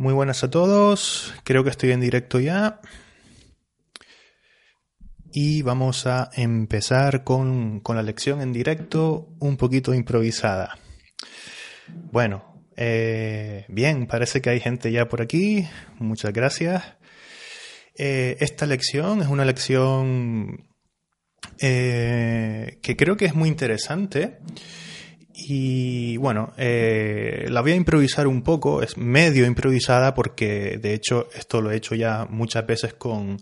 Muy 0.00 0.14
buenas 0.14 0.42
a 0.42 0.50
todos, 0.50 1.34
creo 1.44 1.62
que 1.62 1.68
estoy 1.68 1.92
en 1.92 2.00
directo 2.00 2.40
ya. 2.40 2.80
Y 5.30 5.60
vamos 5.60 6.06
a 6.06 6.30
empezar 6.32 7.22
con, 7.22 7.82
la 7.86 8.02
lección 8.02 8.40
en 8.40 8.54
directo 8.54 9.28
un 9.40 9.58
poquito 9.58 9.92
improvisada. 9.92 10.78
Bueno, 12.10 12.64
eh, 12.78 13.66
bien, 13.68 14.06
parece 14.06 14.40
que 14.40 14.48
hay 14.48 14.60
gente 14.60 14.90
ya 14.90 15.06
por 15.06 15.20
aquí. 15.20 15.68
Muchas 15.98 16.32
gracias. 16.32 16.82
Eh, 17.94 18.38
esta 18.40 18.64
lección 18.64 19.20
es 19.20 19.28
una 19.28 19.44
lección 19.44 20.66
eh, 21.60 22.78
que 22.82 22.96
creo 22.96 23.18
que 23.18 23.26
es 23.26 23.34
muy 23.34 23.50
interesante. 23.50 24.38
Y 25.42 26.16
bueno, 26.18 26.52
eh, 26.56 27.46
la 27.48 27.60
voy 27.62 27.72
a 27.72 27.76
improvisar 27.76 28.26
un 28.26 28.42
poco, 28.42 28.82
es 28.82 28.96
medio 28.96 29.46
improvisada 29.46 30.14
porque 30.14 30.78
de 30.78 30.94
hecho 30.94 31.28
esto 31.34 31.60
lo 31.60 31.70
he 31.70 31.76
hecho 31.76 31.94
ya 31.94 32.26
muchas 32.28 32.66
veces 32.66 32.94
con, 32.94 33.38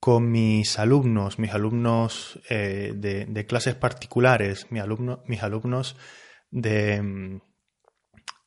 con 0.00 0.30
mis 0.30 0.78
alumnos, 0.78 1.38
mis 1.38 1.52
alumnos 1.52 2.40
eh, 2.48 2.92
de, 2.96 3.46
clases 3.46 3.74
particulares, 3.76 4.66
mis, 4.70 4.82
mis 5.26 5.42
alumnos 5.42 5.96
de, 6.50 7.40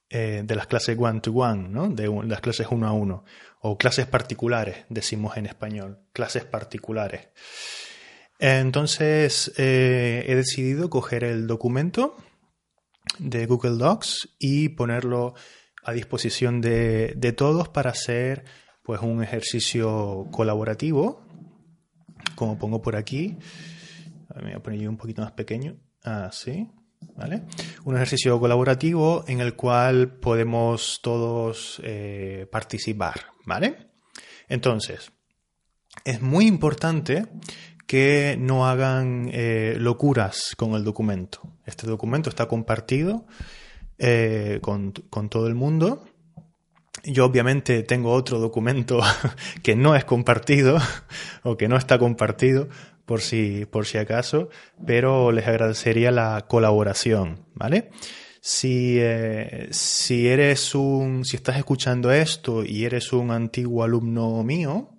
de 0.10 0.56
las 0.56 0.68
clases 0.68 0.98
one-to-one, 1.00 1.70
¿no? 1.70 1.90
de 1.90 2.10
las 2.28 2.42
clases 2.42 2.68
uno 2.70 2.88
a 2.88 2.92
uno, 2.92 3.24
o 3.62 3.78
clases 3.78 4.08
particulares, 4.08 4.86
decimos 4.90 5.38
en 5.38 5.46
español, 5.46 6.00
clases 6.12 6.44
particulares. 6.44 7.30
Entonces 8.40 9.54
eh, 9.58 10.26
he 10.28 10.36
decidido 10.36 10.90
coger 10.90 11.24
el 11.24 11.48
documento 11.48 12.18
de 13.20 13.46
Google 13.46 13.78
Docs 13.78 14.36
y 14.40 14.70
ponerlo 14.70 15.34
a 15.84 15.92
disposición 15.92 16.62
de, 16.62 17.34
todos 17.38 17.70
para 17.70 17.92
hacer 17.92 18.46
pues 18.82 19.02
un 19.02 19.24
ejercicio 19.24 20.28
colaborativo, 20.32 21.26
como 22.36 22.58
pongo 22.58 22.82
por 22.82 22.96
aquí. 22.96 23.38
Me 24.36 24.44
voy 24.44 24.54
a 24.54 24.64
poner 24.64 24.80
yo 24.80 24.90
un 24.90 24.98
poquito 24.98 25.22
más 25.22 25.32
pequeño. 25.32 25.78
Así. 26.04 26.70
¿Vale? 27.16 27.44
Un 27.84 27.96
ejercicio 27.96 28.40
colaborativo 28.40 29.26
en 29.28 29.42
el 29.42 29.56
cual 29.56 30.16
podemos 30.16 31.02
todos 31.02 31.82
eh, 31.84 32.48
participar, 32.50 33.26
¿vale? 33.46 33.92
Entonces, 34.48 35.12
es 36.06 36.22
muy 36.22 36.48
importante 36.48 37.28
que 37.88 38.38
no 38.40 38.68
hagan 38.68 39.30
eh, 39.32 39.76
locuras 39.78 40.56
con 40.58 40.74
el 40.74 40.84
documento. 40.84 41.42
Este 41.66 41.88
documento 41.88 42.30
está 42.30 42.48
compartido 42.48 43.26
eh, 43.98 44.60
con, 44.62 44.94
todo 45.30 45.48
el 45.48 45.56
mundo. 45.56 46.06
Yo 47.04 47.26
obviamente 47.26 47.84
tengo 47.84 48.12
otro 48.12 48.40
documento 48.40 49.02
que 49.64 49.76
no 49.76 49.96
es 49.96 50.06
compartido 50.06 50.78
o 51.44 51.58
que 51.58 51.68
no 51.68 51.78
está 51.78 52.00
compartido 52.00 52.70
por 53.06 53.22
si, 53.22 53.66
por 53.66 53.86
si 53.86 53.98
acaso, 53.98 54.50
pero 54.86 55.32
les 55.32 55.48
agradecería 55.48 56.12
la 56.12 56.46
colaboración, 56.48 57.46
¿vale? 57.54 57.90
Si, 58.40 58.98
eh, 59.00 59.68
si 59.72 60.28
eres 60.28 60.76
un, 60.76 61.24
si 61.26 61.38
estás 61.38 61.58
escuchando 61.58 62.12
esto 62.12 62.64
y 62.64 62.86
eres 62.86 63.14
un 63.14 63.32
antiguo 63.32 63.84
alumno 63.84 64.44
mío, 64.44 64.93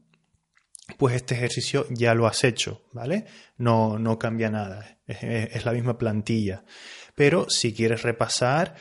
pues 0.99 1.15
este 1.17 1.35
ejercicio 1.35 1.87
ya 1.91 2.15
lo 2.15 2.27
has 2.27 2.45
hecho, 2.45 2.83
¿vale? 2.93 3.25
No, 3.57 3.99
no 3.99 4.19
cambia 4.19 4.51
nada, 4.51 4.99
es, 5.07 5.65
la 5.65 5.73
misma 5.73 5.99
plantilla. 5.99 6.65
Pero 7.15 7.49
si 7.49 7.73
quieres 7.73 8.03
repasar 8.03 8.75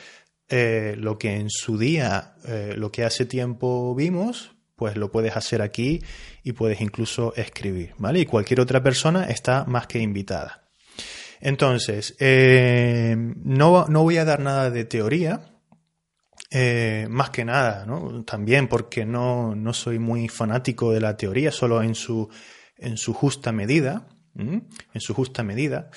eh, 0.48 0.94
lo 0.98 1.18
que 1.18 1.36
en 1.36 1.48
su 1.50 1.78
día, 1.78 2.34
eh, 2.46 2.74
lo 2.76 2.92
que 2.92 3.04
hace 3.04 3.24
tiempo 3.24 3.94
vimos, 3.94 4.52
pues 4.76 4.96
lo 4.96 5.10
puedes 5.10 5.36
hacer 5.36 5.62
aquí 5.62 6.02
y 6.42 6.52
puedes 6.52 6.80
incluso 6.80 7.32
escribir, 7.36 7.94
¿vale? 7.98 8.20
Y 8.20 8.26
cualquier 8.26 8.60
otra 8.60 8.82
persona 8.82 9.24
está 9.24 9.64
más 9.64 9.86
que 9.86 10.00
invitada. 10.00 10.68
Entonces, 11.40 12.16
eh, 12.20 13.16
no, 13.18 13.86
no 13.86 14.02
voy 14.02 14.18
a 14.18 14.24
dar 14.24 14.40
nada 14.40 14.70
de 14.70 14.84
teoría, 14.84 15.53
eh, 16.56 17.08
más 17.10 17.30
que 17.30 17.44
nada. 17.44 17.84
También 18.24 18.68
porque 18.68 19.04
no, 19.04 19.56
no, 19.56 19.72
soy 19.72 19.98
muy 19.98 20.28
fanático 20.28 20.92
de 20.92 21.00
la 21.00 21.16
teoría, 21.16 21.50
solo 21.50 21.82
en 21.82 21.96
su, 21.96 22.28
en 22.78 22.96
su 22.96 23.12
justa 23.12 23.50
medida, 23.50 24.06
en 24.36 25.00
su 25.00 25.14
justa 25.14 25.42
medida. 25.42 25.90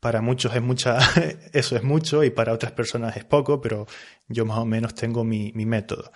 Para 0.00 0.20
muchos 0.20 0.52
es 0.56 0.62
mucha, 0.62 0.98
eso 1.52 1.76
es 1.76 1.84
mucho 1.84 2.24
y 2.24 2.30
para 2.30 2.52
otras 2.52 2.72
personas 2.72 3.16
es 3.16 3.24
poco, 3.24 3.60
pero 3.60 3.86
yo 4.26 4.44
más 4.44 4.58
o 4.58 4.64
menos 4.64 4.94
tengo 4.96 5.22
mi, 5.22 5.52
mi 5.54 5.64
método. 5.64 6.10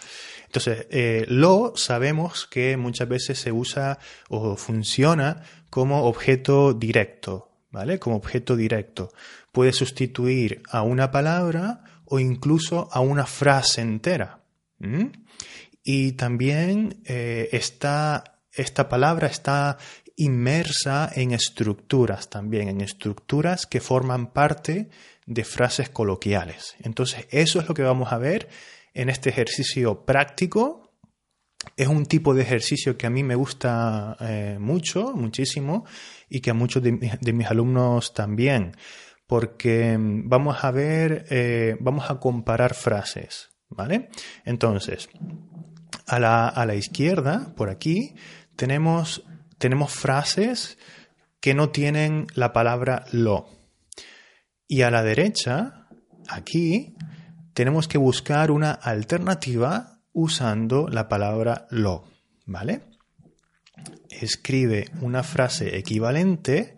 Entonces, 0.47 0.89
eh, 0.91 1.25
lo 1.29 1.75
sabemos 1.77 2.49
que 2.49 2.77
muchas 2.77 3.09
veces 3.09 3.39
se 3.39 3.53
usa 3.53 4.01
o 4.29 4.57
funciona 4.57 5.45
como 5.71 6.03
objeto 6.05 6.75
directo, 6.75 7.53
¿vale? 7.71 8.01
Como 8.01 8.17
objeto 8.17 8.57
directo. 8.57 9.13
Puede 9.53 9.73
sustituir 9.73 10.63
a 10.69 10.83
una 10.83 11.13
palabra 11.13 11.85
o 12.07 12.19
incluso 12.19 12.89
a 12.93 13.01
una 13.01 13.27
frase 13.27 13.81
entera. 13.81 14.43
Y 15.83 16.13
también 16.13 17.03
eh, 17.05 17.49
esta 17.51 18.89
palabra 18.89 19.29
está 19.29 19.79
inmersa 20.17 21.11
en 21.15 21.33
estructuras 21.33 22.31
también, 22.31 22.69
en 22.69 22.81
estructuras 22.81 23.67
que 23.67 23.81
forman 23.81 24.33
parte 24.33 24.89
de 25.27 25.45
frases 25.45 25.89
coloquiales. 25.89 26.77
Entonces, 26.81 27.27
eso 27.31 27.61
es 27.61 27.69
lo 27.69 27.75
que 27.75 27.83
vamos 27.83 28.13
a 28.13 28.19
ver 28.19 28.49
en 28.93 29.09
este 29.09 29.31
ejercicio 29.31 30.05
práctico. 30.05 30.93
Es 31.77 31.89
un 31.89 32.07
tipo 32.07 32.35
de 32.35 32.43
ejercicio 32.43 32.97
que 32.99 33.07
a 33.07 33.11
mí 33.11 33.23
me 33.23 33.35
gusta 33.35 34.17
eh, 34.21 34.59
mucho, 34.61 35.15
muchísimo, 35.15 35.87
y 36.29 36.41
que 36.41 36.51
a 36.51 36.55
muchos 36.55 36.83
de 36.83 37.33
mis 37.33 37.47
alumnos 37.47 38.13
también 38.13 38.77
porque 39.35 39.99
mm, 39.99 40.29
vamos 40.29 40.63
a 40.63 40.71
ver, 40.71 41.27
eh, 41.29 41.77
vamos 41.81 42.09
a 42.09 42.21
comparar 42.21 42.73
frases, 42.73 43.51
¿vale? 43.69 44.09
Entonces, 44.45 45.09
a 46.07 46.21
la, 46.21 46.75
izquierda, 46.77 47.53
por 47.57 47.69
aquí, 47.69 48.15
tenemos, 48.55 49.25
tenemos 49.59 49.91
frases 49.91 50.79
que 51.41 51.53
no 51.53 51.71
tienen 51.71 52.29
la 52.37 52.53
palabra 52.53 53.07
lo. 53.11 53.49
Y 54.69 54.83
a 54.83 54.93
la 54.93 55.03
derecha, 55.03 55.89
aquí, 56.29 56.95
tenemos 57.55 57.89
que 57.89 57.99
buscar 57.99 58.53
una 58.53 58.71
alternativa 58.71 59.99
usando 60.13 60.87
la 60.87 61.09
palabra 61.09 61.67
lo, 61.71 62.05
¿vale? 62.47 62.83
Escribe 64.11 64.93
una 65.01 65.25
frase 65.25 65.77
equivalente 65.77 66.77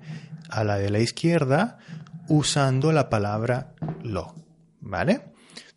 a 0.48 0.64
la 0.64 0.78
de 0.78 0.88
la 0.88 1.00
izquierda 1.00 1.80
usando 2.28 2.92
la 2.92 3.08
palabra 3.08 3.74
lo, 4.02 4.34
¿vale? 4.80 5.22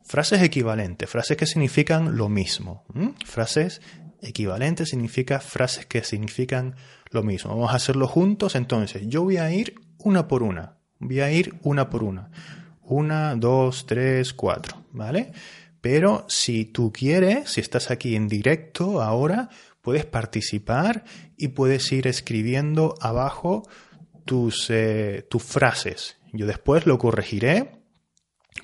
Frases 0.03 0.41
equivalentes, 0.41 1.09
frases 1.09 1.37
que 1.37 1.45
significan 1.45 2.17
lo 2.17 2.29
mismo. 2.29 2.83
Frases 3.25 3.81
equivalentes 4.21 4.89
significa 4.89 5.39
frases 5.39 5.85
que 5.85 6.03
significan 6.03 6.75
lo 7.11 7.23
mismo. 7.23 7.51
Vamos 7.51 7.71
a 7.71 7.75
hacerlo 7.75 8.07
juntos, 8.07 8.55
entonces 8.55 9.03
yo 9.07 9.23
voy 9.23 9.37
a 9.37 9.51
ir 9.51 9.75
una 9.99 10.27
por 10.27 10.43
una. 10.43 10.77
Voy 10.99 11.19
a 11.21 11.31
ir 11.31 11.55
una 11.61 11.89
por 11.89 12.03
una. 12.03 12.31
Una, 12.81 13.35
dos, 13.35 13.85
tres, 13.85 14.33
cuatro, 14.33 14.83
¿vale? 14.91 15.31
Pero 15.79 16.25
si 16.27 16.65
tú 16.65 16.91
quieres, 16.91 17.51
si 17.51 17.61
estás 17.61 17.91
aquí 17.91 18.15
en 18.15 18.27
directo 18.27 19.01
ahora, 19.01 19.49
puedes 19.81 20.05
participar 20.05 21.05
y 21.37 21.49
puedes 21.49 21.91
ir 21.91 22.07
escribiendo 22.07 22.95
abajo 22.99 23.63
tus, 24.25 24.69
eh, 24.69 25.25
tus 25.29 25.43
frases 25.43 26.18
yo 26.33 26.45
después 26.45 26.85
lo 26.85 26.97
corregiré, 26.97 27.71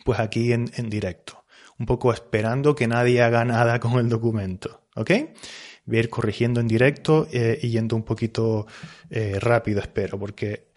pues 0.04 0.20
aquí 0.20 0.52
en, 0.54 0.70
directo, 0.90 1.46
un 1.78 1.86
poco 1.86 2.14
esperando 2.14 2.76
que 2.76 2.88
nadie 2.88 3.22
haga 3.22 3.46
nada 3.46 3.80
con 3.82 3.94
el 3.94 4.10
documento, 4.10 4.88
¿ok? 4.96 5.12
Voy 5.86 5.98
a 5.98 6.00
ir 6.00 6.10
corrigiendo 6.10 6.60
en 6.60 6.68
directo 6.68 7.28
eh, 7.32 7.60
y 7.62 7.70
yendo 7.70 7.96
un 7.96 8.04
poquito 8.04 8.66
eh, 9.10 9.38
rápido, 9.40 9.80
espero, 9.80 10.18
porque 10.18 10.72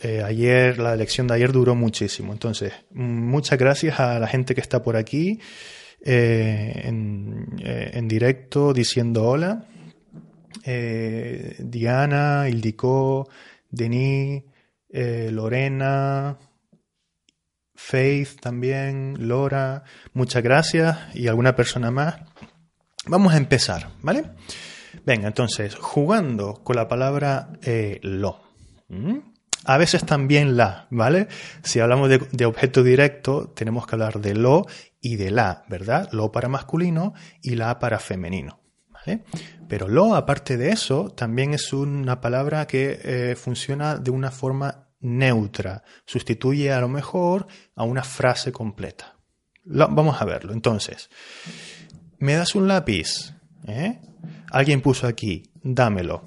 eh, 0.00 0.22
ayer, 0.24 0.78
la 0.78 0.96
lección 0.96 1.26
de 1.26 1.34
ayer 1.34 1.52
duró 1.52 1.74
muchísimo. 1.74 2.32
Entonces, 2.32 2.72
muchas 2.90 3.58
gracias 3.58 4.00
a 4.00 4.18
la 4.18 4.26
gente 4.26 4.54
que 4.54 4.62
está 4.62 4.82
por 4.82 4.96
aquí 4.96 5.40
en, 6.02 7.54
en, 7.58 8.08
directo 8.08 8.72
diciendo 8.72 9.24
hola. 9.24 9.66
Diana, 10.64 12.48
Ildiko, 12.48 13.28
Denis, 13.70 14.44
eh, 14.92 15.30
Lorena, 15.32 16.38
Faith 17.74 18.40
también, 18.40 19.28
Lora, 19.28 19.84
muchas 20.12 20.42
gracias 20.42 20.98
y 21.14 21.28
alguna 21.28 21.56
persona 21.56 21.90
más. 21.90 22.16
Vamos 23.06 23.32
a 23.32 23.38
empezar, 23.38 23.88
¿vale? 24.02 24.24
Venga, 25.06 25.28
entonces, 25.28 25.74
jugando 25.74 26.62
con 26.62 26.76
la 26.76 26.88
palabra 26.88 27.52
eh, 27.62 27.98
lo. 28.02 28.42
A 29.64 29.78
veces 29.78 30.04
también 30.04 30.56
la, 30.56 30.86
¿vale? 30.90 31.28
Si 31.62 31.80
hablamos 31.80 32.08
de, 32.08 32.44
objeto 32.44 32.82
directo, 32.82 33.50
tenemos 33.54 33.86
que 33.86 33.94
hablar 33.94 34.20
de 34.20 34.34
lo 34.34 34.66
y 35.00 35.16
de 35.16 35.30
la, 35.30 35.64
¿verdad? 35.68 36.08
Lo 36.12 36.32
para 36.32 36.48
masculino 36.48 37.14
y 37.42 37.56
la 37.56 37.78
para 37.78 37.98
femenino, 37.98 38.59
Pero 39.68 39.88
lo, 39.88 40.14
aparte 40.14 40.56
de 40.56 40.70
eso, 40.70 41.10
también 41.10 41.54
es 41.54 41.72
una 41.72 42.20
palabra 42.20 42.66
que 42.66 43.00
eh, 43.02 43.36
funciona 43.36 43.96
de 43.96 44.10
una 44.10 44.30
forma 44.30 44.88
neutra. 45.00 45.82
Sustituye 46.04 46.72
a 46.72 46.80
lo 46.80 46.88
mejor 46.88 47.46
a 47.74 47.84
una 47.84 48.02
frase 48.02 48.52
completa. 48.52 49.16
vamos 49.64 50.20
a 50.20 50.24
verlo. 50.24 50.52
Entonces, 50.52 51.10
¿me 52.18 52.34
das 52.34 52.54
un 52.54 52.68
lápiz? 52.68 53.34
¿Eh? 53.66 54.00
Alguien 54.50 54.80
puso 54.80 55.06
aquí, 55.06 55.50
dámelo. 55.62 56.24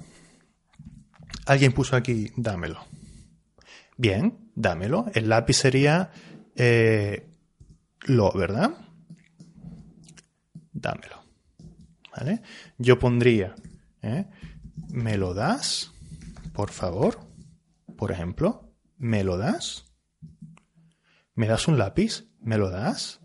Alguien 1.46 1.72
puso 1.72 1.96
aquí, 1.96 2.32
dámelo. 2.36 2.84
Bien, 3.96 4.50
dámelo. 4.54 5.06
El 5.14 5.28
lápiz 5.28 5.54
sería 5.54 6.10
eh, 6.56 7.28
lo, 8.06 8.32
¿verdad? 8.32 8.70
Dámelo. 10.72 11.13
Yo 12.78 12.98
pondría, 12.98 13.54
¿eh? 14.02 14.26
¿me 14.88 15.16
lo 15.16 15.34
das? 15.34 15.92
Por 16.52 16.70
favor. 16.70 17.18
Por 17.96 18.12
ejemplo, 18.12 18.72
¿me 18.98 19.24
lo 19.24 19.36
das? 19.36 19.86
¿Me 21.34 21.46
das 21.46 21.68
un 21.68 21.78
lápiz? 21.78 22.24
¿Me 22.40 22.58
lo 22.58 22.70
das? 22.70 23.20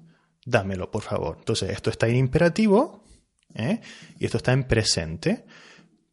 Dámelo, 0.46 0.90
por 0.90 1.04
favor. 1.04 1.38
Entonces, 1.40 1.70
esto 1.72 1.90
está 1.90 2.08
en 2.08 2.16
imperativo 2.16 3.04
¿eh? 3.54 3.82
y 4.18 4.26
esto 4.26 4.38
está 4.38 4.54
en 4.54 4.64
presente. 4.64 5.46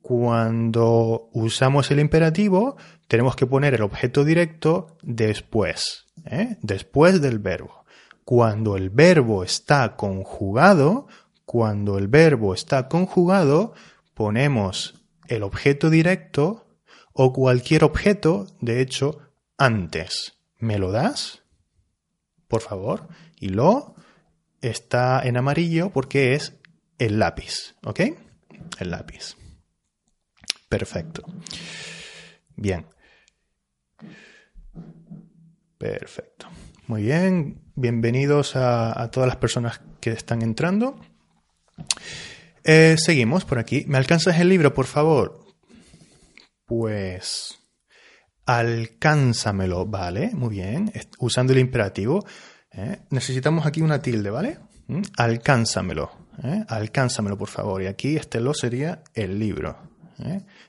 Cuando 0.00 1.31
usamos 1.32 1.90
el 1.90 2.00
imperativo, 2.00 2.76
tenemos 3.08 3.34
que 3.34 3.46
poner 3.46 3.75
el 3.75 3.82
objeto 3.82 4.25
directo 4.25 4.96
después, 5.02 6.06
¿eh? 6.26 6.58
después 6.62 7.20
del 7.20 7.38
verbo. 7.38 7.84
Cuando 8.25 8.76
el 8.76 8.90
verbo 8.90 9.43
está 9.44 9.96
conjugado, 9.96 11.06
cuando 11.46 11.96
el 11.96 12.08
verbo 12.08 12.52
está 12.52 12.88
conjugado, 12.88 13.72
ponemos 14.14 15.02
el 15.28 15.43
objeto 15.43 15.88
directo 15.88 16.66
o 17.12 17.32
cualquier 17.32 17.84
objeto, 17.84 18.46
de 18.60 18.82
hecho, 18.82 19.20
antes. 19.56 20.34
¿Me 20.58 20.78
lo 20.78 20.93
das? 20.93 21.43
Por 22.48 22.60
favor. 22.60 23.08
Y 23.38 23.48
lo 23.48 23.94
está 24.60 25.20
en 25.22 25.37
amarillo 25.37 25.90
porque 25.90 26.34
es 26.34 26.58
el 26.98 27.19
lápiz, 27.19 27.75
¿ok? 27.84 28.00
El 28.78 28.90
lápiz. 28.90 29.37
Perfecto. 30.69 31.22
Bien. 32.56 32.87
Perfecto. 35.78 36.48
Muy 36.87 37.02
bien. 37.02 37.62
Bienvenidos 37.75 38.56
a, 38.56 39.10
todas 39.10 39.28
las 39.28 39.37
personas 39.37 39.81
que 40.00 40.10
están 40.10 40.43
entrando. 40.43 40.98
Eh, 42.68 42.96
seguimos 42.98 43.44
por 43.44 43.60
aquí. 43.60 43.84
¿Me 43.86 43.96
alcanzas 43.96 44.40
el 44.40 44.48
libro, 44.48 44.74
por 44.74 44.86
favor? 44.86 45.46
Pues 46.64 47.60
alcánzamelo, 48.44 49.86
¿vale? 49.86 50.32
Muy 50.34 50.50
bien. 50.50 50.92
Usando 51.20 51.52
el 51.52 51.60
imperativo. 51.60 52.26
¿eh? 52.72 53.02
Necesitamos 53.10 53.66
aquí 53.66 53.82
una 53.82 54.02
tilde, 54.02 54.30
¿vale? 54.30 54.58
¿Mm? 54.88 55.02
Alcánzamelo. 55.16 56.10
¿eh? 56.42 56.64
Alcánzamelo, 56.68 57.38
por 57.38 57.50
favor. 57.50 57.82
Y 57.82 57.86
aquí 57.86 58.16
este 58.16 58.40
lo 58.40 58.52
sería 58.52 59.04
el 59.14 59.38
libro. 59.38 59.78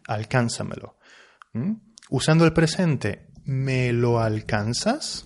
Alcánzamelo. 0.08 1.00
¿Mm? 1.54 1.78
Usando 2.12 2.46
el 2.46 2.54
presente, 2.54 3.26
¿me 3.44 3.92
lo 3.92 4.20
alcanzas? 4.20 5.26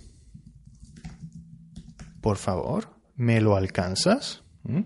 Por 2.21 2.38
favor, 2.38 2.95
¿me 3.15 3.41
lo 3.41 3.57
alcanzas? 3.57 4.44
¿Mm? 4.63 4.83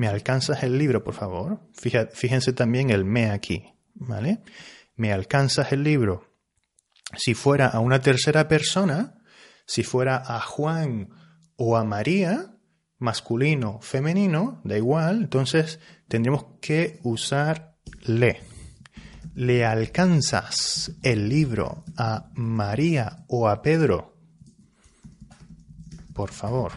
¿Me 0.00 0.08
alcanzas 0.08 0.62
el 0.62 0.78
libro, 0.78 1.04
por 1.04 1.12
favor? 1.12 1.60
Fíjense 1.74 2.54
también 2.54 2.88
el 2.88 3.04
me 3.04 3.30
aquí, 3.30 3.74
¿vale? 3.92 4.40
¿Me 4.96 5.12
alcanzas 5.12 5.72
el 5.72 5.82
libro? 5.82 6.24
Si 7.18 7.34
fuera 7.34 7.66
a 7.66 7.80
una 7.80 8.00
tercera 8.00 8.48
persona, 8.48 9.22
si 9.66 9.82
fuera 9.82 10.16
a 10.16 10.40
Juan 10.40 11.10
o 11.56 11.76
a 11.76 11.84
María, 11.84 12.56
masculino, 12.96 13.78
femenino, 13.82 14.62
da 14.64 14.78
igual, 14.78 15.24
entonces 15.24 15.80
tendríamos 16.08 16.46
que 16.62 16.98
usar 17.02 17.76
le. 18.06 18.40
¿Le 19.34 19.66
alcanzas 19.66 20.92
el 21.02 21.28
libro 21.28 21.84
a 21.98 22.30
María 22.32 23.26
o 23.28 23.50
a 23.50 23.60
Pedro? 23.60 24.16
Por 26.14 26.30
favor. 26.30 26.72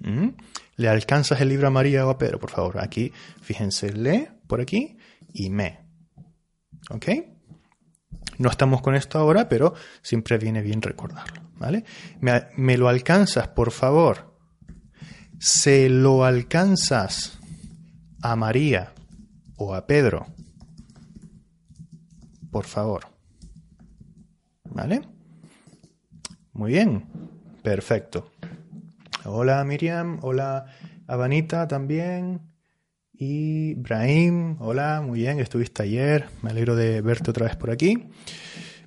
¿Mm? 0.00 0.30
¿Le 0.80 0.88
alcanzas 0.88 1.40
el 1.40 1.50
libro 1.50 1.68
a 1.68 1.70
María 1.70 2.06
o 2.06 2.10
a 2.10 2.16
Pedro? 2.16 2.38
Por 2.38 2.50
favor. 2.50 2.80
Aquí, 2.80 3.12
fíjense, 3.42 3.92
le 3.92 4.32
por 4.46 4.60
aquí 4.60 4.96
y 5.32 5.50
me. 5.50 5.80
¿Ok? 6.88 7.06
No 8.38 8.48
estamos 8.48 8.80
con 8.80 8.94
esto 8.94 9.18
ahora, 9.18 9.48
pero 9.48 9.74
siempre 10.02 10.38
viene 10.38 10.62
bien 10.62 10.80
recordarlo. 10.80 11.42
¿Vale? 11.58 11.84
¿Me, 12.20 12.46
me 12.56 12.78
lo 12.78 12.88
alcanzas, 12.88 13.48
por 13.48 13.70
favor? 13.70 14.34
¿Se 15.38 15.90
lo 15.90 16.24
alcanzas 16.24 17.38
a 18.22 18.34
María 18.36 18.92
o 19.56 19.74
a 19.74 19.86
Pedro? 19.86 20.26
por 22.50 22.66
favor. 22.66 23.06
¿Vale? 24.64 25.02
Muy 26.52 26.72
bien, 26.72 27.04
perfecto. 27.62 28.32
Hola 29.24 29.64
Miriam, 29.64 30.18
hola 30.22 30.66
Abanita 31.06 31.68
también. 31.68 32.40
Y 33.12 33.74
Brahim, 33.74 34.56
hola, 34.60 35.02
muy 35.04 35.20
bien, 35.20 35.40
estuviste 35.40 35.82
ayer, 35.82 36.26
me 36.42 36.50
alegro 36.50 36.74
de 36.74 37.02
verte 37.02 37.30
otra 37.30 37.46
vez 37.46 37.56
por 37.56 37.70
aquí. 37.70 38.08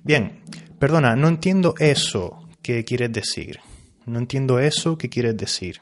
Bien, 0.02 0.40
perdona, 0.78 1.14
no 1.14 1.28
entiendo 1.28 1.74
eso 1.78 2.48
que 2.62 2.84
quieres 2.84 3.12
decir. 3.12 3.60
No 4.06 4.18
entiendo 4.18 4.58
eso 4.58 4.98
que 4.98 5.08
quieres 5.08 5.36
decir. 5.36 5.80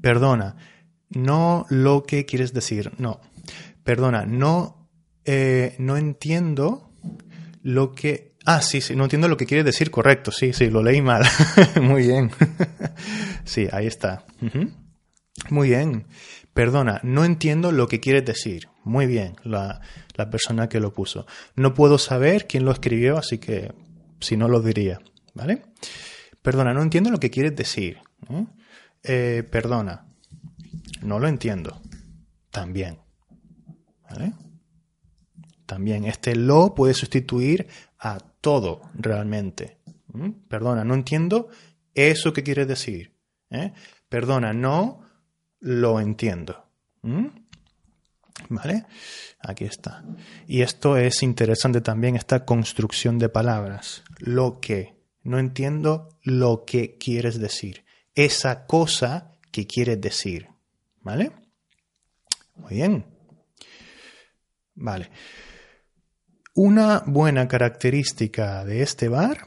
Perdona, 0.00 0.56
no 1.10 1.66
lo 1.70 2.04
que 2.04 2.24
quieres 2.24 2.52
decir, 2.52 2.92
no. 2.98 3.20
Perdona, 3.82 4.24
no 4.24 4.78
eh, 5.30 5.76
no 5.78 5.98
entiendo 5.98 6.90
lo 7.62 7.94
que... 7.94 8.27
Ah, 8.50 8.62
sí, 8.62 8.80
sí, 8.80 8.96
no 8.96 9.04
entiendo 9.04 9.28
lo 9.28 9.36
que 9.36 9.44
quiere 9.44 9.62
decir 9.62 9.90
correcto, 9.90 10.32
sí, 10.32 10.54
sí, 10.54 10.70
lo 10.70 10.82
leí 10.82 11.02
mal. 11.02 11.22
Muy 11.82 12.06
bien. 12.06 12.30
sí, 13.44 13.68
ahí 13.72 13.86
está. 13.86 14.24
Muy 15.50 15.68
bien. 15.68 16.06
Perdona, 16.54 16.98
no 17.02 17.26
entiendo 17.26 17.72
lo 17.72 17.88
que 17.88 18.00
quieres 18.00 18.24
decir. 18.24 18.70
Muy 18.84 19.04
bien, 19.04 19.36
la, 19.44 19.82
persona 20.30 20.70
que 20.70 20.80
lo 20.80 20.94
puso. 20.94 21.26
No 21.56 21.74
puedo 21.74 21.98
saber 21.98 22.46
quién 22.46 22.64
lo 22.64 22.72
escribió, 22.72 23.18
así 23.18 23.36
que 23.36 23.74
si 24.18 24.38
no 24.38 24.48
lo 24.48 24.62
diría. 24.62 24.98
¿Vale? 25.34 25.64
Perdona, 26.40 26.72
no 26.72 26.80
entiendo 26.80 27.10
lo 27.10 27.20
que 27.20 27.28
quieres 27.28 27.54
decir. 27.54 27.98
Eh, 29.02 29.46
perdona, 29.50 30.06
no 31.02 31.18
lo 31.18 31.28
entiendo. 31.28 31.82
También. 32.50 32.98
¿Vale? 34.08 34.32
también. 35.68 36.06
Este 36.06 36.34
lo 36.34 36.74
puede 36.74 36.94
sustituir 36.94 37.68
a 38.00 38.18
todo 38.48 38.80
realmente. 38.94 39.76
¿Mm? 40.06 40.30
Perdona, 40.48 40.82
no 40.82 40.94
entiendo 40.94 41.50
eso 41.92 42.32
que 42.32 42.42
quieres 42.42 42.66
decir. 42.66 43.12
¿eh? 43.50 43.74
Perdona, 44.08 44.54
no 44.54 45.02
lo 45.60 46.00
entiendo. 46.00 46.64
¿Mm? 47.02 47.26
¿Vale? 48.48 48.86
Aquí 49.40 49.64
está. 49.64 50.02
Y 50.46 50.62
esto 50.62 50.96
es 50.96 51.22
interesante 51.22 51.82
también, 51.82 52.16
esta 52.16 52.46
construcción 52.46 53.18
de 53.18 53.28
palabras. 53.28 54.02
Lo 54.16 54.60
que. 54.60 54.96
No 55.22 55.38
entiendo 55.38 56.08
lo 56.22 56.64
que 56.64 56.96
quieres 56.96 57.38
decir. 57.38 57.84
Esa 58.14 58.64
cosa 58.64 59.34
que 59.52 59.66
quieres 59.66 60.00
decir. 60.00 60.48
¿Vale? 61.02 61.32
Muy 62.54 62.76
bien. 62.76 63.04
Vale. 64.74 65.10
Una 66.60 67.04
buena 67.06 67.46
característica 67.46 68.64
de 68.64 68.82
este 68.82 69.06
bar 69.06 69.46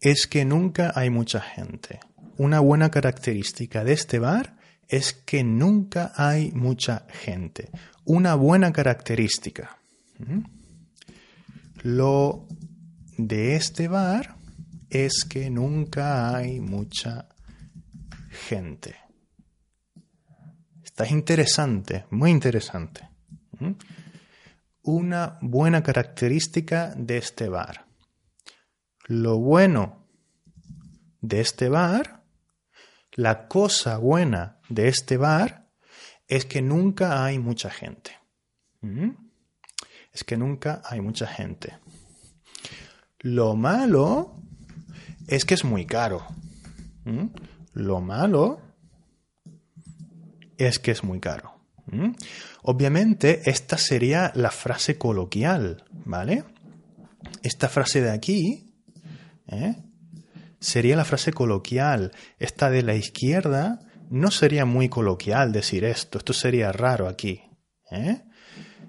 es 0.00 0.26
que 0.26 0.44
nunca 0.44 0.90
hay 0.96 1.10
mucha 1.10 1.40
gente. 1.40 2.00
Una 2.38 2.58
buena 2.58 2.90
característica 2.90 3.84
de 3.84 3.92
este 3.92 4.18
bar 4.18 4.56
es 4.88 5.12
que 5.12 5.44
nunca 5.44 6.10
hay 6.16 6.50
mucha 6.50 7.06
gente. 7.08 7.70
Una 8.04 8.34
buena 8.34 8.72
característica. 8.72 9.78
Lo 11.84 12.48
de 13.16 13.54
este 13.54 13.86
bar 13.86 14.34
es 14.88 15.24
que 15.24 15.50
nunca 15.50 16.34
hay 16.34 16.58
mucha 16.58 17.28
gente. 18.48 18.96
Está 20.82 21.06
interesante, 21.06 22.06
muy 22.10 22.32
interesante. 22.32 23.08
Una 24.82 25.38
buena 25.40 25.82
característica 25.82 26.94
de 26.96 27.18
este 27.18 27.48
bar. 27.48 27.86
Lo 29.06 29.38
bueno 29.38 30.06
de 31.20 31.40
este 31.40 31.68
bar, 31.68 32.22
la 33.12 33.48
cosa 33.48 33.98
buena 33.98 34.60
de 34.68 34.88
este 34.88 35.16
bar, 35.16 35.68
es 36.28 36.44
que 36.44 36.62
nunca 36.62 37.24
hay 37.24 37.38
mucha 37.38 37.70
gente. 37.70 38.12
¿Mm? 38.80 39.10
Es 40.12 40.24
que 40.24 40.36
nunca 40.36 40.80
hay 40.84 41.00
mucha 41.00 41.26
gente. 41.26 41.78
Lo 43.18 43.54
malo 43.56 44.42
es 45.26 45.44
que 45.44 45.54
es 45.54 45.64
muy 45.64 45.86
caro. 45.86 46.26
¿Mm? 47.04 47.26
Lo 47.74 48.00
malo 48.00 48.60
es 50.56 50.78
que 50.78 50.90
es 50.90 51.04
muy 51.04 51.20
caro. 51.20 51.59
¿Mm? 51.90 52.10
Obviamente, 52.62 53.50
esta 53.50 53.76
sería 53.76 54.32
la 54.34 54.50
frase 54.50 54.98
coloquial, 54.98 55.84
¿vale? 56.04 56.44
Esta 57.42 57.68
frase 57.68 58.00
de 58.00 58.10
aquí 58.10 58.74
¿eh? 59.48 59.76
sería 60.58 60.96
la 60.96 61.04
frase 61.04 61.32
coloquial. 61.32 62.12
Esta 62.38 62.70
de 62.70 62.82
la 62.82 62.94
izquierda 62.94 63.80
no 64.10 64.30
sería 64.30 64.64
muy 64.64 64.88
coloquial 64.88 65.52
decir 65.52 65.84
esto. 65.84 66.18
Esto 66.18 66.32
sería 66.32 66.72
raro 66.72 67.08
aquí. 67.08 67.42
¿eh? 67.90 68.22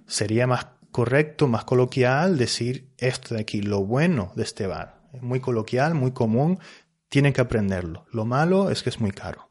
Sería 0.05 0.47
más 0.47 0.67
correcto, 0.91 1.47
más 1.47 1.63
coloquial 1.63 2.37
decir 2.37 2.93
esto 2.97 3.35
de 3.35 3.41
aquí, 3.41 3.61
lo 3.61 3.85
bueno 3.85 4.33
de 4.35 4.43
este 4.43 4.67
bar. 4.67 5.01
Es 5.13 5.21
muy 5.21 5.39
coloquial, 5.39 5.95
muy 5.95 6.11
común, 6.11 6.59
tienen 7.09 7.33
que 7.33 7.41
aprenderlo. 7.41 8.05
Lo 8.11 8.25
malo 8.25 8.69
es 8.69 8.83
que 8.83 8.89
es 8.89 8.99
muy 8.99 9.11
caro. 9.11 9.49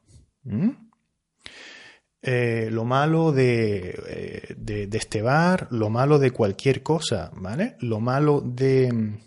Eh, 2.22 2.68
lo 2.70 2.84
malo 2.84 3.34
eh, 3.36 4.54
de, 4.56 4.86
de, 4.86 4.98
este 4.98 5.22
bar, 5.22 5.68
lo 5.70 5.88
malo 5.88 6.18
de 6.18 6.32
cualquier 6.32 6.82
cosa, 6.82 7.30
¿vale? 7.34 7.76
Lo 7.80 7.98
malo 8.00 8.42
de, 8.42 9.20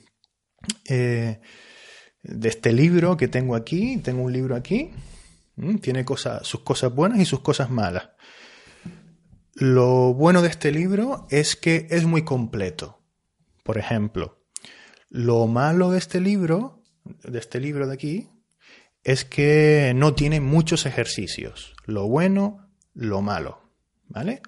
eh, 0.87 1.41
de 2.21 2.49
este 2.49 2.71
libro 2.71 3.17
que 3.17 3.27
tengo 3.27 3.55
aquí, 3.55 3.97
tengo 3.97 4.21
un 4.21 4.31
libro 4.31 4.55
aquí, 4.55 4.91
tiene 5.81 6.05
cosas, 6.05 6.45
sus 6.47 6.61
cosas 6.61 6.93
buenas 6.93 7.19
y 7.19 7.25
sus 7.25 7.39
cosas 7.39 7.71
malas. 7.71 8.09
Lo 9.55 10.13
bueno 10.13 10.41
de 10.41 10.49
este 10.49 10.71
libro 10.71 11.27
es 11.29 11.55
que 11.55 11.87
es 11.89 12.05
muy 12.05 12.23
completo. 12.23 12.99
Por 13.63 13.77
ejemplo, 13.77 14.43
lo 15.09 15.47
malo 15.47 15.89
de 15.89 15.97
este 15.97 16.19
libro, 16.19 16.83
de 17.23 17.39
este 17.39 17.59
libro 17.59 17.87
de 17.87 17.93
aquí, 17.93 18.29
es 19.03 19.25
que 19.25 19.93
no 19.95 20.13
tiene 20.13 20.41
muchos 20.41 20.85
ejercicios. 20.85 21.73
Lo 21.85 22.07
bueno 22.07 22.62
lo 22.93 23.21
malo. 23.21 23.61
¿Vale? 24.05 24.41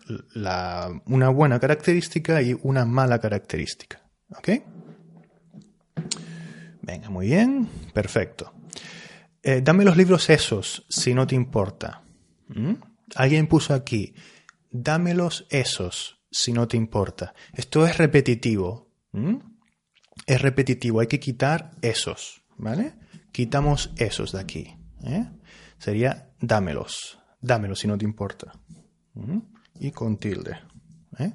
una 1.08 1.30
buena 1.30 1.60
característica 1.60 2.40
y 2.42 2.56
una 2.62 2.86
mala 2.86 3.20
característica. 3.20 4.00
¿Ok? 4.38 4.50
Venga, 6.84 7.10
muy 7.10 7.28
bien. 7.28 7.68
Perfecto. 7.92 8.54
Eh, 9.42 9.62
dame 9.64 9.84
los 9.84 9.98
libros 9.98 10.30
esos, 10.30 10.86
si 10.88 11.16
no 11.16 11.26
te 11.26 11.34
importa. 11.34 12.04
¿Mm? 12.50 12.74
Alguien 13.16 13.48
puso 13.48 13.74
aquí, 13.74 14.14
dámelos 14.70 15.48
esos, 15.50 16.20
si 16.30 16.54
no 16.54 16.68
te 16.68 16.78
importa. 16.78 17.34
Esto 17.54 17.88
es 17.88 17.98
repetitivo. 17.98 18.92
¿Mm? 19.14 19.38
Es 20.28 20.42
repetitivo, 20.42 21.00
hay 21.00 21.08
que 21.08 21.20
quitar 21.20 21.72
esos. 21.82 22.44
¿Vale? 22.58 22.94
Quitamos 23.32 23.92
esos 23.98 24.32
de 24.32 24.40
aquí. 24.40 24.76
¿eh? 25.04 25.28
Sería 25.80 26.30
dámelos 26.40 27.18
dámelo 27.46 27.76
si 27.76 27.88
no 27.88 27.98
te 27.98 28.06
importa. 28.06 28.52
Y 29.80 29.92
con 29.92 30.18
tilde. 30.18 30.60
¿eh? 31.20 31.34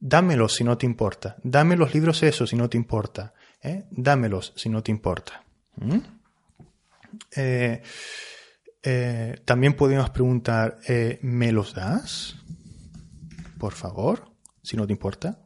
Dámelo 0.00 0.48
si 0.48 0.64
no 0.64 0.78
te 0.78 0.86
importa. 0.86 1.36
Dame 1.42 1.76
los 1.76 1.92
libros 1.94 2.22
esos 2.22 2.50
si 2.50 2.56
no 2.56 2.68
te 2.68 2.78
importa. 2.78 3.34
¿eh? 3.62 3.84
Dámelos 3.90 4.52
si 4.56 4.68
no 4.68 4.82
te 4.82 4.90
importa. 4.90 5.44
Eh, 7.36 7.82
también 9.44 9.74
podemos 9.74 10.08
preguntar, 10.10 10.78
¿me 11.20 11.52
los 11.52 11.74
das? 11.74 12.36
Por 13.58 13.74
favor, 13.74 14.30
si 14.62 14.76
no 14.76 14.86
te 14.86 14.92
importa. 14.92 15.44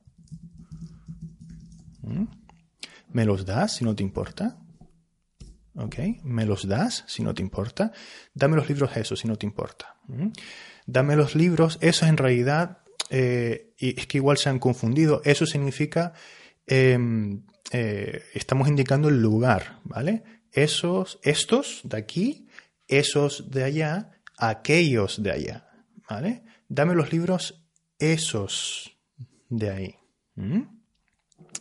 ¿Me 3.09 3.25
los 3.25 3.45
das 3.45 3.77
si 3.77 3.85
no 3.85 3.95
te 3.95 4.03
importa? 4.03 4.62
¿Ok? 5.75 5.97
Me 6.23 6.45
los 6.45 6.67
das 6.67 7.05
si 7.07 7.23
no 7.23 7.35
te 7.35 7.43
importa. 7.43 7.93
Dame 8.35 8.57
los 8.57 8.69
libros 8.69 8.97
eso 8.97 9.17
si 9.17 9.29
no 9.29 9.37
te 9.37 9.47
importa. 9.47 9.97
Dame 10.87 11.17
los 11.17 11.35
libros, 11.35 11.79
eso 11.81 12.07
en 12.07 12.17
realidad, 12.17 12.79
eh, 13.11 13.75
y 13.79 13.99
es 13.99 14.07
que 14.07 14.19
igual 14.19 14.37
se 14.37 14.49
han 14.49 14.59
confundido, 14.59 15.23
eso 15.25 15.47
significa, 15.47 16.13
em, 16.67 17.45
eh, 17.71 18.23
estamos 18.35 18.69
indicando 18.69 19.09
el 19.09 19.21
lugar, 19.21 19.81
¿vale? 19.85 20.25
Esos, 20.53 21.19
estos 21.23 21.81
de 21.85 21.97
aquí, 21.97 22.49
esos 22.89 23.51
de 23.51 23.65
allá, 23.65 24.11
aquellos 24.37 25.23
de 25.23 25.31
allá, 25.31 25.69
¿vale? 26.09 26.43
Dame 26.69 26.95
los 26.95 27.13
libros 27.13 27.65
esos 27.99 28.99
de 29.49 29.71
ahí. 29.71 29.97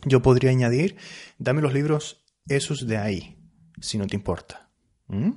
Yo 0.05 0.21
podría 0.21 0.49
añadir, 0.49 0.95
dame 1.37 1.61
los 1.61 1.73
libros 1.73 2.23
esos 2.47 2.87
de 2.87 2.97
ahí 2.97 3.40
si 3.81 3.97
no 3.97 4.07
te 4.07 4.15
importa. 4.15 4.69
¿Mm? 5.07 5.31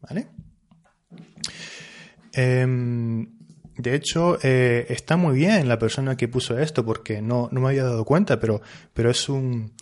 ¿Vale? 0.00 0.28
Em, 2.32 3.38
de 3.76 3.94
hecho, 3.94 4.38
eh, 4.42 4.86
está 4.88 5.16
muy 5.16 5.36
bien 5.36 5.68
la 5.68 5.78
persona 5.78 6.16
que 6.16 6.28
puso 6.28 6.58
esto 6.58 6.84
porque 6.84 7.22
no, 7.22 7.48
me 7.52 7.68
había 7.68 7.84
dado 7.84 8.04
cuenta, 8.04 8.40
pero, 8.40 8.62
pero 8.92 9.10
es, 9.10 9.28
un, 9.28 9.72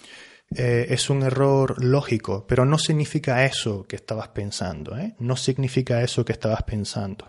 eh, 0.55 0.87
es 0.90 1.09
un 1.11 1.23
error 1.23 1.83
lógico, 1.83 2.47
pero 2.47 2.64
no 2.64 2.79
significa 2.79 3.45
eso 3.45 3.85
que 3.85 3.97
estabas 3.97 4.29
pensando, 4.29 4.97
¿eh? 4.99 5.14
no 5.19 5.37
significa 5.37 6.02
eso 6.02 6.25
que 6.25 6.33
estabas 6.33 6.62
pensando. 6.64 7.29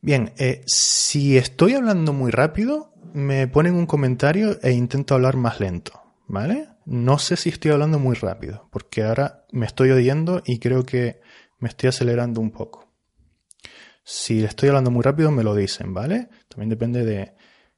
Bien, 0.00 0.32
si 0.66 1.36
estoy 1.36 1.74
hablando 1.74 2.12
muy 2.12 2.30
rápido, 2.30 2.92
me 3.14 3.48
ponen 3.48 3.74
un 3.74 3.86
comentario 3.86 4.58
e 4.62 4.70
intento 4.70 5.14
hablar 5.14 5.36
más 5.36 5.58
lento, 5.58 6.00
¿vale? 6.28 6.68
No 6.90 7.18
sé 7.18 7.36
si 7.36 7.50
estoy 7.50 7.70
hablando 7.70 7.98
muy 7.98 8.16
rápido, 8.16 8.66
porque 8.72 9.02
ahora 9.02 9.44
me 9.52 9.66
estoy 9.66 9.90
oyendo 9.90 10.42
y 10.46 10.58
creo 10.58 10.86
que 10.86 11.20
me 11.58 11.68
estoy 11.68 11.90
acelerando 11.90 12.40
un 12.40 12.50
poco. 12.50 12.94
Si 14.04 14.42
estoy 14.42 14.70
hablando 14.70 14.90
muy 14.90 15.02
rápido, 15.02 15.30
me 15.30 15.44
lo 15.44 15.54
dicen, 15.54 15.92
¿vale? 15.92 16.30
También 16.48 16.70
depende 16.70 17.04
de, 17.04 17.34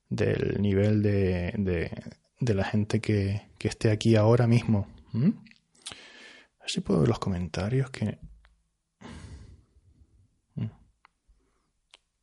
del 0.08 0.62
nivel 0.62 1.02
de, 1.02 1.90
de, 2.38 2.54
la 2.54 2.62
gente 2.62 3.00
que, 3.00 3.50
esté 3.58 3.90
aquí 3.90 4.14
ahora 4.14 4.46
mismo. 4.46 4.86
A 5.12 5.18
ver 5.18 6.70
si 6.70 6.80
puedo 6.80 7.00
ver 7.00 7.08
los 7.08 7.18
comentarios 7.18 7.90
que... 7.90 8.16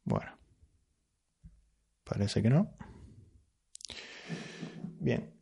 Bueno. 0.06 0.32
Parece 2.06 2.42
que 2.42 2.50
no. 2.50 2.78
Bien. 5.02 5.37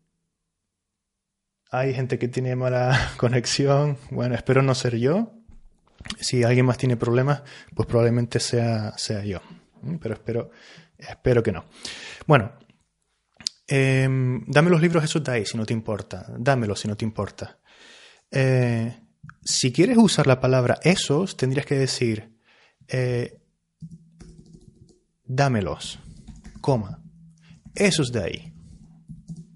Hay 1.72 1.94
gente 1.94 2.20
que 2.20 2.28
tiene 2.28 2.56
mala 2.56 3.12
conexión. 3.18 3.98
Bueno, 4.12 4.36
espero 4.36 4.62
no 4.62 4.76
ser 4.76 4.98
yo. 4.98 5.34
Si 6.20 6.44
alguien 6.44 6.66
más 6.66 6.78
tiene 6.78 6.98
problemas, 6.98 7.42
pues 7.74 7.88
probablemente 7.88 8.40
sea, 8.40 8.98
sea 8.98 9.24
yo. 9.24 9.42
Mm, 9.82 9.96
pero 9.96 10.14
espero, 10.14 10.52
espero 10.98 11.42
que 11.42 11.52
no. 11.52 11.66
Bueno, 12.28 12.52
em, 13.68 14.44
dame 14.48 14.70
los 14.70 14.82
libros 14.82 15.04
esos 15.04 15.24
de 15.24 15.32
ahí 15.32 15.46
si 15.46 15.58
no 15.58 15.66
te 15.66 15.74
importa. 15.74 16.26
Dámelos 16.38 16.80
si 16.80 16.88
no 16.88 16.96
te 16.96 17.06
importa. 17.06 17.60
Eh, 18.30 19.02
si 19.44 19.72
quieres 19.72 19.98
usar 19.98 20.28
la 20.28 20.40
palabra 20.40 20.80
esos, 20.84 21.38
tendrías 21.38 21.66
que 21.66 21.76
decir 21.76 22.36
eh, 22.88 23.42
dámelos, 25.24 26.00
coma, 26.62 27.02
esos 27.74 28.12
de 28.12 28.24
ahí, 28.24 28.54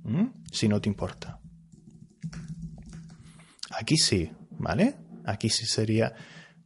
mm, 0.03 0.27
si 0.51 0.67
no 0.67 0.81
te 0.81 0.89
importa. 0.89 1.38
Aquí 3.79 3.95
sí, 3.95 4.29
¿vale? 4.51 4.95
Aquí 5.25 5.49
sí 5.49 5.65
sería 5.65 6.13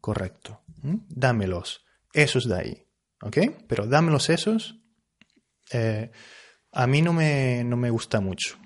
correcto. 0.01 0.61
Dámelos, 0.81 1.85
esos 2.11 2.49
de 2.49 2.55
ahí, 2.55 2.87
¿ok? 3.21 3.37
Pero 3.67 3.85
dámelos 3.85 4.31
esos, 4.31 4.79
eh, 5.71 6.09
a 6.71 6.87
mí 6.87 7.03
no 7.03 7.13
me, 7.13 7.63
no 7.63 7.77
me 7.77 7.91
gusta 7.91 8.19
mucho. 8.19 8.57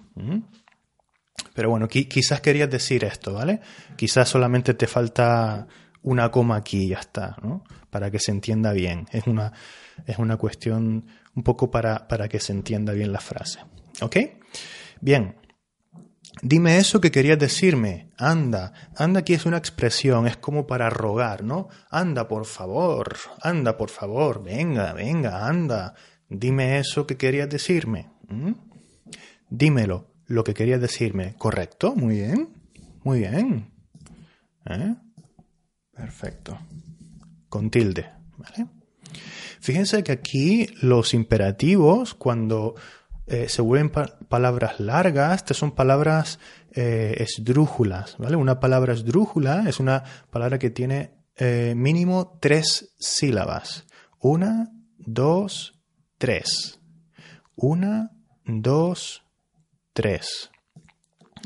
Pero 1.53 1.69
bueno, 1.69 1.89
quizás 1.89 2.39
querías 2.39 2.69
decir 2.69 3.03
esto, 3.03 3.33
¿vale? 3.33 3.59
Quizás 3.97 4.29
solamente 4.29 4.73
te 4.73 4.87
falta 4.87 5.67
una 6.03 6.31
coma 6.31 6.55
aquí 6.55 6.83
y 6.83 6.87
ya 6.89 6.99
está, 6.99 7.35
¿no? 7.43 7.65
Para 7.89 8.09
que 8.09 8.19
se 8.19 8.31
entienda 8.31 8.71
bien. 8.71 9.07
Es 9.11 9.27
una, 9.27 9.51
es 10.05 10.17
una 10.19 10.37
cuestión 10.37 11.05
un 11.35 11.43
poco 11.43 11.69
para, 11.69 12.07
para 12.07 12.29
que 12.29 12.39
se 12.39 12.53
entienda 12.53 12.93
bien 12.93 13.11
la 13.11 13.19
frase. 13.19 13.59
¿Ok? 13.99 14.15
Bien. 15.01 15.35
Dime 16.41 16.77
eso 16.77 17.01
que 17.01 17.12
querías 17.12 17.39
decirme. 17.39 18.12
Anda, 18.17 18.74
anda 18.96 19.22
aquí 19.22 19.34
es 19.34 19.46
una 19.46 19.58
expresión, 19.58 20.27
es 20.27 20.38
como 20.38 20.67
para 20.67 20.89
rogar, 20.89 21.44
¿no? 21.44 21.70
Anda, 21.89 22.27
por 22.27 22.46
favor, 22.46 23.15
anda, 23.41 23.77
por 23.77 23.89
favor, 23.89 24.44
venga, 24.44 24.94
venga, 24.94 25.48
anda. 25.48 25.96
Dime 26.29 26.77
eso 26.79 27.08
que 27.08 27.17
querías 27.17 27.50
decirme. 27.50 28.10
Dímelo, 29.50 30.13
lo 30.25 30.44
que 30.44 30.53
querías 30.53 30.82
decirme. 30.82 31.36
Correcto, 31.38 31.96
muy 31.96 32.15
bien, 32.15 32.50
muy 33.03 33.20
bien. 33.20 33.72
¿Eh? 34.65 34.96
Perfecto. 35.96 36.60
Con 37.50 37.70
tilde. 37.72 38.12
Fíjense 39.60 40.03
que 40.03 40.12
aquí 40.12 40.67
los 40.82 41.13
imperativos, 41.13 42.13
cuando 42.13 42.75
eh, 43.25 43.50
se 43.50 43.62
vuelven 43.62 43.91
palabras 44.27 44.79
largas, 44.79 45.36
estas 45.36 45.57
son 45.57 45.72
palabras 45.72 46.39
eh, 46.72 47.15
esdrújulas, 47.19 48.17
¿vale? 48.17 48.36
Una 48.36 48.60
palabra 48.60 48.93
esdrújula 48.93 49.65
es 49.67 49.79
una 49.79 50.03
palabra 50.29 50.60
que 50.60 50.69
tiene 50.69 51.12
eh, 51.36 51.74
mínimo 51.75 52.38
tres 52.39 52.93
sílabas. 53.00 53.86
Una, 54.19 54.72
dos, 54.98 55.79
tres. 56.17 56.79
Una, 57.55 58.12
dos, 58.46 59.24
tres. 59.93 60.50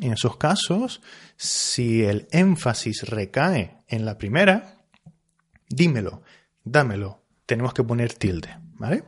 En 0.02 0.14
esos 0.14 0.38
casos, 0.38 1.02
si 1.36 2.04
el 2.04 2.28
énfasis 2.32 3.04
recae 3.10 3.78
en 3.88 4.06
la 4.06 4.18
primera, 4.18 4.78
dímelo, 5.70 6.24
dámelo, 6.64 7.24
tenemos 7.46 7.74
que 7.74 7.84
poner 7.84 8.14
tilde, 8.14 8.58
¿vale? 8.76 9.04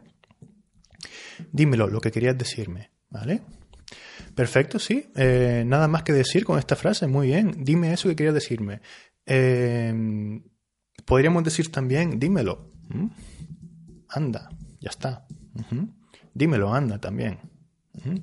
Dímelo, 1.52 1.88
lo 1.88 2.02
que 2.02 2.12
querías 2.12 2.38
decirme, 2.38 2.92
¿vale? 3.10 3.42
Perfecto, 4.36 4.80
sí. 4.80 5.12
Eh, 5.16 5.64
nada 5.66 5.88
más 5.88 6.04
que 6.04 6.14
decir 6.14 6.46
con 6.46 6.58
esta 6.60 6.76
frase. 6.76 7.08
Muy 7.08 7.28
bien. 7.28 7.64
Dime 7.64 7.94
eso 7.94 8.10
que 8.10 8.16
querías 8.16 8.34
decirme. 8.34 8.82
Eh, 9.26 9.94
podríamos 11.06 11.44
decir 11.44 11.72
también, 11.72 12.20
dímelo. 12.20 12.70
¿Mm? 12.90 13.08
Anda, 14.10 14.50
ya 14.80 14.90
está. 14.90 15.26
Dímelo, 16.34 16.74
anda 16.74 17.00
también. 17.00 17.40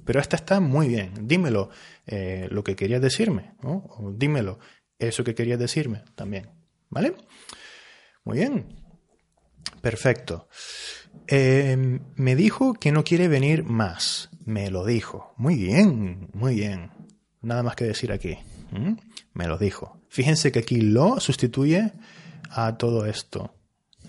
Pero 0.05 0.21
esta 0.21 0.37
está 0.37 0.61
muy 0.61 0.89
bien. 0.89 1.13
Dímelo 1.23 1.71
eh, 2.07 2.49
lo 2.51 2.65
que 2.65 2.77
querías 2.77 3.01
decirme. 3.01 3.55
O 3.63 4.13
dímelo 4.17 4.59
eso 4.99 5.25
que 5.25 5.35
querías 5.35 5.59
decirme 5.59 6.03
también. 6.15 6.51
¿Vale? 6.89 7.15
Muy 8.25 8.39
bien. 8.39 8.67
Perfecto. 9.81 10.49
Em, 11.27 12.01
me 12.17 12.37
dijo 12.37 12.75
que 12.75 12.93
no 12.93 13.05
quiere 13.05 13.29
venir 13.29 13.65
más. 13.65 14.30
Me 14.45 14.71
lo 14.71 14.85
dijo. 14.85 15.35
Muy 15.37 15.57
bien, 15.57 16.29
muy 16.33 16.55
bien. 16.55 16.91
Nada 17.43 17.63
más 17.63 17.77
que 17.77 17.85
decir 17.85 18.13
aquí. 18.13 18.39
Me 19.33 19.47
lo 19.47 19.59
dijo. 19.59 20.01
Fíjense 20.09 20.53
que 20.53 20.61
aquí 20.61 20.81
lo 20.81 21.21
sustituye 21.21 21.93
a 22.51 22.77
todo 22.77 23.07
esto. 23.07 23.55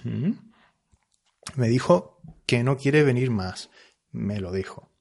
Me 0.04 1.68
dijo 1.68 2.22
que 2.46 2.64
no 2.64 2.78
quiere 2.78 3.04
venir 3.04 3.32
más. 3.32 3.70
Me 4.12 4.40
lo 4.40 4.52
dijo. 4.52 4.92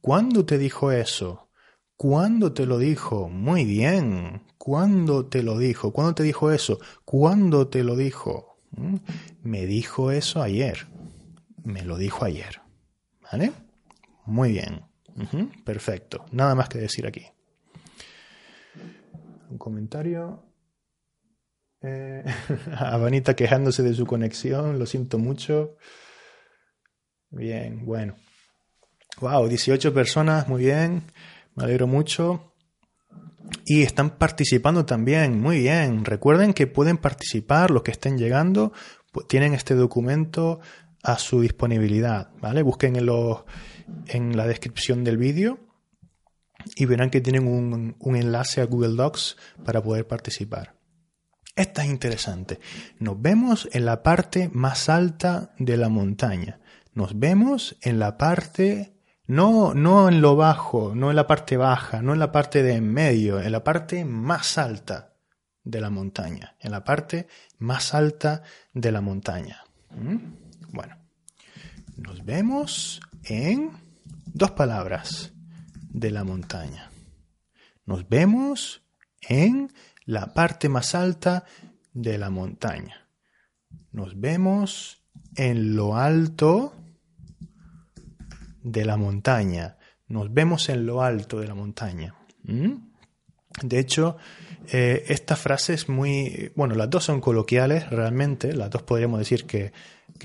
¿Cuándo 0.00 0.44
te 0.44 0.58
dijo 0.58 0.90
eso? 0.92 1.48
¿Cuándo 1.96 2.52
te 2.52 2.66
lo 2.66 2.78
dijo? 2.78 3.28
Muy 3.28 3.64
bien. 3.64 4.42
¿Cuándo 4.58 5.26
te 5.26 5.42
lo 5.42 5.58
dijo? 5.58 5.92
¿Cuándo 5.92 6.14
te 6.14 6.22
dijo 6.22 6.50
eso? 6.50 6.80
¿Cuándo 7.04 7.68
te 7.68 7.84
lo 7.84 7.96
dijo? 7.96 8.58
Me 9.42 9.66
dijo 9.66 10.10
eso 10.10 10.42
ayer. 10.42 10.88
Me 11.62 11.82
lo 11.82 11.96
dijo 11.96 12.24
ayer. 12.24 12.60
¿Vale? 13.22 13.52
Muy 14.26 14.52
bien. 14.52 14.82
Perfecto. 15.64 16.24
Nada 16.32 16.54
más 16.54 16.68
que 16.68 16.78
decir 16.78 17.06
aquí. 17.06 17.26
Un 19.50 19.58
comentario. 19.58 20.42
Eh, 21.82 22.24
Abanita 22.78 23.34
quejándose 23.36 23.82
de 23.82 23.94
su 23.94 24.06
conexión. 24.06 24.78
Lo 24.78 24.86
siento 24.86 25.18
mucho. 25.18 25.76
Bien, 27.30 27.84
bueno. 27.84 28.16
Wow, 29.20 29.48
18 29.48 29.94
personas. 29.94 30.48
Muy 30.48 30.64
bien. 30.64 31.04
Me 31.54 31.64
alegro 31.64 31.86
mucho. 31.86 32.54
Y 33.66 33.82
están 33.82 34.10
participando 34.10 34.84
también, 34.84 35.40
muy 35.40 35.60
bien. 35.60 36.04
Recuerden 36.04 36.52
que 36.52 36.66
pueden 36.66 36.98
participar 36.98 37.70
los 37.70 37.82
que 37.82 37.90
estén 37.90 38.18
llegando, 38.18 38.72
pues 39.12 39.26
tienen 39.28 39.54
este 39.54 39.74
documento 39.74 40.60
a 41.02 41.18
su 41.18 41.40
disponibilidad, 41.40 42.30
¿vale? 42.40 42.62
Busquen 42.62 42.96
en, 42.96 43.06
los, 43.06 43.44
en 44.06 44.36
la 44.36 44.46
descripción 44.46 45.04
del 45.04 45.16
vídeo 45.16 45.58
y 46.76 46.86
verán 46.86 47.10
que 47.10 47.20
tienen 47.20 47.46
un, 47.46 48.16
enlace 48.16 48.60
a 48.60 48.66
Google 48.66 48.96
Docs 48.96 49.36
para 49.64 49.82
poder 49.82 50.06
participar. 50.06 50.74
Esta 51.56 51.84
es 51.84 51.90
interesante. 51.90 52.58
Nos 52.98 53.20
vemos 53.20 53.68
en 53.72 53.84
la 53.84 54.02
parte 54.02 54.50
más 54.52 54.88
alta 54.88 55.54
de 55.58 55.76
la 55.76 55.88
montaña. 55.88 56.60
Nos 56.94 57.18
vemos 57.18 57.76
en 57.82 57.98
la 57.98 58.16
parte 58.18 58.94
no, 59.26 59.72
no 59.74 60.08
en 60.08 60.20
lo 60.20 60.36
bajo, 60.36 60.94
no 60.94 61.10
en 61.10 61.16
la 61.16 61.26
parte 61.26 61.56
baja, 61.56 62.02
no 62.02 62.12
en 62.12 62.18
la 62.18 62.32
parte 62.32 62.62
de 62.62 62.74
en 62.74 62.92
medio, 62.92 63.40
en 63.40 63.52
la 63.52 63.64
parte 63.64 64.04
más 64.04 64.58
alta 64.58 65.14
de 65.62 65.80
la 65.80 65.90
montaña, 65.90 66.56
en 66.60 66.72
la 66.72 66.84
parte 66.84 67.26
más 67.58 67.94
alta 67.94 68.42
de 68.72 68.92
la 68.92 69.00
montaña. 69.00 69.64
¿Mm? 69.90 70.16
Bueno, 70.72 70.96
nos 71.96 72.24
vemos 72.24 73.00
en 73.26 73.70
dos 74.26 74.52
palabras 74.52 75.32
de 75.90 76.10
la 76.10 76.24
montaña. 76.24 76.90
Nos 77.86 78.08
vemos 78.08 78.82
en 79.20 79.72
la 80.04 80.34
parte 80.34 80.68
más 80.68 80.94
alta 80.94 81.44
de 81.92 82.18
la 82.18 82.30
montaña. 82.30 83.08
Nos 83.92 84.20
vemos 84.20 85.02
en 85.36 85.76
lo 85.76 85.96
alto 85.96 86.74
de 88.62 88.84
la 88.84 88.96
montaña. 88.96 89.76
Nos 90.08 90.32
vemos 90.32 90.68
en 90.68 90.86
lo 90.86 91.02
alto 91.02 91.40
de 91.40 91.46
la 91.46 91.54
montaña. 91.54 92.14
¿Mm? 92.42 92.72
De 93.62 93.78
hecho, 93.78 94.16
eh, 94.72 95.04
esta 95.08 95.36
frase 95.36 95.74
es 95.74 95.88
muy... 95.88 96.52
Bueno, 96.56 96.74
las 96.74 96.90
dos 96.90 97.04
son 97.04 97.20
coloquiales 97.20 97.88
realmente, 97.90 98.52
las 98.52 98.70
dos 98.70 98.82
podríamos 98.82 99.20
decir 99.20 99.44
que, 99.44 99.72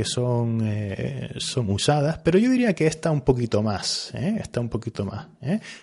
son, 0.03 0.61
eh, 0.63 1.33
son 1.37 1.69
usadas, 1.69 2.19
pero 2.19 2.39
yo 2.39 2.49
diría 2.49 2.73
que 2.73 2.87
esta 2.87 3.11
un 3.11 3.21
poquito 3.21 3.61
más, 3.61 4.11
¿eh? 4.13 4.37
está 4.39 4.59
un 4.59 4.69
poquito 4.69 5.05
más. 5.05 5.27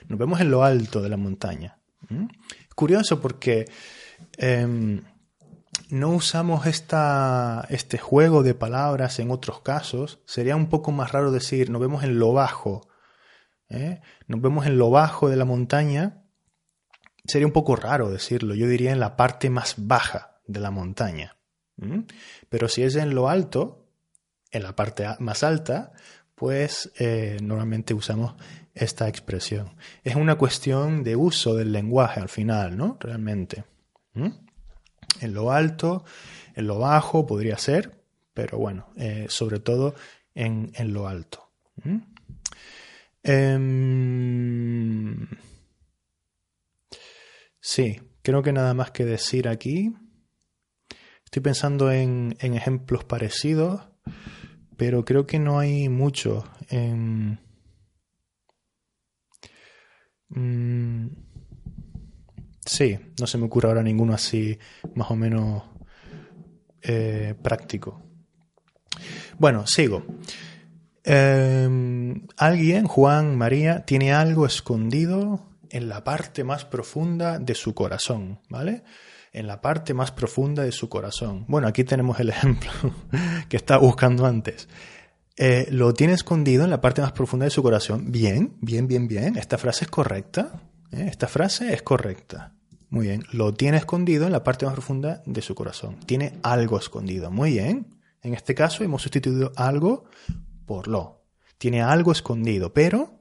Nos 0.08 0.18
vemos 0.18 0.40
en 0.40 0.50
lo 0.50 0.64
alto 0.64 1.02
de 1.02 1.08
la 1.08 1.16
montaña. 1.16 1.78
Curioso 2.74 3.20
porque 3.20 3.66
em, 4.36 5.02
no 5.90 6.10
usamos 6.10 6.66
esta, 6.66 7.66
este 7.70 7.98
juego 7.98 8.42
de 8.42 8.54
palabras 8.54 9.18
en 9.18 9.30
otros 9.30 9.60
casos, 9.60 10.20
sería 10.26 10.56
un 10.56 10.68
poco 10.68 10.92
más 10.92 11.12
raro 11.12 11.30
decir 11.30 11.70
nos 11.70 11.80
vemos 11.80 12.04
en 12.04 12.18
lo 12.18 12.32
bajo. 12.32 12.88
¿eh? 13.68 14.00
Nos 14.26 14.40
vemos 14.40 14.66
en 14.66 14.78
lo 14.78 14.90
bajo 14.90 15.28
de 15.28 15.36
la 15.36 15.44
montaña. 15.44 16.24
Sería 17.24 17.46
un 17.46 17.52
poco 17.52 17.76
raro 17.76 18.10
decirlo. 18.10 18.54
Yo 18.54 18.68
diría 18.68 18.92
en 18.92 19.00
la 19.00 19.16
parte 19.16 19.50
más 19.50 19.74
baja 19.78 20.40
de 20.46 20.60
la 20.60 20.70
montaña. 20.70 21.36
Pero 22.48 22.68
si 22.68 22.84
es 22.84 22.96
en 22.96 23.14
lo 23.14 23.28
alto, 23.28 23.85
en 24.50 24.62
la 24.62 24.74
parte 24.74 25.06
más 25.18 25.42
alta, 25.42 25.92
pues 26.34 26.92
eh, 26.98 27.38
normalmente 27.42 27.94
usamos 27.94 28.34
esta 28.74 29.08
expresión. 29.08 29.74
Es 30.04 30.16
una 30.16 30.36
cuestión 30.36 31.02
de 31.02 31.16
uso 31.16 31.54
del 31.54 31.72
lenguaje 31.72 32.20
al 32.20 32.28
final, 32.28 32.76
¿no? 32.76 32.98
Realmente 33.00 33.64
en 35.20 35.34
lo 35.34 35.52
alto, 35.52 36.04
en 36.54 36.66
lo 36.66 36.78
bajo 36.78 37.26
podría 37.26 37.58
ser, 37.58 38.02
pero 38.34 38.58
bueno, 38.58 38.88
eh, 38.96 39.26
sobre 39.28 39.60
todo 39.60 39.94
en, 40.34 40.72
lo 40.92 41.08
alto. 41.08 41.50
¿Mm? 41.82 41.98
Em, 43.22 45.26
sí, 47.60 48.00
creo 48.22 48.42
que 48.42 48.52
nada 48.52 48.74
más 48.74 48.90
que 48.90 49.04
decir 49.04 49.48
aquí. 49.48 49.94
Estoy 51.24 51.42
pensando 51.42 51.90
en, 51.90 52.36
ejemplos 52.40 53.04
parecidos, 53.04 53.82
pero 54.76 55.04
creo 55.04 55.26
que 55.26 55.38
no 55.38 55.58
hay 55.58 55.88
mucho. 55.88 56.44
Mm, 56.70 57.34
Sí, 62.66 62.98
no 63.20 63.28
se 63.28 63.38
me 63.38 63.46
ocurre 63.46 63.68
ahora 63.68 63.82
ninguno 63.82 64.12
así 64.12 64.58
más 64.96 65.10
o 65.12 65.16
menos 65.16 65.62
eh, 66.82 67.34
práctico. 67.40 68.02
Bueno, 69.38 69.66
sigo. 69.68 70.04
Em, 71.04 72.26
alguien, 72.36 72.86
Juan, 72.86 73.38
María, 73.38 73.84
tiene 73.84 74.12
algo 74.12 74.46
escondido 74.46 75.46
en 75.70 75.88
la 75.88 76.02
parte 76.02 76.42
más 76.42 76.64
profunda 76.64 77.38
de 77.38 77.54
su 77.54 77.72
corazón, 77.72 78.40
¿vale? 78.48 78.82
En 79.36 79.46
la 79.46 79.60
parte 79.60 79.92
más 79.92 80.12
profunda 80.12 80.62
de 80.62 80.72
su 80.72 80.88
corazón. 80.88 81.44
Bueno, 81.46 81.68
aquí 81.68 81.84
tenemos 81.84 82.18
el 82.20 82.28
ejemplo 82.30 82.70
que 83.50 83.58
estaba 83.58 83.80
buscando 83.80 84.24
antes. 84.24 84.66
Eh, 85.36 85.68
lo 85.70 85.92
tiene 85.92 86.14
escondido 86.14 86.64
en 86.64 86.70
la 86.70 86.80
parte 86.80 87.02
más 87.02 87.12
profunda 87.12 87.44
de 87.44 87.50
su 87.50 87.62
corazón. 87.62 88.10
Bien, 88.10 88.56
bien, 88.62 88.86
bien, 88.86 89.06
bien. 89.06 89.36
Esta 89.36 89.58
frase 89.58 89.84
es 89.84 89.90
correcta. 89.90 90.62
¿eh? 90.90 91.06
Esta 91.10 91.28
frase 91.28 91.74
es 91.74 91.82
correcta. 91.82 92.54
Muy 92.88 93.08
bien. 93.08 93.24
Lo 93.30 93.52
tiene 93.52 93.76
escondido 93.76 94.24
en 94.24 94.32
la 94.32 94.42
parte 94.42 94.64
más 94.64 94.72
profunda 94.72 95.22
de 95.26 95.42
su 95.42 95.54
corazón. 95.54 96.00
Tiene 96.06 96.38
algo 96.42 96.78
escondido. 96.78 97.30
Muy 97.30 97.50
bien. 97.50 97.98
En 98.22 98.32
este 98.32 98.54
caso 98.54 98.84
hemos 98.84 99.02
sustituido 99.02 99.52
algo 99.54 100.04
por 100.64 100.88
lo. 100.88 101.26
Tiene 101.58 101.82
algo 101.82 102.10
escondido, 102.10 102.72
pero 102.72 103.18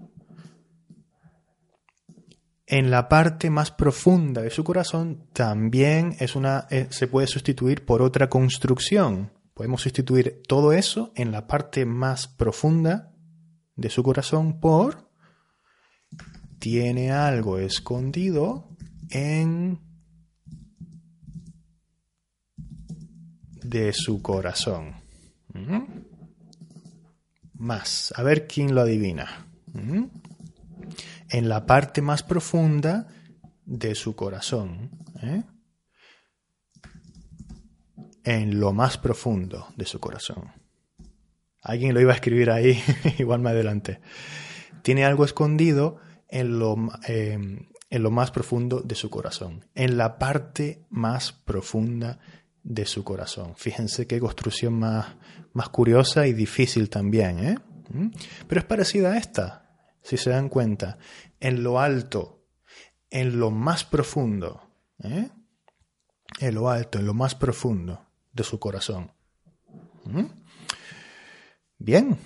en 2.67 2.89
la 2.89 3.07
parte 3.07 3.49
más 3.49 3.71
profunda 3.71 4.41
de 4.41 4.49
su 4.49 4.63
corazón 4.63 5.27
también 5.33 6.15
es 6.19 6.35
una, 6.35 6.67
eh, 6.71 6.87
se 6.89 7.07
puede 7.07 7.27
sustituir 7.27 7.85
por 7.85 8.01
otra 8.01 8.29
construcción. 8.29 9.31
Podemos 9.53 9.81
sustituir 9.81 10.41
todo 10.47 10.73
eso 10.73 11.11
en 11.15 11.31
la 11.31 11.47
parte 11.47 11.85
más 11.85 12.27
profunda 12.27 13.13
de 13.75 13.89
su 13.89 14.03
corazón 14.03 14.59
por 14.59 15.09
tiene 16.59 17.11
algo 17.11 17.59
escondido 17.59 18.69
en 19.09 19.79
de 23.63 23.93
su 23.93 24.21
corazón. 24.21 24.95
Más, 27.53 28.13
a 28.15 28.23
ver 28.23 28.47
quién 28.47 28.75
lo 28.75 28.81
adivina 28.81 29.47
en 31.35 31.49
la 31.49 31.65
parte 31.65 32.01
más 32.01 32.23
profunda 32.23 33.07
de 33.65 33.93
su 33.93 34.15
corazón. 34.15 34.89
¿eh? 35.21 35.43
En 38.23 38.57
lo 38.57 38.71
más 38.71 38.97
profundo 38.97 39.67
de 39.75 39.85
su 39.85 39.99
corazón. 39.99 40.53
Alguien 41.61 41.93
lo 41.93 41.99
iba 41.99 42.13
a 42.13 42.15
escribir 42.15 42.51
ahí, 42.51 42.81
igual 43.19 43.41
más 43.41 43.51
adelante. 43.51 43.99
Tiene 44.81 45.03
algo 45.03 45.25
escondido 45.25 45.97
en 46.29 46.57
lo, 46.57 46.77
em, 47.05 47.67
en 47.89 48.03
lo 48.03 48.11
más 48.11 48.31
profundo 48.31 48.79
de 48.79 48.95
su 48.95 49.09
corazón. 49.09 49.65
En 49.75 49.97
la 49.97 50.17
parte 50.17 50.85
más 50.89 51.33
profunda 51.33 52.17
de 52.63 52.85
su 52.85 53.03
corazón. 53.03 53.55
Fíjense 53.57 54.07
qué 54.07 54.21
construcción 54.21 54.79
más, 54.79 55.17
más 55.51 55.67
curiosa 55.67 56.27
y 56.27 56.33
difícil 56.33 56.89
también, 56.89 57.39
¿eh? 57.39 57.57
¿Mm? 57.89 58.11
Pero 58.47 58.61
es 58.61 58.65
parecida 58.65 59.11
a 59.11 59.17
esta 59.17 59.65
si 60.05 60.17
se 60.17 60.29
dan 60.29 60.49
cuenta, 60.49 60.99
en 61.39 61.63
lo 61.63 61.79
alto, 61.79 62.45
en 63.09 63.39
lo 63.39 63.51
más 63.51 63.83
profundo, 63.83 64.61
¿eh? 65.03 65.29
en 66.39 66.55
lo 66.55 66.69
alto, 66.69 66.99
en 66.99 67.05
lo 67.05 67.13
más 67.13 67.35
profundo 67.35 68.05
de 68.33 68.43
su 68.43 68.59
corazón. 68.59 69.11
¿Mm? 70.05 70.25
Bien, 71.77 72.17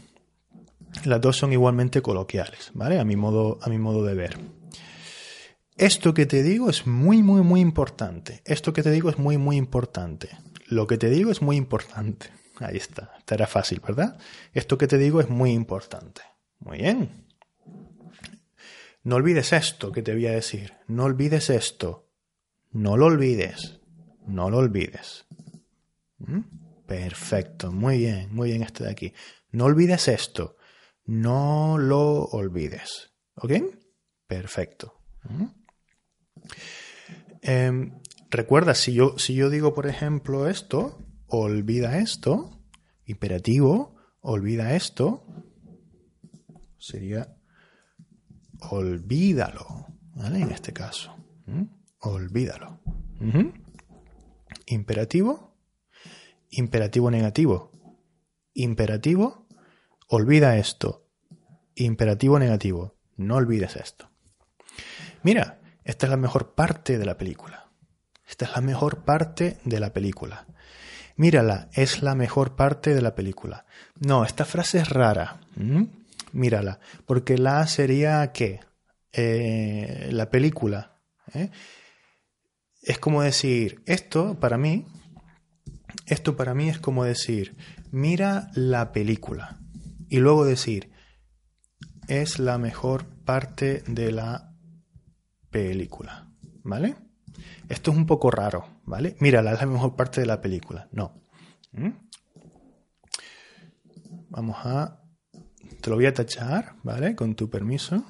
las 1.06 1.22
dos 1.22 1.38
son 1.38 1.54
igualmente 1.54 2.02
coloquiales, 2.02 2.72
¿vale? 2.74 3.00
A 3.00 3.06
mi 3.06 3.16
modo, 3.16 3.60
a 3.62 3.70
mi 3.70 3.78
modo 3.78 4.04
de 4.04 4.16
ver. 4.16 4.38
Esto 5.78 6.14
que 6.14 6.26
te 6.26 6.44
digo 6.44 6.70
es 6.70 6.86
muy, 6.88 7.24
muy, 7.24 7.42
muy 7.42 7.62
importante. 7.62 8.42
Esto 8.46 8.74
que 8.74 8.84
te 8.84 8.92
digo 8.92 9.10
es 9.10 9.18
muy, 9.18 9.38
muy 9.38 9.56
importante. 9.56 10.30
Lo 10.68 10.88
que 10.88 10.98
te 10.98 11.10
digo 11.10 11.32
es 11.32 11.42
muy 11.42 11.56
importante. 11.56 12.32
Ahí 12.60 12.78
está. 12.78 13.14
Estará 13.18 13.48
fácil, 13.48 13.80
¿verdad? 13.80 14.18
Esto 14.54 14.78
que 14.78 14.88
te 14.88 14.98
digo 14.98 15.22
es 15.22 15.30
muy 15.30 15.52
importante. 15.52 16.22
Muy 16.60 16.80
bien. 16.80 17.29
No 19.04 19.16
olvides 19.16 19.54
esto 19.54 19.92
que 19.92 20.02
te 20.02 20.14
voy 20.14 20.28
a 20.28 20.32
decir. 20.32 20.74
No 20.88 21.06
olvides 21.06 21.50
esto. 21.50 22.10
No 22.72 22.98
lo 22.98 23.06
olvides. 23.06 23.80
No 24.28 24.50
lo 24.50 24.58
olvides. 24.58 25.26
¿Mm? 26.18 26.42
Perfecto. 26.86 27.72
Muy 27.72 28.00
bien. 28.00 28.34
Muy 28.34 28.50
bien 28.50 28.64
este 28.64 28.84
de 28.84 28.92
aquí. 28.92 29.14
No 29.52 29.66
olvides 29.66 30.08
esto. 30.08 30.58
No 31.06 31.78
lo 31.78 32.26
olvides. 32.26 33.14
¿Ok? 33.36 33.54
Perfecto. 34.28 35.02
¿Mm? 35.24 35.46
Em, 37.42 38.02
recuerda, 38.30 38.76
si 38.76 38.94
yo, 38.94 39.18
si 39.18 39.34
yo 39.34 39.50
digo, 39.50 39.74
por 39.74 39.88
ejemplo, 39.88 40.48
esto, 40.48 41.00
olvida 41.28 42.00
esto, 42.00 42.62
imperativo, 43.06 43.96
olvida 44.22 44.76
esto, 44.76 45.26
sería 46.78 47.39
olvídalo, 48.62 49.88
¿vale? 50.16 50.42
En 50.42 50.52
este 50.52 50.74
caso, 50.74 51.16
olvídalo. 52.00 52.80
Imperativo, 54.66 55.56
imperativo 56.50 57.12
negativo. 57.12 57.72
Imperativo, 58.54 59.48
olvida 60.08 60.58
esto. 60.58 61.08
Imperativo 61.76 62.40
negativo, 62.40 62.98
no 63.16 63.36
olvides 63.36 63.76
esto. 63.76 64.10
Mira, 65.24 65.60
esta 65.84 66.06
es 66.06 66.10
la 66.10 66.18
mejor 66.18 66.54
parte 66.54 66.98
de 66.98 67.06
la 67.06 67.18
película. 67.18 67.72
Esta 68.28 68.46
es 68.46 68.52
la 68.52 68.62
mejor 68.62 69.04
parte 69.04 69.60
de 69.64 69.80
la 69.80 69.92
película. 69.92 70.46
Mírala, 71.16 71.70
es 71.74 72.02
la 72.02 72.16
mejor 72.16 72.56
parte 72.56 72.94
de 72.94 73.02
la 73.02 73.16
película. 73.16 73.66
No, 74.00 74.24
esta 74.24 74.46
frase 74.46 74.80
es 74.80 74.90
rara 74.90 75.42
mírala, 76.32 76.80
porque 77.06 77.38
la 77.38 77.66
sería 77.68 78.32
qué? 78.32 78.60
Eh, 79.12 80.10
la 80.12 80.30
película. 80.30 81.02
¿eh? 81.34 81.50
Es 82.82 83.00
como 83.00 83.22
decir, 83.22 83.82
esto 83.86 84.40
para 84.40 84.58
mí, 84.58 84.86
esto 86.06 86.36
para 86.36 86.54
mí 86.54 86.70
es 86.70 86.80
como 86.80 87.04
decir, 87.04 87.58
mira 87.92 88.50
la 88.54 88.92
película. 88.92 89.60
Y 90.10 90.20
luego 90.20 90.46
decir, 90.46 90.92
es 92.08 92.40
la 92.40 92.58
mejor 92.58 93.06
parte 93.24 93.84
de 93.88 94.12
la 94.12 94.56
película. 95.50 96.32
¿Vale? 96.64 96.96
Esto 97.68 97.92
es 97.92 97.98
un 97.98 98.06
poco 98.06 98.32
raro, 98.32 98.82
¿vale? 98.86 99.16
Mírala, 99.20 99.54
es 99.54 99.60
la 99.60 99.66
mejor 99.68 99.96
parte 99.96 100.22
de 100.22 100.28
la 100.28 100.42
película. 100.42 100.88
No. 100.92 101.24
¿Mm? 101.72 101.90
Vamos 104.30 104.58
a 104.64 104.99
te 105.82 105.90
lo 105.90 105.96
voy 105.96 106.06
a 106.06 106.14
tachar, 106.14 106.76
¿vale? 106.84 107.16
Con 107.16 107.36
tu 107.36 107.50
permiso. 107.50 108.06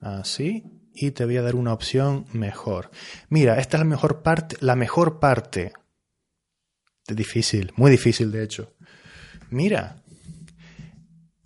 Así. 0.00 0.64
Y 0.94 1.10
te 1.10 1.24
voy 1.24 1.36
a 1.36 1.42
dar 1.42 1.56
una 1.56 1.74
opción 1.74 2.26
mejor. 2.32 2.90
Mira, 3.28 3.58
esta 3.58 3.76
es 3.76 3.80
la 3.80 3.84
mejor 3.84 4.22
parte. 4.22 4.56
La 4.60 4.76
mejor 4.76 5.20
parte. 5.20 5.72
Difícil, 7.06 7.72
muy 7.76 7.90
difícil 7.90 8.32
de 8.32 8.42
hecho. 8.42 8.74
Mira, 9.50 10.02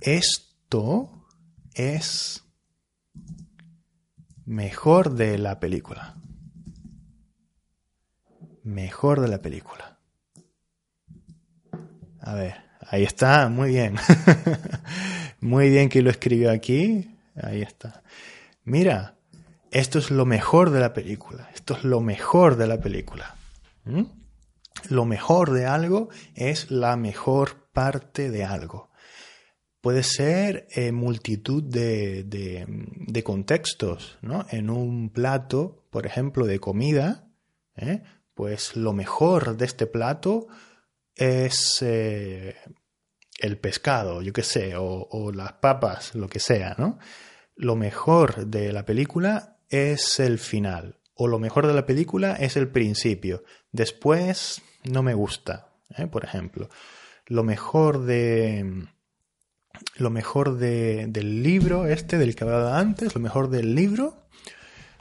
esto 0.01 1.27
es 1.75 2.45
mejor 4.47 5.15
de 5.15 5.37
la 5.37 5.61
película. 5.61 6.17
Mejor 8.63 9.21
de 9.21 9.29
la 9.29 9.43
película. 9.43 9.99
A 12.21 12.35
ver, 12.35 12.70
Ahí 12.93 13.05
está, 13.05 13.49
muy 13.49 13.71
bien. 13.71 13.95
muy 15.41 15.71
bien 15.71 15.89
que 15.89 16.03
lo 16.03 16.11
escribió 16.11 16.51
aquí. 16.51 17.17
Ahí 17.41 17.63
está. 17.63 18.03
Mira, 18.65 19.15
esto 19.71 20.01
es 20.01 20.11
lo 20.11 20.27
mejor 20.27 20.71
de 20.71 20.81
la 20.81 20.93
película. 20.93 21.49
Esto 21.55 21.75
es 21.75 21.85
lo 21.85 22.01
mejor 22.01 22.57
de 22.57 22.67
la 22.67 22.81
película. 22.81 23.37
¿Mm? 23.85 24.03
Lo 24.89 25.05
mejor 25.05 25.53
de 25.53 25.67
algo 25.67 26.09
es 26.35 26.73
la 26.73 26.97
mejor 26.97 27.69
parte 27.73 28.29
de 28.29 28.45
algo. 28.45 28.91
Puede 29.81 30.03
ser 30.03 30.67
en 30.73 30.97
multitud 30.97 31.63
de, 31.63 32.25
de, 32.25 33.23
contextos, 33.23 34.19
¿no? 34.21 34.47
En 34.51 34.69
un 34.69 35.11
plato, 35.11 35.87
por 35.91 36.07
ejemplo, 36.07 36.45
de 36.45 36.59
comida, 36.59 37.29
¿eh? 37.77 38.03
pues 38.35 38.75
lo 38.77 38.93
mejor 38.93 39.57
de 39.57 39.65
este 39.65 39.87
plato 39.87 40.49
es 41.15 41.79
eh, 41.83 42.57
el 43.41 43.59
pescado, 43.59 44.23
yo 44.23 44.33
qué 44.33 44.43
sé, 44.43 44.75
o, 44.77 45.33
las 45.33 45.55
papas, 45.55 46.15
lo 46.15 46.29
que 46.29 46.41
sea, 46.41 46.75
¿no? 46.79 46.99
Lo 47.57 47.77
mejor 47.77 48.47
de 48.47 48.73
la 48.73 48.85
película 48.85 49.59
es 49.69 50.21
el 50.21 50.39
final, 50.39 51.01
o 51.15 51.27
lo 51.27 51.39
mejor 51.39 51.67
de 51.67 51.75
la 51.75 51.87
película 51.87 52.35
es 52.35 52.57
el 52.57 52.69
principio. 52.69 53.45
Después 53.73 54.63
no 54.85 55.03
me 55.03 55.15
gusta, 55.15 55.69
¿eh? 55.97 56.07
por 56.07 56.25
ejemplo. 56.25 56.69
Lo 57.27 57.45
mejor 57.45 58.05
de 58.05 58.89
lo 59.97 60.11
mejor 60.11 60.59
del 60.59 61.43
libro 61.43 61.87
este 61.87 62.19
del 62.19 62.35
que 62.35 62.45
hablaba 62.45 62.79
antes, 62.79 63.15
lo 63.15 63.21
mejor 63.21 63.51
del 63.51 63.75
libro 63.75 64.27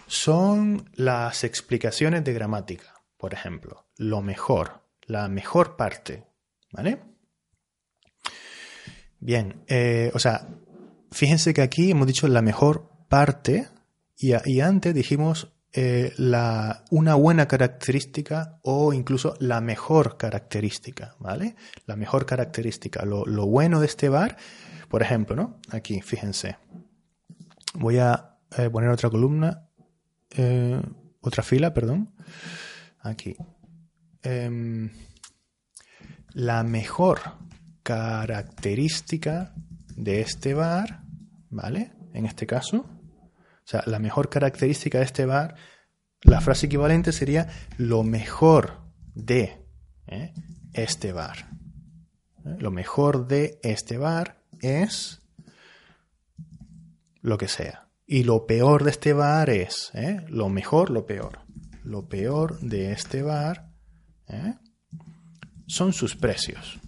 son 0.08 0.89
las 0.95 1.43
explicaciones 1.43 2.23
de 2.23 2.34
gramática, 2.34 2.93
por 3.17 3.34
ejemplo. 3.34 3.88
Lo 3.97 4.21
mejor, 4.21 4.82
la 5.04 5.28
mejor 5.28 5.75
parte, 5.75 6.25
¿vale? 6.71 7.08
Bien, 9.19 9.63
eh, 9.67 10.12
o 10.13 10.19
sea, 10.19 10.47
fíjense 11.12 11.53
que 11.53 11.62
aquí 11.62 11.91
hemos 11.91 12.08
dicho 12.08 12.27
la 12.27 12.41
mejor 12.41 12.89
parte 13.10 13.67
y, 14.17 14.60
antes 14.62 14.93
dijimos 14.93 15.53
eh, 15.71 16.13
la, 16.17 16.84
una 16.89 17.15
buena 17.15 17.47
característica 17.47 18.60
o 18.63 18.93
incluso 18.93 19.36
la 19.39 19.62
mejor 19.62 20.17
característica, 20.17 21.15
¿vale? 21.19 21.55
La 21.86 21.95
mejor 21.95 22.25
característica, 22.25 23.05
lo, 23.05 23.45
bueno 23.45 23.79
de 23.79 23.86
este 23.86 24.10
bar, 24.10 24.38
por 24.89 25.01
ejemplo, 25.01 25.36
¿no? 25.36 25.60
Aquí, 25.69 26.01
fíjense. 26.01 26.58
Voy 27.75 27.97
a 27.99 28.38
eh, 28.58 28.69
poner 28.69 28.89
otra 28.89 29.10
columna, 29.10 29.69
otra 31.21 31.43
fila, 31.43 31.73
perdón. 31.73 32.13
Aquí. 33.01 33.36
Em, 34.21 34.91
la 36.34 36.63
mejor 36.63 37.19
característica 37.89 39.56
de 39.95 40.21
este 40.21 40.54
bar, 40.54 41.02
¿vale? 41.49 41.91
En 42.13 42.28
este 42.28 42.45
caso, 42.45 42.86
sea, 43.69 43.84
la 43.88 43.97
mejor 43.97 44.30
característica 44.30 44.99
de 44.99 45.06
este 45.06 45.25
bar, 45.25 45.56
la 46.21 46.39
frase 46.39 46.67
equivalente 46.67 47.12
sería 47.12 47.47
lo 47.78 48.04
mejor 48.04 48.82
de 49.15 49.65
¿eh? 50.08 50.34
este 50.73 51.13
bar. 51.13 51.49
¿Eh? 52.45 52.58
Lo 52.60 52.69
mejor 52.69 53.28
de 53.28 53.60
este 53.63 53.97
bar 53.97 54.43
es 54.62 55.21
lo 57.21 57.38
que 57.38 57.47
sea. 57.47 57.89
Y 58.06 58.23
lo 58.23 58.47
peor 58.47 58.84
de 58.84 58.91
este 58.91 59.13
bar 59.13 59.49
es, 59.49 59.91
¿eh? 59.93 60.25
lo 60.28 60.49
mejor, 60.49 60.89
lo 60.89 61.06
peor. 61.06 61.39
Lo 61.84 62.08
peor 62.08 62.60
de 62.60 62.91
este 62.91 63.23
bar 63.23 63.71
son 65.67 65.93
sus 65.93 66.15
precios. 66.15 66.80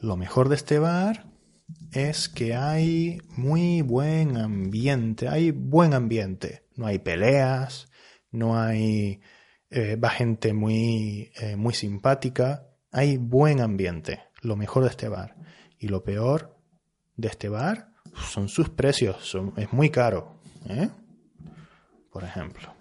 Lo 0.00 0.16
mejor 0.16 0.48
de 0.48 0.56
este 0.56 0.78
bar 0.78 1.26
es 1.92 2.28
que 2.28 2.54
hay 2.54 3.20
muy 3.36 3.82
buen 3.82 4.36
ambiente, 4.36 5.28
hay 5.28 5.50
buen 5.50 5.94
ambiente. 5.94 6.64
No 6.76 6.86
hay 6.86 6.98
peleas, 6.98 7.88
no 8.30 8.58
hay 8.58 9.20
eh, 9.76 9.96
va 9.96 10.10
gente 10.10 10.52
muy, 10.52 11.32
eh, 11.34 11.56
muy 11.56 11.74
simpática, 11.74 12.68
hay 12.92 13.16
buen 13.16 13.60
ambiente, 13.60 14.22
lo 14.40 14.54
mejor 14.54 14.84
de 14.84 14.90
este 14.90 15.08
bar. 15.08 15.34
Y 15.80 15.88
lo 15.88 16.04
peor 16.04 16.56
de 17.16 17.26
este 17.26 17.48
bar 17.48 17.92
son 18.30 18.48
sus 18.48 18.70
precios, 18.70 19.36
es 19.56 19.72
muy 19.72 19.90
caro. 19.90 20.40
¿eh? 20.68 20.88
Por 22.12 22.22
ejemplo. 22.22 22.72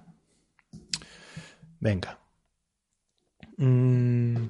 Venga. 1.79 2.19
Mm, 3.58 4.45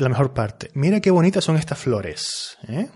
la 0.00 0.08
mejor 0.08 0.32
parte. 0.32 0.70
Mira 0.74 1.00
qué 1.00 1.10
bonitas 1.10 1.44
son 1.44 1.56
estas 1.56 1.78
flores. 1.78 2.58
¿eh? 2.68 2.88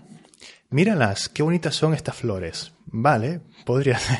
Míralas, 0.69 1.29
qué 1.29 1.43
bonitas 1.43 1.75
son 1.75 1.93
estas 1.93 2.15
flores. 2.15 2.73
Vale, 2.85 3.41
podría 3.65 3.99
ser. 3.99 4.19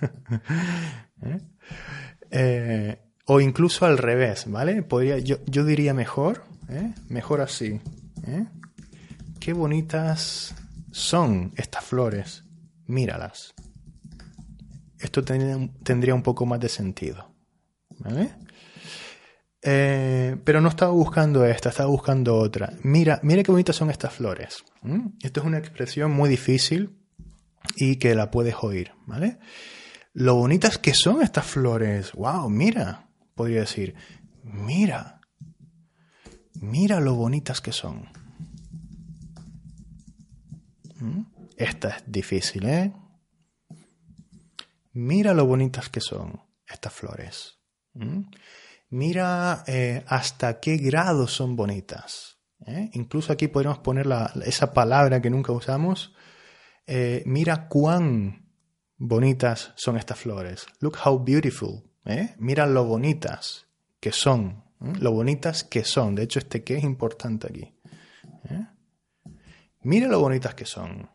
¿Eh? 1.22 1.40
¿Eh? 2.30 2.98
o 3.26 3.40
incluso 3.40 3.84
al 3.84 3.98
revés, 3.98 4.44
¿vale? 4.48 4.82
Podría, 4.82 5.18
yo, 5.18 5.36
yo 5.46 5.64
diría 5.64 5.92
mejor, 5.92 6.44
mejor 7.08 7.42
así. 7.42 7.80
Qué 9.38 9.52
bonitas 9.52 10.54
son 10.90 11.52
estas 11.56 11.84
flores. 11.84 12.44
Míralas. 12.86 13.54
Esto 14.98 15.22
tendría 15.22 16.14
un 16.14 16.22
poco 16.22 16.46
más 16.46 16.58
de 16.58 16.70
sentido. 16.70 17.30
¿Vale? 17.98 18.30
Eh, 19.70 20.38
pero 20.44 20.62
no 20.62 20.70
estaba 20.70 20.92
buscando 20.92 21.44
esta, 21.44 21.68
estaba 21.68 21.90
buscando 21.90 22.36
otra. 22.36 22.72
Mira, 22.84 23.20
mira 23.22 23.42
qué 23.42 23.50
bonitas 23.50 23.76
son 23.76 23.90
estas 23.90 24.14
flores. 24.14 24.64
Esto 25.22 25.40
es 25.40 25.46
una 25.46 25.58
expresión 25.58 26.10
muy 26.10 26.30
difícil 26.30 26.96
y 27.76 27.96
que 27.96 28.14
la 28.14 28.30
puedes 28.30 28.54
oír, 28.62 28.92
¿vale? 29.04 29.38
Lo 30.14 30.36
bonitas 30.36 30.78
que 30.78 30.94
son 30.94 31.20
estas 31.20 31.44
flores. 31.44 32.12
¡Wow! 32.12 32.48
Mira, 32.48 33.10
podría 33.34 33.60
decir, 33.60 33.94
mira, 34.42 35.20
mira 36.54 36.98
lo 37.00 37.14
bonitas 37.14 37.60
que 37.60 37.72
son. 37.72 38.08
Esta 41.58 41.90
es 41.90 42.04
difícil, 42.06 42.64
¿eh? 42.64 42.94
Mira 44.94 45.34
lo 45.34 45.44
bonitas 45.44 45.90
que 45.90 46.00
son 46.00 46.40
estas 46.66 46.94
flores. 46.94 47.58
Mira 48.90 49.64
eh, 49.66 50.02
hasta 50.06 50.60
qué 50.60 50.76
grado 50.76 51.26
son 51.26 51.56
bonitas. 51.56 52.38
¿eh? 52.66 52.90
Incluso 52.94 53.32
aquí 53.32 53.48
podríamos 53.48 53.80
poner 53.80 54.06
esa 54.44 54.72
palabra 54.72 55.20
que 55.20 55.30
nunca 55.30 55.52
usamos. 55.52 56.14
Eh, 56.86 57.22
mira 57.26 57.68
cuán 57.68 58.48
bonitas 58.96 59.72
son 59.76 59.98
estas 59.98 60.18
flores. 60.18 60.66
Look 60.80 60.96
how 61.04 61.22
beautiful. 61.22 61.84
Mira 62.38 62.66
lo 62.66 62.86
bonitas 62.86 63.66
que 64.00 64.12
son. 64.12 64.64
Lo 64.80 65.12
bonitas 65.12 65.64
que 65.64 65.84
son. 65.84 66.14
De 66.14 66.22
hecho, 66.22 66.38
este 66.38 66.64
que 66.64 66.78
es 66.78 66.84
importante 66.84 67.48
aquí. 67.48 67.74
Mira 69.82 70.08
lo 70.08 70.18
bonitas 70.18 70.54
que 70.54 70.64
son. 70.64 71.10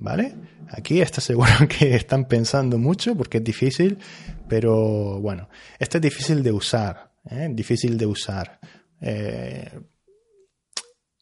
¿Vale? 0.00 0.34
Aquí 0.70 1.00
está 1.00 1.20
seguro 1.20 1.50
que 1.68 1.96
están 1.96 2.26
pensando 2.26 2.78
mucho 2.78 3.16
porque 3.16 3.38
es 3.38 3.44
difícil, 3.44 3.98
pero 4.48 5.20
bueno, 5.20 5.48
esto 5.78 5.98
es 5.98 6.02
difícil 6.02 6.42
de 6.42 6.52
usar, 6.52 7.12
¿eh? 7.30 7.48
difícil 7.50 7.98
de 7.98 8.06
usar. 8.06 8.60
Eh, 9.00 9.70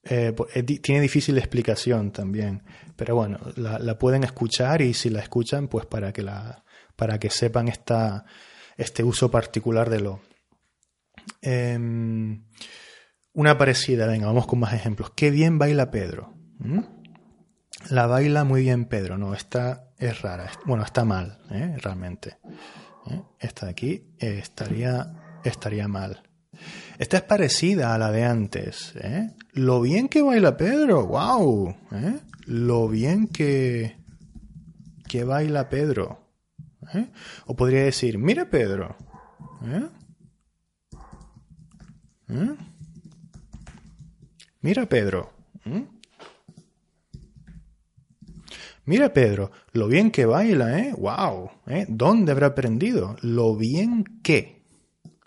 eh, 0.08 0.32
tiene 0.82 1.00
difícil 1.00 1.36
explicación 1.38 2.12
también, 2.12 2.62
pero 2.94 3.16
bueno, 3.16 3.38
la, 3.56 3.98
pueden 3.98 4.24
escuchar 4.24 4.82
y 4.82 4.94
si 4.94 5.10
la 5.10 5.20
escuchan, 5.20 5.68
pues 5.68 5.86
para 5.86 6.12
que, 6.12 6.22
la, 6.22 6.64
para 6.94 7.18
que 7.18 7.30
sepan 7.30 7.68
esta, 7.68 8.24
este 8.76 9.02
uso 9.02 9.30
particular 9.30 9.90
de 9.90 10.00
lo. 10.00 10.20
Em, 11.42 12.44
una 13.32 13.58
parecida, 13.58 14.06
venga, 14.06 14.26
vamos 14.26 14.46
con 14.46 14.60
más 14.60 14.74
ejemplos. 14.74 15.10
Qué 15.16 15.30
bien 15.30 15.58
baila 15.58 15.90
Pedro. 15.90 16.34
La 17.90 18.07
baila 18.07 18.44
muy 18.44 18.62
bien 18.62 18.87
Pedro, 18.87 19.16
no, 19.16 19.35
esta 19.35 19.90
es 19.99 20.20
rara, 20.22 20.51
bueno, 20.64 20.85
está 20.85 21.05
mal, 21.05 21.38
¿eh? 21.51 21.77
realmente. 21.79 22.38
¿eh? 23.11 23.22
Esta 23.38 23.66
de 23.66 23.72
aquí 23.72 24.14
eh, 24.18 24.38
estaría, 24.42 25.40
estaría 25.44 25.87
mal. 25.87 26.22
Esta 26.99 27.18
es 27.18 27.22
parecida 27.22 27.94
a 27.94 27.99
la 27.99 28.11
de 28.11 28.25
antes. 28.25 28.94
Lo 29.53 29.83
bien 29.83 30.09
que 30.09 30.22
baila 30.22 30.57
Pedro, 30.57 31.07
wow. 31.07 31.77
Lo 32.46 32.88
bien 32.88 33.29
que, 33.29 33.96
que 35.07 35.25
baila 35.25 35.68
Pedro. 35.68 36.22
O 37.44 37.55
podría 37.55 37.85
decir, 37.85 38.16
mira 38.18 38.49
Pedro. 38.49 38.96
Mira 44.62 44.87
Pedro. 44.87 45.33
Mira, 48.87 49.12
Pedro, 49.12 49.51
lo 49.72 49.88
bien 49.88 50.12
que 50.12 50.27
baila, 50.27 50.79
¿eh? 50.79 50.94
¡Wow! 50.96 51.51
¿eh? 51.66 51.87
¿Dónde 51.88 52.31
habrá 52.31 52.49
aprendido? 52.49 53.16
Lo 53.20 53.57
bien 53.57 54.05
que. 54.22 54.62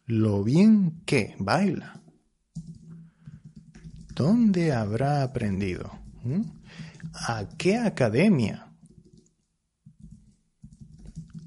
Lo 0.06 0.46
bien 0.46 1.02
que 1.06 1.36
baila. 1.40 2.02
¿Dónde 4.16 4.72
habrá 4.72 5.24
aprendido? 5.24 5.92
¿Mm? 6.24 6.42
¿A 7.14 7.50
qué 7.58 7.78
academia 7.78 8.72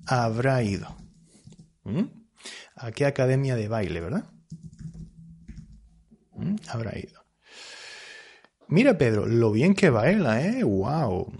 habrá 0.07 0.62
ido? 0.62 0.94
¿Mm? 1.85 2.05
¿A 2.77 2.92
qué 2.92 3.07
academia 3.07 3.57
de 3.57 3.68
baile, 3.68 4.01
verdad? 4.01 4.25
¿Mm? 6.35 6.57
Habrá 6.68 6.98
ido. 6.98 7.25
Mira, 8.68 8.98
Pedro, 8.98 9.27
lo 9.27 9.51
bien 9.51 9.75
que 9.75 9.88
baila, 9.88 10.42
¿eh? 10.46 10.62
¡Wow! 10.62 11.33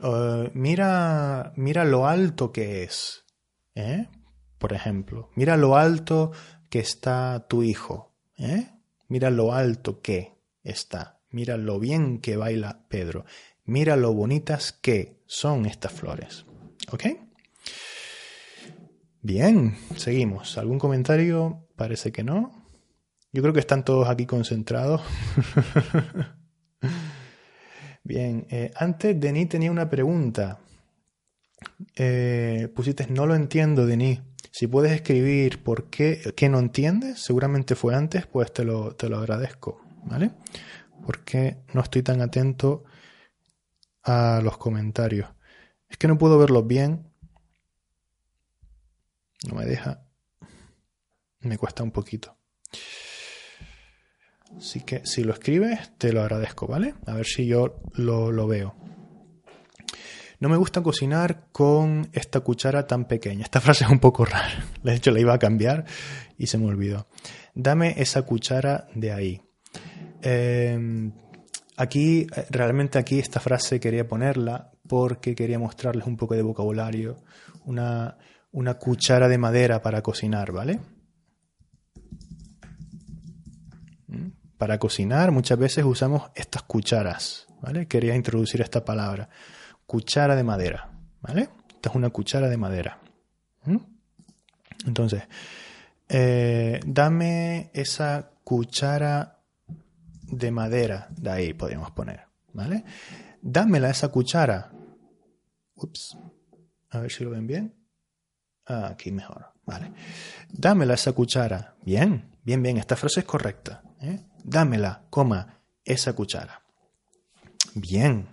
Uh, 0.00 0.50
mira, 0.52 1.52
mira 1.56 1.84
lo 1.84 2.06
alto 2.06 2.52
que 2.52 2.82
es. 2.82 3.24
¿eh? 3.74 4.08
Por 4.58 4.72
ejemplo, 4.72 5.30
mira 5.34 5.56
lo 5.56 5.76
alto 5.76 6.32
que 6.68 6.80
está 6.80 7.46
tu 7.48 7.62
hijo. 7.62 8.14
¿eh? 8.36 8.70
Mira 9.08 9.30
lo 9.30 9.52
alto 9.52 10.00
que 10.00 10.36
está. 10.62 11.20
Mira 11.30 11.56
lo 11.56 11.78
bien 11.78 12.20
que 12.20 12.36
baila 12.36 12.86
Pedro. 12.88 13.24
Mira 13.64 13.96
lo 13.96 14.12
bonitas 14.12 14.72
que 14.72 15.22
son 15.26 15.66
estas 15.66 15.92
flores. 15.92 16.44
¿Ok? 16.92 17.04
Bien, 19.22 19.76
seguimos. 19.96 20.56
¿Algún 20.56 20.78
comentario? 20.78 21.66
Parece 21.74 22.12
que 22.12 22.22
no. 22.22 22.64
Yo 23.32 23.42
creo 23.42 23.52
que 23.52 23.60
están 23.60 23.84
todos 23.84 24.08
aquí 24.08 24.24
concentrados. 24.24 25.02
Bien, 28.06 28.46
eh, 28.50 28.70
antes 28.76 29.18
Denis 29.18 29.48
tenía 29.48 29.68
una 29.72 29.90
pregunta. 29.90 30.60
Eh, 31.96 32.68
pusiste, 32.72 33.08
no 33.08 33.26
lo 33.26 33.34
entiendo, 33.34 33.84
Denis. 33.84 34.20
Si 34.52 34.68
puedes 34.68 34.92
escribir 34.92 35.64
por 35.64 35.90
qué, 35.90 36.32
qué 36.36 36.48
no 36.48 36.60
entiendes, 36.60 37.20
seguramente 37.20 37.74
fue 37.74 37.96
antes, 37.96 38.24
pues 38.26 38.52
te 38.52 38.64
lo, 38.64 38.94
te 38.94 39.08
lo 39.08 39.18
agradezco, 39.18 39.82
¿vale? 40.04 40.30
Porque 41.04 41.56
no 41.74 41.80
estoy 41.80 42.02
tan 42.04 42.20
atento 42.22 42.84
a 44.04 44.40
los 44.40 44.56
comentarios. 44.56 45.28
Es 45.88 45.96
que 45.96 46.06
no 46.06 46.16
puedo 46.16 46.38
verlos 46.38 46.64
bien. 46.64 47.10
No 49.48 49.56
me 49.56 49.66
deja. 49.66 50.06
Me 51.40 51.58
cuesta 51.58 51.82
un 51.82 51.90
poquito. 51.90 52.36
Así 54.56 54.80
que 54.80 55.04
si 55.04 55.22
lo 55.24 55.32
escribes, 55.32 55.92
te 55.98 56.12
lo 56.12 56.22
agradezco, 56.22 56.66
¿vale? 56.66 56.94
A 57.06 57.14
ver 57.14 57.26
si 57.26 57.46
yo 57.46 57.80
lo, 57.94 58.46
veo. 58.46 58.74
No 60.40 60.48
me 60.48 60.56
gusta 60.56 60.82
cocinar 60.82 61.48
con 61.52 62.08
esta 62.12 62.40
cuchara 62.40 62.86
tan 62.86 63.06
pequeña. 63.06 63.44
Esta 63.44 63.60
frase 63.62 63.84
es 63.84 63.90
un 63.90 64.00
poco 64.00 64.24
rara. 64.24 64.64
De 64.82 64.94
hecho, 64.94 65.10
la 65.10 65.20
iba 65.20 65.34
a 65.34 65.38
cambiar 65.38 65.84
y 66.38 66.46
se 66.46 66.58
me 66.58 66.66
olvidó. 66.66 67.06
Dame 67.54 67.94
esa 67.98 68.22
cuchara 68.22 68.88
de 68.94 69.12
ahí. 69.12 69.42
Em, 70.22 71.12
Aquí, 71.76 72.26
eh, 72.34 72.46
realmente 72.50 72.98
aquí 72.98 73.18
esta 73.18 73.40
frase 73.40 73.78
quería 73.80 74.08
ponerla 74.08 74.70
porque 74.88 75.34
quería 75.34 75.58
mostrarles 75.58 76.06
un 76.06 76.16
poco 76.16 76.34
de 76.34 76.42
vocabulario, 76.42 77.18
una, 77.64 78.16
una 78.52 78.74
cuchara 78.74 79.28
de 79.28 79.38
madera 79.38 79.82
para 79.82 80.02
cocinar, 80.02 80.52
¿vale? 80.52 80.80
Para 84.58 84.78
cocinar 84.78 85.32
muchas 85.32 85.58
veces 85.58 85.84
usamos 85.84 86.30
estas 86.34 86.62
cucharas, 86.62 87.46
¿vale? 87.60 87.86
Quería 87.86 88.14
introducir 88.14 88.60
esta 88.62 88.84
palabra, 88.84 89.28
cuchara 89.86 90.34
de 90.34 90.44
madera, 90.44 90.90
¿vale? 91.20 91.48
Esta 91.68 91.90
es 91.90 91.94
una 91.94 92.10
cuchara 92.10 92.48
de 92.48 92.56
madera. 92.56 93.00
¿Mm? 93.64 93.76
Entonces, 94.86 95.24
eh, 96.08 96.80
dame 96.86 97.70
esa 97.74 98.30
cuchara 98.44 99.40
de 100.22 100.50
madera, 100.50 101.08
de 101.10 101.30
ahí 101.30 101.54
podríamos 101.54 101.90
poner, 101.90 102.20
¿vale? 102.52 102.84
Dámela 103.42 103.90
esa 103.90 104.08
cuchara. 104.08 104.72
Ups. 105.74 106.16
A 106.90 107.00
ver 107.00 107.12
si 107.12 107.24
lo 107.24 107.30
ven 107.30 107.46
bien. 107.46 107.74
Ah, 108.66 108.88
aquí 108.90 109.12
mejor. 109.12 109.52
Vale. 109.64 109.92
Dámela 110.50 110.94
esa 110.94 111.12
cuchara. 111.12 111.76
Bien, 111.82 112.36
bien, 112.42 112.62
bien. 112.62 112.78
Esta 112.78 112.96
frase 112.96 113.20
es 113.20 113.26
correcta. 113.26 113.82
¿eh? 114.00 114.20
Dámela, 114.48 115.08
coma, 115.10 115.58
esa 115.84 116.14
cuchara. 116.14 116.62
Bien. 117.74 118.28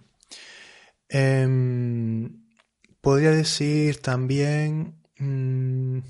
Em, 1.09 2.45
podría 3.01 3.31
decir 3.31 3.99
también... 3.99 5.01
Mm, 5.17 6.01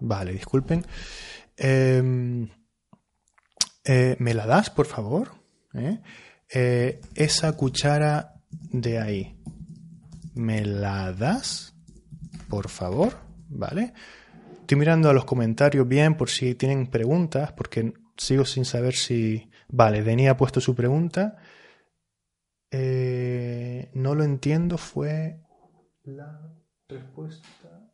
vale, 0.00 0.32
disculpen. 0.32 0.84
Em, 1.56 2.50
eh, 3.84 4.16
¿Me 4.18 4.34
la 4.34 4.46
das, 4.46 4.68
por 4.68 4.84
favor? 4.84 5.30
¿Eh? 5.72 5.98
Eh, 6.50 7.00
esa 7.14 7.56
cuchara 7.56 8.34
de 8.50 8.98
ahí. 8.98 9.40
¿Me 10.34 10.62
la 10.62 11.10
das? 11.14 11.73
Por 12.54 12.68
favor. 12.68 13.16
¿Vale? 13.48 13.92
Estoy 14.60 14.78
mirando 14.78 15.10
a 15.10 15.12
los 15.12 15.24
comentarios 15.24 15.88
bien 15.88 16.16
por 16.16 16.30
si 16.30 16.54
tienen 16.54 16.86
preguntas, 16.86 17.52
porque 17.52 17.92
sigo 18.16 18.44
sin 18.44 18.64
saber 18.64 18.94
si... 18.94 19.50
Vale, 19.68 20.02
Denis 20.04 20.28
ha 20.28 20.36
puesto 20.36 20.60
su 20.60 20.74
pregunta. 20.74 21.36
no 22.70 24.14
lo 24.14 24.22
entiendo, 24.22 24.78
fue 24.78 25.40
la 26.04 26.40
respuesta 26.88 27.90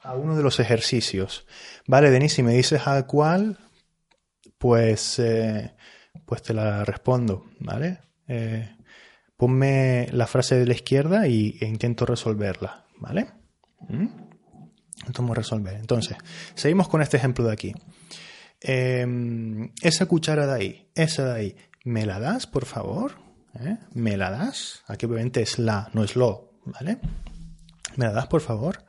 a 0.00 0.14
uno 0.14 0.36
de 0.36 0.42
los 0.44 0.60
ejercicios. 0.60 1.46
Vale, 1.86 2.10
Denis, 2.10 2.34
si 2.34 2.44
me 2.44 2.54
dices 2.54 2.86
a 2.86 3.06
cuál, 3.08 3.58
pues, 4.56 5.18
eh, 5.18 5.74
pues 6.24 6.42
te 6.42 6.54
la 6.54 6.84
respondo, 6.84 7.46
¿vale? 7.58 7.98
Eh, 8.28 8.77
ponme 9.38 10.08
la 10.10 10.26
frase 10.26 10.56
de 10.56 10.66
la 10.66 10.74
izquierda 10.74 11.28
y, 11.28 11.56
e 11.60 11.66
intento 11.66 12.04
resolverla, 12.04 12.84
¿vale? 12.98 13.28
¿Mm? 13.88 14.08
Intentamos 14.98 15.36
resolver. 15.36 15.74
Entonces, 15.74 16.18
seguimos 16.54 16.88
con 16.88 17.00
este 17.00 17.16
ejemplo 17.16 17.46
de 17.46 17.52
aquí. 17.52 17.74
Em, 18.60 19.70
esa 19.80 20.06
cuchara 20.06 20.46
de 20.46 20.52
ahí, 20.52 20.90
esa 20.96 21.32
de 21.32 21.40
ahí, 21.40 21.56
¿me 21.84 22.04
la 22.04 22.18
das, 22.18 22.48
por 22.48 22.66
favor? 22.66 23.12
¿Eh? 23.54 23.78
¿Me 23.94 24.16
la 24.16 24.30
das? 24.30 24.82
Aquí 24.88 25.06
obviamente 25.06 25.40
es 25.40 25.60
la, 25.60 25.88
no 25.94 26.02
es 26.02 26.16
lo, 26.16 26.50
¿vale? 26.64 26.98
¿Me 27.94 28.06
la 28.06 28.12
das, 28.12 28.26
por 28.26 28.40
favor? 28.40 28.84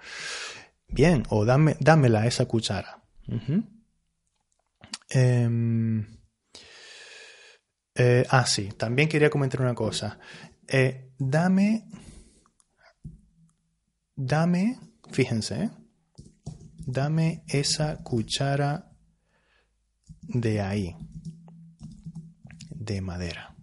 Bien, 0.88 1.24
o 1.30 1.46
dame, 1.46 1.78
dámela 1.80 2.26
esa 2.26 2.46
cuchara. 2.46 3.04
Ah, 8.30 8.46
sí, 8.46 8.70
también 8.78 9.10
quería 9.10 9.30
comentar 9.30 9.62
una 9.62 9.74
cosa. 9.74 10.20
Eh, 10.68 11.12
dame, 11.18 11.86
dame, 14.16 14.80
fíjense, 15.12 15.64
¿eh? 15.64 15.70
dame 16.78 17.44
esa 17.48 17.98
cuchara 18.04 18.92
de 20.22 20.62
ahí, 20.62 20.96
de 22.70 23.02
madera. 23.02 23.56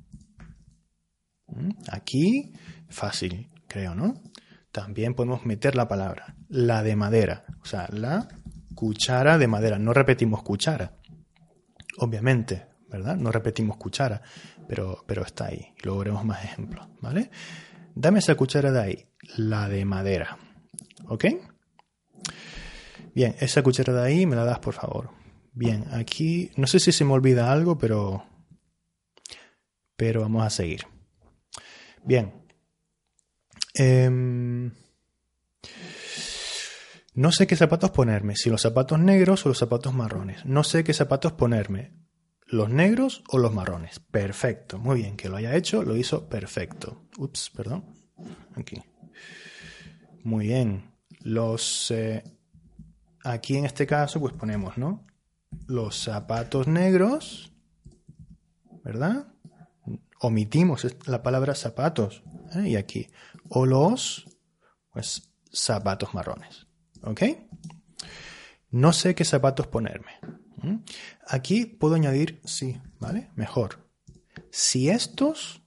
¿Mm? 1.47 1.71
Aquí, 1.91 2.53
fácil, 2.89 3.51
creo, 3.69 3.95
¿no? 3.95 4.15
También 4.73 5.15
podemos 5.15 5.47
meter 5.47 5.77
la 5.77 5.89
palabra, 5.89 6.37
la 6.49 6.83
de 6.83 6.97
madera, 6.97 7.47
o 7.63 7.65
sea, 7.65 7.89
la 7.91 8.29
cuchara 8.75 9.39
de 9.39 9.47
madera. 9.47 9.79
No 9.79 9.93
repetimos 9.95 10.43
cuchara, 10.43 10.97
obviamente, 11.99 12.67
¿verdad? 12.89 13.17
No 13.17 13.33
repetimos 13.33 13.77
cuchara, 13.77 14.23
pero, 14.69 15.05
pero 15.07 15.23
está 15.23 15.47
ahí. 15.47 15.73
Luego 15.83 16.01
veremos 16.01 16.25
más 16.25 16.45
ejemplos, 16.45 16.87
¿vale? 17.01 17.31
Dame 17.95 18.19
esa 18.19 18.35
cuchara 18.35 18.73
de 18.73 18.81
ahí, 18.81 19.07
la 19.37 19.69
de 19.69 19.85
madera, 19.85 20.39
¿ok? 21.09 21.25
Bien, 23.15 23.35
esa 23.41 23.63
cuchara 23.63 23.93
de 23.95 24.07
ahí 24.07 24.27
me 24.27 24.37
la 24.37 24.45
das, 24.45 24.59
por 24.59 24.75
favor. 24.75 25.11
Bien, 25.53 25.87
aquí 25.93 26.51
no 26.57 26.67
sé 26.67 26.79
si 26.81 26.93
se 26.93 27.05
me 27.05 27.13
olvida 27.13 27.51
algo, 27.51 27.79
pero 27.79 28.25
pero 29.97 30.21
vamos 30.21 30.45
a 30.45 30.51
seguir. 30.51 30.87
Bien. 32.05 32.33
Em, 33.75 34.71
no 37.15 37.33
sé 37.33 37.47
qué 37.47 37.57
zapatos 37.57 37.91
ponerme, 37.91 38.37
si 38.37 38.51
los 38.51 38.63
zapatos 38.63 38.99
negros 38.99 39.45
o 39.45 39.49
los 39.49 39.59
zapatos 39.59 39.95
marrones. 39.95 40.45
No 40.45 40.63
sé 40.63 40.85
qué 40.85 40.93
zapatos 40.93 41.33
ponerme, 41.33 41.93
los 42.47 42.71
negros 42.71 43.23
o 43.29 43.39
los 43.39 43.53
marrones. 43.53 44.01
Perfecto, 44.01 44.79
muy 44.79 45.03
bien, 45.03 45.17
que 45.17 45.29
lo 45.29 45.37
haya 45.37 45.55
hecho, 45.55 45.83
lo 45.83 45.97
hizo 45.97 46.29
perfecto. 46.29 47.07
Ups, 47.19 47.51
perdón. 47.51 47.85
Aquí. 48.55 48.83
Muy 50.23 50.47
bien. 50.47 50.93
Los... 51.21 51.91
Eh, 51.91 52.23
aquí 53.25 53.57
en 53.57 53.65
este 53.65 53.87
caso, 53.87 54.21
pues 54.21 54.35
ponemos, 54.35 54.79
¿no? 54.79 55.05
Los 55.67 55.97
zapatos 56.03 56.67
negros, 56.67 57.53
¿verdad? 58.85 59.29
Omitimos 60.21 60.87
la 61.07 61.23
palabra 61.23 61.55
zapatos. 61.55 62.23
¿eh? 62.55 62.69
Y 62.69 62.77
aquí. 62.77 63.09
O 63.49 63.67
los, 63.67 64.27
pues, 64.93 65.33
zapatos 65.53 66.15
marrones. 66.15 66.67
¿Ok? 67.03 67.23
No 68.71 68.93
sé 68.93 69.15
qué 69.15 69.25
zapatos 69.25 69.67
ponerme. 69.67 70.13
¿Mm? 70.63 70.77
Aquí 71.27 71.67
puedo 71.67 71.95
añadir 71.95 72.41
sí, 72.45 72.81
¿vale? 72.99 73.31
Mejor. 73.35 73.87
Si 74.51 74.89
estos 74.89 75.63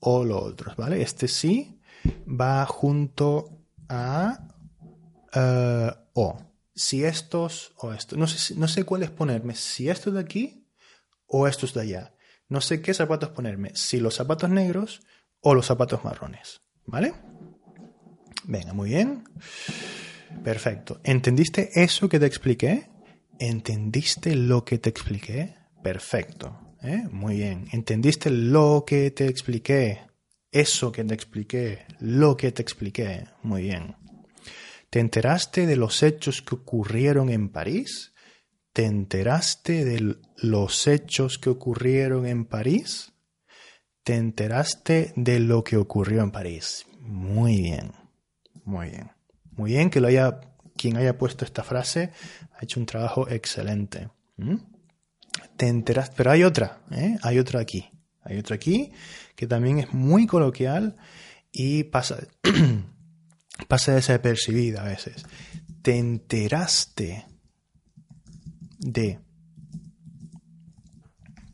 o 0.00 0.24
los 0.24 0.42
otros, 0.42 0.76
¿vale? 0.76 1.02
Este 1.02 1.28
sí 1.28 1.80
va 2.28 2.66
junto 2.66 3.60
a 3.88 4.48
uh, 5.34 5.90
o. 6.14 6.38
Si 6.74 7.04
estos 7.04 7.72
o 7.76 7.92
estos. 7.92 8.18
No 8.18 8.26
sé, 8.26 8.54
no 8.54 8.66
sé 8.68 8.84
cuáles 8.84 9.10
ponerme. 9.10 9.54
Si 9.54 9.88
estos 9.88 10.14
de 10.14 10.20
aquí 10.20 10.66
o 11.26 11.46
estos 11.46 11.74
de 11.74 11.82
allá. 11.82 12.14
No 12.48 12.60
sé 12.60 12.82
qué 12.82 12.94
zapatos 12.94 13.30
ponerme. 13.30 13.72
Si 13.74 14.00
los 14.00 14.14
zapatos 14.16 14.50
negros 14.50 15.02
o 15.40 15.54
los 15.54 15.66
zapatos 15.66 16.04
marrones. 16.04 16.62
¿Vale? 16.86 17.14
Venga, 18.44 18.72
muy 18.72 18.90
bien. 18.90 19.24
Perfecto. 20.42 21.00
¿Entendiste 21.04 21.82
eso 21.82 22.08
que 22.08 22.18
te 22.18 22.26
expliqué? 22.26 22.91
¿Entendiste 23.44 24.36
lo 24.36 24.64
que 24.64 24.78
te 24.78 24.88
expliqué? 24.88 25.56
Perfecto. 25.82 26.76
¿eh? 26.80 27.08
Muy 27.10 27.38
bien. 27.38 27.66
¿Entendiste 27.72 28.30
lo 28.30 28.84
que 28.86 29.10
te 29.10 29.26
expliqué? 29.26 30.02
Eso 30.52 30.92
que 30.92 31.02
te 31.02 31.12
expliqué. 31.12 31.84
Lo 31.98 32.36
que 32.36 32.52
te 32.52 32.62
expliqué. 32.62 33.26
Muy 33.42 33.62
bien. 33.62 33.96
¿Te 34.90 35.00
enteraste 35.00 35.66
de 35.66 35.74
los 35.74 36.04
hechos 36.04 36.40
que 36.40 36.54
ocurrieron 36.54 37.30
en 37.30 37.48
París? 37.48 38.12
¿Te 38.72 38.84
enteraste 38.84 39.84
de 39.84 40.18
los 40.36 40.86
hechos 40.86 41.38
que 41.38 41.50
ocurrieron 41.50 42.26
en 42.26 42.44
París? 42.44 43.12
¿Te 44.04 44.14
enteraste 44.14 45.14
de 45.16 45.40
lo 45.40 45.64
que 45.64 45.78
ocurrió 45.78 46.22
en 46.22 46.30
París? 46.30 46.86
Muy 47.00 47.60
bien. 47.60 47.90
Muy 48.64 48.90
bien. 48.90 49.10
Muy 49.50 49.72
bien 49.72 49.90
que 49.90 50.00
lo 50.00 50.06
haya, 50.06 50.40
quien 50.82 50.96
haya 50.96 51.16
puesto 51.16 51.44
esta 51.44 51.62
frase 51.62 52.10
ha 52.58 52.64
hecho 52.64 52.80
un 52.80 52.86
trabajo 52.86 53.28
excelente. 53.28 54.10
¿Mm? 54.36 54.56
Te 55.56 55.68
enteras, 55.68 56.10
pero 56.10 56.32
hay 56.32 56.42
otra, 56.42 56.82
¿eh? 56.90 57.16
hay 57.22 57.38
otra 57.38 57.60
aquí. 57.60 57.88
Hay 58.24 58.36
otra 58.38 58.56
aquí 58.56 58.90
que 59.36 59.46
también 59.46 59.78
es 59.78 59.94
muy 59.94 60.26
coloquial 60.26 60.96
y 61.52 61.84
pasa, 61.84 62.18
pasa 63.68 63.94
desapercibida 63.94 64.82
a 64.82 64.88
veces. 64.88 65.24
Te 65.82 65.96
enteraste 65.98 67.26
de 68.78 69.20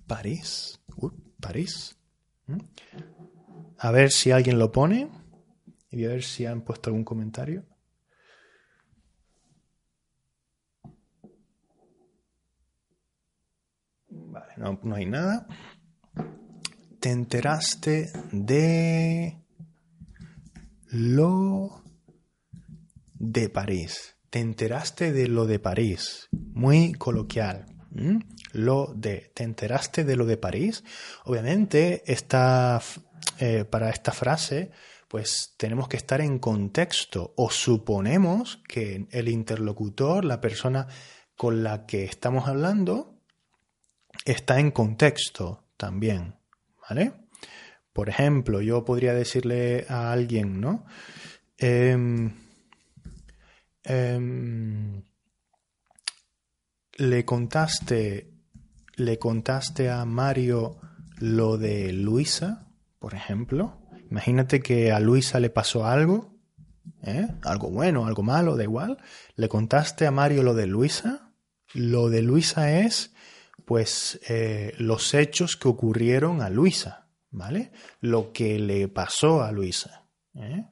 París. 0.07 0.81
París. 1.39 1.99
¿Mm? 2.47 2.61
A 3.77 3.91
ver 3.91 4.11
si 4.11 4.31
alguien 4.31 4.59
lo 4.59 4.73
pone 4.73 5.11
y 5.91 6.07
a 6.07 6.09
ver 6.09 6.23
si 6.23 6.47
han 6.47 6.63
puesto 6.63 6.89
algún 6.89 7.05
comentario. 7.05 7.68
No, 14.59 14.81
no 14.83 14.95
hay 14.95 15.07
nada. 15.07 15.47
Te 17.01 17.11
enteraste 17.11 18.11
de 18.33 19.39
lo 20.87 21.83
de 23.15 23.49
París. 23.49 24.17
Te 24.31 24.41
enteraste 24.41 25.13
de 25.13 25.29
lo 25.29 25.47
de 25.47 25.59
París. 25.59 26.29
Muy 26.33 26.93
coloquial. 26.93 27.67
Lo 28.53 28.93
de. 28.95 29.31
¿Te 29.35 29.45
enteraste 29.45 30.05
de 30.05 30.17
lo 30.17 30.27
de 30.27 30.37
París? 30.37 30.85
Obviamente, 31.25 32.03
esta, 32.07 32.81
eh, 33.39 33.65
para 33.65 33.91
esta 33.91 34.13
frase, 34.13 34.71
pues 35.09 35.55
tenemos 35.57 35.89
que 35.89 35.97
estar 35.97 36.21
en 36.21 36.39
contexto 36.39 37.33
o 37.37 37.51
suponemos 37.51 38.63
que 38.69 39.07
el 39.11 39.29
interlocutor, 39.29 40.25
la 40.25 40.41
persona 40.41 40.87
con 41.37 41.63
la 41.63 41.87
que 41.87 42.05
estamos 42.05 42.47
hablando, 42.47 43.18
está 44.25 44.59
en 44.59 44.71
contexto 44.71 45.65
también. 45.77 46.37
¿Vale? 46.89 47.13
Por 47.93 48.09
ejemplo, 48.09 48.61
yo 48.61 48.85
podría 48.85 49.13
decirle 49.13 49.85
a 49.89 50.13
alguien, 50.13 50.61
¿no? 50.61 50.87
Em, 51.57 52.33
em, 53.83 55.03
le 56.97 57.25
contaste, 57.25 58.31
le 58.95 59.19
contaste 59.19 59.91
a 59.91 60.05
Mario 60.05 60.79
lo 61.19 61.59
de 61.59 61.93
Luisa, 61.93 62.69
por 62.99 63.15
ejemplo. 63.15 63.81
Imagínate 64.11 64.61
que 64.61 64.93
a 64.93 65.01
Luisa 65.01 65.41
le 65.41 65.51
pasó 65.51 65.85
algo, 65.85 66.39
¿eh? 67.03 67.29
algo 67.43 67.71
bueno, 67.71 68.07
algo 68.07 68.23
malo, 68.23 68.57
da 68.57 68.63
igual. 68.63 68.99
Le 69.35 69.49
contaste 69.49 70.07
a 70.07 70.11
Mario 70.11 70.43
lo 70.43 70.55
de 70.55 70.67
Luisa. 70.67 71.33
Lo 71.75 72.09
de 72.09 72.23
Luisa 72.23 72.79
es, 72.81 73.13
pues, 73.69 74.19
eh, 74.29 74.75
los 74.79 75.15
hechos 75.15 75.57
que 75.57 75.69
ocurrieron 75.69 76.43
a 76.43 76.51
Luisa. 76.51 77.09
¿vale? 77.31 77.71
Lo 78.01 78.33
que 78.33 78.59
le 78.59 78.89
pasó 78.89 79.43
a 79.43 79.53
Luisa, 79.53 80.07
¿eh? 80.35 80.65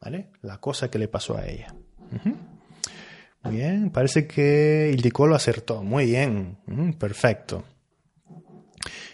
¿vale? 0.00 0.32
La 0.42 0.58
cosa 0.58 0.90
que 0.90 0.98
le 0.98 1.08
pasó 1.08 1.36
a 1.36 1.46
ella. 1.46 1.74
Muy 3.42 3.56
bien, 3.56 3.90
parece 3.90 4.26
que 4.26 4.90
Ildiko 4.92 5.26
lo 5.26 5.34
acertó. 5.34 5.82
Muy 5.82 6.06
bien, 6.06 6.58
perfecto. 6.98 7.64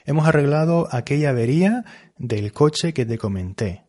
Hemos 0.04 0.26
arreglado 0.26 0.88
aquella 0.90 1.30
avería 1.30 1.84
del 2.16 2.52
coche 2.52 2.92
que 2.92 3.07
te 3.07 3.18
comenté. 3.18 3.84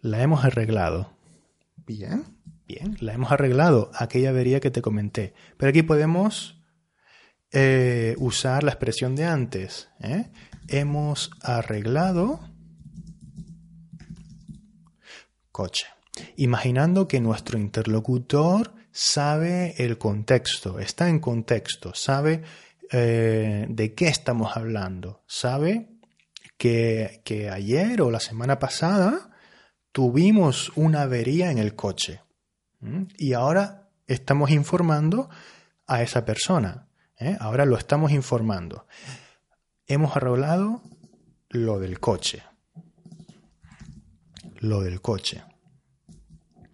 La 0.00 0.22
hemos 0.22 0.44
arreglado. 0.44 1.12
Bien, 1.86 2.24
bien, 2.66 2.96
la 3.00 3.12
hemos 3.12 3.30
arreglado, 3.30 3.90
aquella 3.94 4.30
avería 4.30 4.60
que 4.60 4.70
te 4.70 4.82
comenté. 4.82 5.34
Pero 5.56 5.70
aquí 5.70 5.82
podemos 5.82 6.55
eh, 7.52 8.14
usar 8.18 8.62
la 8.64 8.72
expresión 8.72 9.14
de 9.14 9.24
antes. 9.24 9.88
¿eh? 10.00 10.30
hemos 10.68 11.30
arreglado 11.42 12.40
coche. 15.52 15.86
Imaginando 16.36 17.08
que 17.08 17.20
nuestro 17.20 17.58
interlocutor 17.58 18.74
sabe 18.90 19.74
el 19.78 19.98
contexto, 19.98 20.78
está 20.78 21.08
en 21.08 21.18
contexto, 21.18 21.94
sabe 21.94 22.42
eh, 22.90 23.66
de 23.68 23.94
qué 23.94 24.08
estamos 24.08 24.56
hablando, 24.56 25.22
sabe 25.26 25.88
que, 26.56 27.20
que 27.24 27.50
ayer 27.50 28.00
o 28.00 28.10
la 28.10 28.20
semana 28.20 28.58
pasada 28.58 29.30
tuvimos 29.92 30.72
una 30.76 31.02
avería 31.02 31.50
en 31.50 31.58
el 31.58 31.74
coche 31.74 32.20
y 33.16 33.32
ahora 33.32 33.88
estamos 34.06 34.50
informando 34.50 35.28
a 35.86 36.02
esa 36.02 36.24
persona, 36.24 36.86
¿eh? 37.18 37.36
ahora 37.40 37.64
lo 37.64 37.76
estamos 37.76 38.12
informando 38.12 38.86
hemos 39.86 40.16
arreglado 40.16 40.82
lo 41.48 41.78
del 41.78 42.00
coche. 42.00 42.42
Lo 44.58 44.80
del 44.80 45.00
coche. 45.00 45.44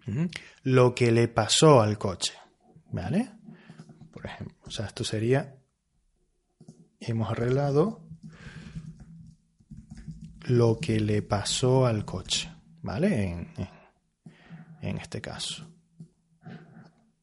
¿Mm? 0.05 0.25
Lo 0.63 0.95
que 0.95 1.11
le 1.11 1.27
pasó 1.27 1.81
al 1.81 1.97
coche. 1.97 2.33
¿Vale? 2.91 3.31
Por 4.11 4.25
ejemplo, 4.25 4.57
o 4.65 4.71
sea, 4.71 4.85
esto 4.87 5.03
sería, 5.03 5.57
hemos 6.99 7.29
arreglado 7.29 8.07
lo 10.41 10.79
que 10.79 10.99
le 10.99 11.21
pasó 11.21 11.85
al 11.85 12.05
coche. 12.05 12.51
¿Vale? 12.81 13.29
En, 13.31 13.53
en 14.81 14.97
este 14.97 15.21
caso. 15.21 15.65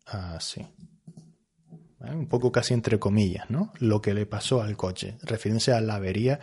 Así. 0.07 0.67
¿Eh? 2.05 2.15
un 2.15 2.29
poco 2.29 2.53
casi 2.53 2.75
entre 2.75 2.99
comillas, 2.99 3.51
¿no? 3.51 3.73
Lo 3.79 4.01
que 4.01 4.15
le 4.15 4.27
pasó 4.27 4.63
al 4.63 4.77
coche, 4.77 5.19
refiriéndose 5.23 5.73
a 5.73 5.81
la 5.81 5.97
avería, 5.97 6.41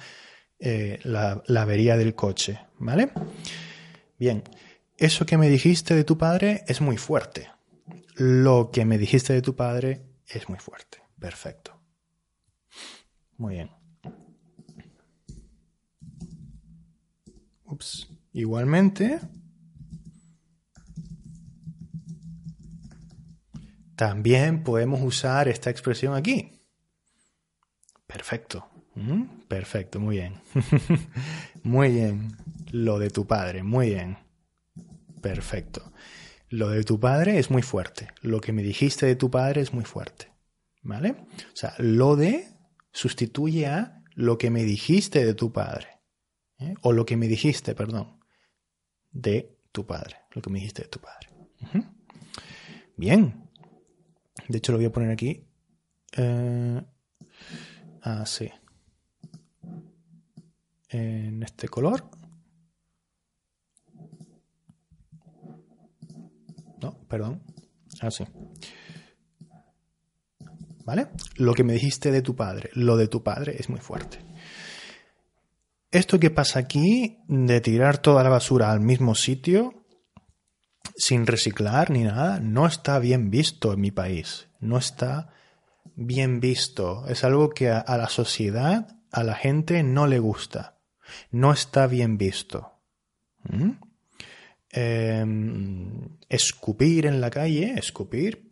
eh, 0.59 0.99
la, 1.03 1.43
la 1.47 1.61
avería 1.61 1.97
del 1.97 2.15
coche, 2.15 2.59
¿vale? 2.79 3.11
Bien, 4.17 4.43
eso 4.97 5.25
que 5.25 5.37
me 5.37 5.49
dijiste 5.49 5.93
de 5.95 6.03
tu 6.03 6.17
padre 6.17 6.63
es 6.67 6.81
muy 6.81 6.97
fuerte. 6.97 7.49
Lo 8.15 8.71
que 8.71 8.83
me 8.85 8.97
dijiste 8.97 9.33
de 9.33 9.41
tu 9.41 9.55
padre 9.55 10.01
es 10.27 10.49
muy 10.49 10.57
fuerte. 10.57 10.99
Perfecto. 11.19 11.79
Muy 13.37 13.55
bien. 13.55 13.71
Ups. 17.65 18.09
Igualmente, 18.33 19.19
También 23.97 24.63
podemos 24.63 25.01
usar 25.01 25.47
esta 25.47 25.71
expresión 25.71 26.13
aquí. 26.13 26.61
Perfecto. 28.05 28.69
Mm, 28.93 29.23
perfecto, 29.47 29.99
muy 29.99 30.17
bien. 30.17 30.39
muy 31.63 31.91
bien. 31.91 32.37
Lo 32.71 32.99
de 32.99 33.09
tu 33.09 33.25
padre, 33.25 33.63
muy 33.63 33.89
bien. 33.89 34.19
Perfecto. 35.19 35.91
Lo 36.49 36.69
de 36.69 36.83
tu 36.83 36.99
padre 36.99 37.39
es 37.39 37.49
muy 37.49 37.63
fuerte. 37.63 38.09
Lo 38.21 38.39
que 38.39 38.53
me 38.53 38.61
dijiste 38.61 39.07
de 39.07 39.15
tu 39.15 39.31
padre 39.31 39.61
es 39.61 39.73
muy 39.73 39.83
fuerte. 39.83 40.31
¿Vale? 40.83 41.15
O 41.51 41.55
sea, 41.55 41.73
lo 41.79 42.15
de 42.15 42.47
sustituye 42.91 43.65
a 43.65 44.03
lo 44.13 44.37
que 44.37 44.51
me 44.51 44.63
dijiste 44.63 45.25
de 45.25 45.33
tu 45.33 45.51
padre. 45.51 45.87
¿eh? 46.59 46.75
O 46.83 46.93
lo 46.93 47.03
que 47.03 47.17
me 47.17 47.27
dijiste, 47.27 47.73
perdón, 47.73 48.19
de 49.09 49.57
tu 49.71 49.87
padre. 49.87 50.17
Lo 50.33 50.41
que 50.43 50.51
me 50.51 50.59
dijiste 50.59 50.83
de 50.83 50.89
tu 50.89 50.99
padre. 50.99 51.29
Bien. 52.95 53.46
De 54.47 54.57
hecho, 54.57 54.71
lo 54.71 54.77
voy 54.77 54.85
a 54.85 54.91
poner 54.91 55.11
aquí. 55.11 55.45
Eh, 56.15 56.81
así. 58.01 58.49
En 60.89 61.43
este 61.43 61.67
color. 61.67 62.09
No, 66.81 66.97
perdón. 67.07 67.43
Así. 68.01 68.23
¿Vale? 70.85 71.09
Lo 71.35 71.53
que 71.53 71.65
me 71.65 71.73
dijiste 71.73 72.11
de 72.11 72.21
tu 72.21 72.35
padre. 72.35 72.69
Lo 72.73 72.95
de 72.95 73.07
tu 73.07 73.21
padre 73.21 73.57
es 73.59 73.69
muy 73.69 73.79
fuerte. 73.79 74.19
Esto 75.91 76.19
que 76.19 76.29
pasa 76.29 76.59
aquí, 76.59 77.19
de 77.27 77.59
tirar 77.61 77.97
toda 77.97 78.23
la 78.23 78.29
basura 78.29 78.71
al 78.71 78.79
mismo 78.79 79.15
sitio, 79.15 79.86
sin 80.97 81.27
reciclar 81.27 81.91
ni 81.91 82.03
nada, 82.03 82.39
no 82.39 82.65
está 82.65 82.97
bien 82.97 83.29
visto 83.29 83.71
en 83.71 83.81
mi 83.81 83.91
país. 83.91 84.49
No 84.59 84.77
está 84.77 85.29
bien 85.95 86.39
visto. 86.39 87.05
Es 87.07 87.23
algo 87.23 87.51
que 87.51 87.69
a, 87.69 87.97
la 87.97 88.09
sociedad, 88.09 88.97
a 89.11 89.23
la 89.23 89.35
gente 89.35 89.83
no 89.83 90.07
le 90.07 90.19
gusta. 90.19 90.79
No 91.31 91.53
está 91.53 91.85
bien 91.87 92.17
visto. 92.17 92.73
¿Mm? 93.43 93.71
Em, 94.71 96.17
escupir 96.27 97.05
en 97.05 97.21
la 97.21 97.29
calle, 97.29 97.75
escupir, 97.77 98.49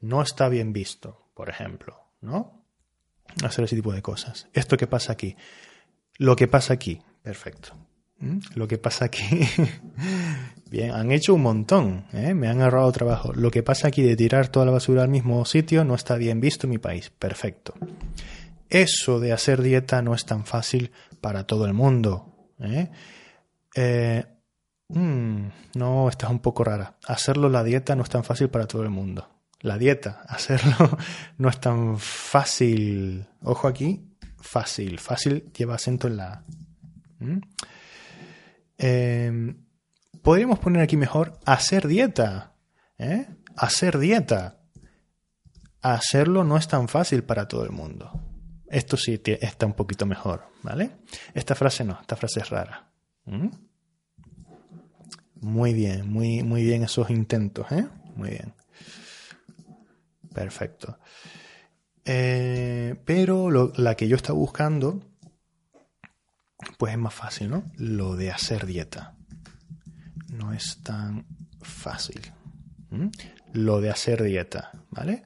no 0.00 0.22
está 0.22 0.48
bien 0.48 0.72
visto, 0.72 1.30
por 1.34 1.48
ejemplo, 1.48 2.12
¿no? 2.20 2.64
Hacer 3.42 3.64
ese 3.64 3.76
tipo 3.76 3.92
de 3.92 4.02
cosas. 4.02 4.48
Esto 4.52 4.76
que 4.76 4.86
pasa 4.86 5.12
aquí. 5.12 5.36
Lo 6.16 6.36
que 6.36 6.48
pasa 6.48 6.74
aquí. 6.74 7.00
Perfecto. 7.22 7.76
¿Mm? 8.20 8.38
Lo 8.54 8.68
que 8.68 8.78
pasa 8.78 9.06
aquí, 9.06 9.40
bien, 10.70 10.92
han 10.92 11.10
hecho 11.10 11.34
un 11.34 11.42
montón, 11.42 12.06
¿eh? 12.12 12.32
me 12.32 12.48
han 12.48 12.62
ahorrado 12.62 12.90
trabajo. 12.92 13.32
Lo 13.34 13.50
que 13.50 13.62
pasa 13.62 13.88
aquí 13.88 14.02
de 14.02 14.16
tirar 14.16 14.48
toda 14.48 14.64
la 14.64 14.72
basura 14.72 15.02
al 15.02 15.08
mismo 15.08 15.44
sitio 15.44 15.84
no 15.84 15.94
está 15.94 16.14
bien 16.14 16.40
visto 16.40 16.66
en 16.66 16.70
mi 16.70 16.78
país. 16.78 17.10
Perfecto. 17.10 17.74
Eso 18.68 19.18
de 19.18 19.32
hacer 19.32 19.62
dieta 19.62 20.00
no 20.00 20.14
es 20.14 20.24
tan 20.24 20.46
fácil 20.46 20.92
para 21.20 21.44
todo 21.44 21.66
el 21.66 21.74
mundo. 21.74 22.52
¿eh? 22.60 22.88
Eh, 23.74 24.24
mm, 24.88 25.46
no, 25.74 26.08
esta 26.08 26.26
es 26.26 26.32
un 26.32 26.38
poco 26.38 26.62
rara. 26.62 26.96
Hacerlo 27.04 27.48
la 27.48 27.64
dieta 27.64 27.96
no 27.96 28.04
es 28.04 28.08
tan 28.08 28.22
fácil 28.22 28.48
para 28.48 28.66
todo 28.66 28.84
el 28.84 28.90
mundo. 28.90 29.28
La 29.60 29.76
dieta, 29.76 30.22
hacerlo 30.28 30.96
no 31.38 31.48
es 31.48 31.60
tan 31.60 31.98
fácil. 31.98 33.26
Ojo 33.42 33.66
aquí, 33.66 34.14
fácil. 34.38 35.00
Fácil 35.00 35.50
lleva 35.52 35.74
acento 35.74 36.06
en 36.06 36.16
la. 36.16 36.44
Podríamos 40.22 40.58
poner 40.58 40.82
aquí 40.82 40.96
mejor 40.96 41.38
hacer 41.44 41.86
dieta. 41.86 42.54
¿eh? 42.98 43.26
Hacer 43.56 43.98
dieta. 43.98 44.60
Hacerlo 45.82 46.44
no 46.44 46.56
es 46.56 46.68
tan 46.68 46.88
fácil 46.88 47.24
para 47.24 47.48
todo 47.48 47.64
el 47.64 47.70
mundo. 47.70 48.10
Esto 48.68 48.96
sí 48.96 49.20
está 49.24 49.66
un 49.66 49.72
poquito 49.72 50.06
mejor, 50.06 50.44
¿vale? 50.62 50.92
Esta 51.34 51.54
frase 51.54 51.84
no, 51.84 51.98
esta 52.00 52.16
frase 52.16 52.40
es 52.40 52.50
rara. 52.50 52.92
¿Mm? 53.24 53.48
Muy 55.40 55.72
bien, 55.74 56.08
muy, 56.10 56.42
muy 56.42 56.62
bien 56.62 56.84
esos 56.84 57.10
intentos, 57.10 57.72
¿eh? 57.72 57.88
Muy 58.14 58.30
bien. 58.30 58.54
Perfecto. 60.32 60.98
Eh, 62.04 63.00
pero 63.04 63.50
la 63.50 63.94
que 63.96 64.06
yo 64.06 64.16
estaba 64.16 64.38
buscando, 64.38 65.00
pues 66.78 66.92
es 66.92 66.98
más 66.98 67.14
fácil, 67.14 67.50
¿no? 67.50 67.64
Lo 67.76 68.16
de 68.16 68.30
hacer 68.30 68.66
dieta. 68.66 69.16
No 70.30 70.52
es 70.52 70.78
tan 70.82 71.26
fácil. 71.60 72.20
Lo 73.52 73.80
de 73.80 73.90
hacer 73.90 74.22
dieta, 74.22 74.70
¿vale? 74.90 75.24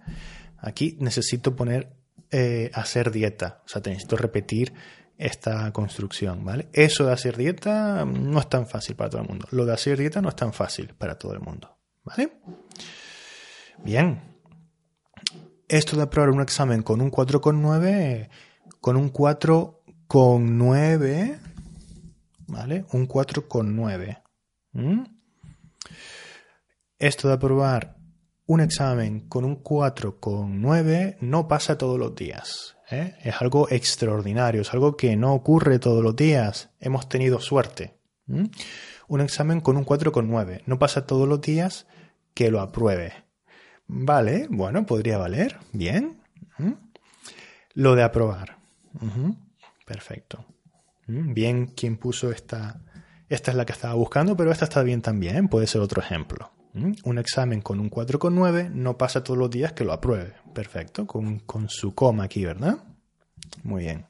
Aquí 0.59 0.97
necesito 1.01 1.55
poner 1.55 1.95
eh, 2.31 2.71
hacer 2.75 3.11
dieta. 3.11 3.63
O 3.65 3.69
sea, 3.69 3.83
necesito 3.85 4.17
repetir 4.17 4.73
esta 5.17 5.73
construcción, 5.73 6.45
¿vale? 6.45 6.69
Eso 6.73 7.07
de 7.07 7.13
hacer 7.13 7.37
dieta 7.37 8.05
no 8.05 8.41
es 8.41 8.49
tan 8.49 8.67
fácil 8.67 8.97
para 8.97 9.11
todo 9.11 9.23
el 9.23 9.29
mundo. 9.29 9.47
Lo 9.51 9.65
de 9.67 9.73
hacer 9.73 9.99
dieta 9.99 10.21
no 10.21 10.31
es 10.31 10.37
tan 10.37 10.53
fácil 10.53 10.95
para 10.99 11.17
todo 11.19 11.33
el 11.33 11.41
mundo, 11.41 11.77
¿vale? 12.03 12.33
Bien. 13.83 14.21
Esto 15.69 15.97
de 15.97 16.03
aprobar 16.03 16.31
un 16.31 16.43
examen 16.43 16.83
con 16.83 17.01
un 17.01 17.11
4,9, 17.11 18.29
con 18.81 18.97
un 18.97 19.13
4,9, 19.13 21.39
¿vale? 22.49 22.85
Un 22.93 23.09
4,9. 23.09 24.24
¿Mm? 24.75 25.05
Esto 26.99 27.29
de 27.29 27.35
aprobar 27.35 27.97
un 28.47 28.61
examen 28.61 29.21
con 29.29 29.45
un 29.45 29.63
4,9 29.63 31.17
no 31.21 31.49
pasa 31.49 31.79
todos 31.79 31.99
los 31.99 32.15
días. 32.15 32.77
¿eh? 32.91 33.15
Es 33.23 33.41
algo 33.41 33.69
extraordinario, 33.71 34.63
es 34.63 34.73
algo 34.73 34.97
que 34.97 35.17
no 35.17 35.35
ocurre 35.35 35.79
todos 35.79 36.03
los 36.03 36.15
días. 36.15 36.71
Hemos 36.81 37.09
tenido 37.09 37.41
suerte. 37.41 37.99
Un 38.27 39.21
examen 39.21 39.61
con 39.61 39.77
un 39.77 39.85
4,9 39.85 40.63
no 40.67 40.79
pasa 40.79 41.07
todos 41.07 41.29
los 41.29 41.41
días 41.41 41.87
que 42.35 42.51
lo 42.51 42.61
apruebe. 42.61 43.13
Vale, 43.87 44.47
bueno, 44.51 44.87
podría 44.87 45.19
valer. 45.19 45.59
Bien. 45.73 46.21
Lo 47.75 47.95
de 47.95 48.03
aprobar. 48.03 48.59
Perfecto. 49.87 50.45
Bien, 51.07 51.67
quien 51.67 51.97
puso 51.97 52.31
esta. 52.31 52.81
Esta 53.35 53.51
es 53.51 53.57
la 53.57 53.67
que 53.67 53.73
estaba 53.73 53.95
buscando, 53.95 54.37
pero 54.37 54.53
esta 54.53 54.65
está 54.65 54.85
bien 54.85 55.03
también. 55.03 55.49
Puede 55.49 55.67
ser 55.67 55.81
otro 55.81 56.01
ejemplo. 56.01 56.53
Un 56.73 57.19
examen 57.19 57.63
con 57.63 57.81
un 57.81 57.91
4,9 57.91 58.71
no 58.71 58.97
pasa 58.97 59.25
todos 59.25 59.37
los 59.37 59.51
días 59.51 59.73
que 59.73 59.83
lo 59.83 59.93
apruebe. 59.93 60.35
Perfecto, 60.55 61.05
con, 61.05 61.43
su 61.69 61.97
coma 61.97 62.25
aquí, 62.25 62.45
¿verdad? 62.45 62.85
Muy 63.65 63.83
bien. 63.83 64.07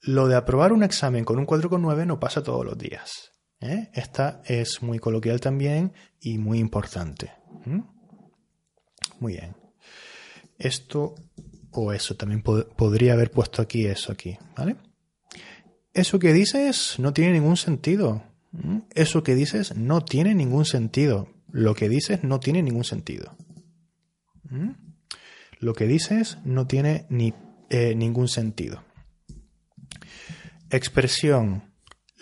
Lo 0.00 0.28
de 0.28 0.36
aprobar 0.36 0.72
un 0.72 0.84
examen 0.84 1.24
con 1.24 1.40
un 1.40 1.46
4,9 1.46 2.06
no 2.06 2.20
pasa 2.20 2.40
todos 2.40 2.64
los 2.64 2.78
días. 2.78 3.32
¿eh? 3.60 3.90
Esta 3.92 4.42
es 4.44 4.80
muy 4.80 5.00
coloquial 5.00 5.40
también 5.40 5.92
y 6.20 6.38
muy 6.38 6.60
importante. 6.60 7.32
Muy 9.18 9.32
bien. 9.32 9.56
Esto 10.56 11.16
o 11.72 11.92
eso, 11.92 12.14
también 12.14 12.42
podría 12.42 13.14
haber 13.14 13.32
puesto 13.32 13.60
aquí 13.60 13.86
eso 13.86 14.12
aquí, 14.12 14.38
¿vale? 14.56 14.76
Eso 15.98 16.20
que 16.20 16.32
dices 16.32 16.94
no 16.98 17.12
tiene 17.12 17.32
ningún 17.32 17.56
sentido. 17.56 18.22
¿Mm? 18.52 18.82
Eso 18.94 19.24
que 19.24 19.34
dices 19.34 19.76
no 19.76 20.04
tiene 20.04 20.32
ningún 20.32 20.64
sentido. 20.64 21.28
Lo 21.50 21.74
que 21.74 21.88
dices 21.88 22.22
no 22.22 22.38
tiene 22.38 22.62
ningún 22.62 22.84
sentido. 22.84 23.36
¿Mm? 24.48 24.70
Lo 25.58 25.74
que 25.74 25.88
dices 25.88 26.38
no 26.44 26.68
tiene 26.68 27.06
ni, 27.10 27.34
eh, 27.68 27.96
ningún 27.96 28.28
sentido. 28.28 28.84
Expresión. 30.70 31.64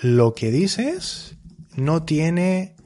Lo 0.00 0.32
que 0.34 0.50
dices 0.50 1.36
no 1.76 2.02
tiene 2.04 2.76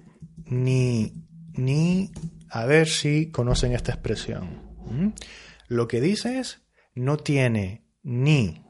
ni, 0.44 1.24
ni, 1.52 2.10
a 2.48 2.64
ver 2.64 2.88
si 2.88 3.30
conocen 3.30 3.74
esta 3.74 3.92
expresión. 3.92 4.60
¿Mm? 4.90 5.10
Lo 5.68 5.86
que 5.86 6.00
dices 6.00 6.62
no 6.96 7.16
tiene 7.16 7.84
ni, 8.02 8.64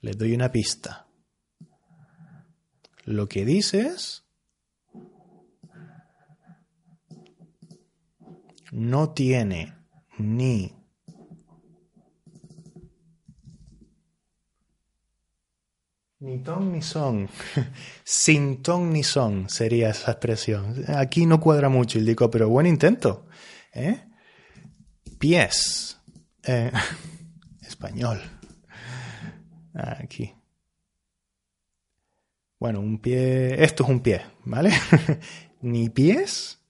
les 0.00 0.16
doy 0.16 0.34
una 0.34 0.50
pista, 0.52 1.08
lo 3.04 3.28
que 3.28 3.44
dices 3.44 4.24
no 8.70 9.12
tiene 9.14 9.74
ni 10.18 10.78
ni 16.20 16.38
ton 16.42 16.72
ni 16.72 16.82
son. 16.82 17.28
Sin 18.04 18.62
ton 18.62 18.92
ni 18.92 19.02
son 19.02 19.48
sería 19.48 19.90
esa 19.90 20.12
expresión. 20.12 20.84
Aquí 20.88 21.26
no 21.26 21.40
cuadra 21.40 21.68
mucho, 21.68 21.98
digo, 22.00 22.30
pero 22.30 22.48
buen 22.48 22.66
intento. 22.66 23.26
¿eh? 23.72 24.04
Pies. 25.18 26.00
Eh, 26.44 26.72
español. 27.62 28.20
Aquí. 29.78 30.34
Bueno, 32.58 32.80
un 32.80 32.98
pie, 32.98 33.62
esto 33.62 33.84
es 33.84 33.90
un 33.90 34.00
pie, 34.00 34.22
¿vale? 34.44 34.72
Ni 35.60 35.88
pies. 35.88 36.60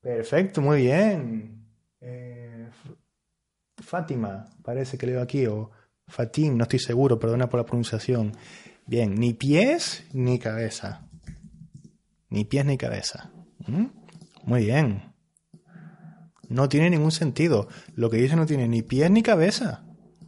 Perfecto, 0.00 0.60
muy 0.60 0.82
bien. 0.82 1.66
Eh, 2.00 2.68
Fátima, 3.78 4.48
parece 4.62 4.96
que 4.96 5.06
leo 5.06 5.20
aquí, 5.20 5.46
o 5.46 5.70
Fatim, 6.06 6.56
no 6.56 6.62
estoy 6.62 6.78
seguro, 6.78 7.18
perdona 7.18 7.48
por 7.48 7.58
la 7.58 7.66
pronunciación. 7.66 8.32
Bien, 8.86 9.14
ni 9.14 9.32
pies 9.32 10.04
ni 10.12 10.38
cabeza. 10.38 11.08
Ni 12.28 12.44
pies 12.44 12.64
ni 12.64 12.76
cabeza. 12.76 13.32
¿Mm? 13.66 13.86
Muy 14.44 14.66
bien. 14.66 15.14
No 16.48 16.68
tiene 16.68 16.90
ningún 16.90 17.10
sentido. 17.10 17.68
Lo 17.94 18.10
que 18.10 18.18
dice 18.18 18.36
no 18.36 18.46
tiene 18.46 18.68
ni 18.68 18.82
pies 18.82 19.10
ni 19.10 19.22
cabeza. 19.22 19.84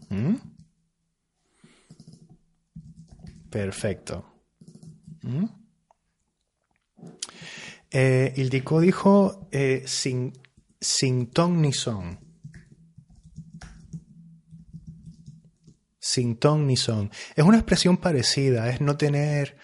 ¿Mm? 0.09 0.56
Perfecto. 3.57 4.23
¿Mm? 5.23 5.47
Eh, 7.91 8.35
dijo 8.83 9.49
eh, 9.51 9.83
sin, 9.87 10.35
sin 10.79 11.31
ton 11.31 11.63
ni 11.63 11.73
son. 11.73 12.21
Sin 15.99 16.37
ton 16.37 16.67
ni 16.67 16.77
son. 16.77 17.11
Es 17.35 17.47
una 17.47 17.57
expresión 17.57 17.97
parecida, 17.97 18.69
es 18.69 18.83
no 18.83 18.99
tener, 18.99 19.57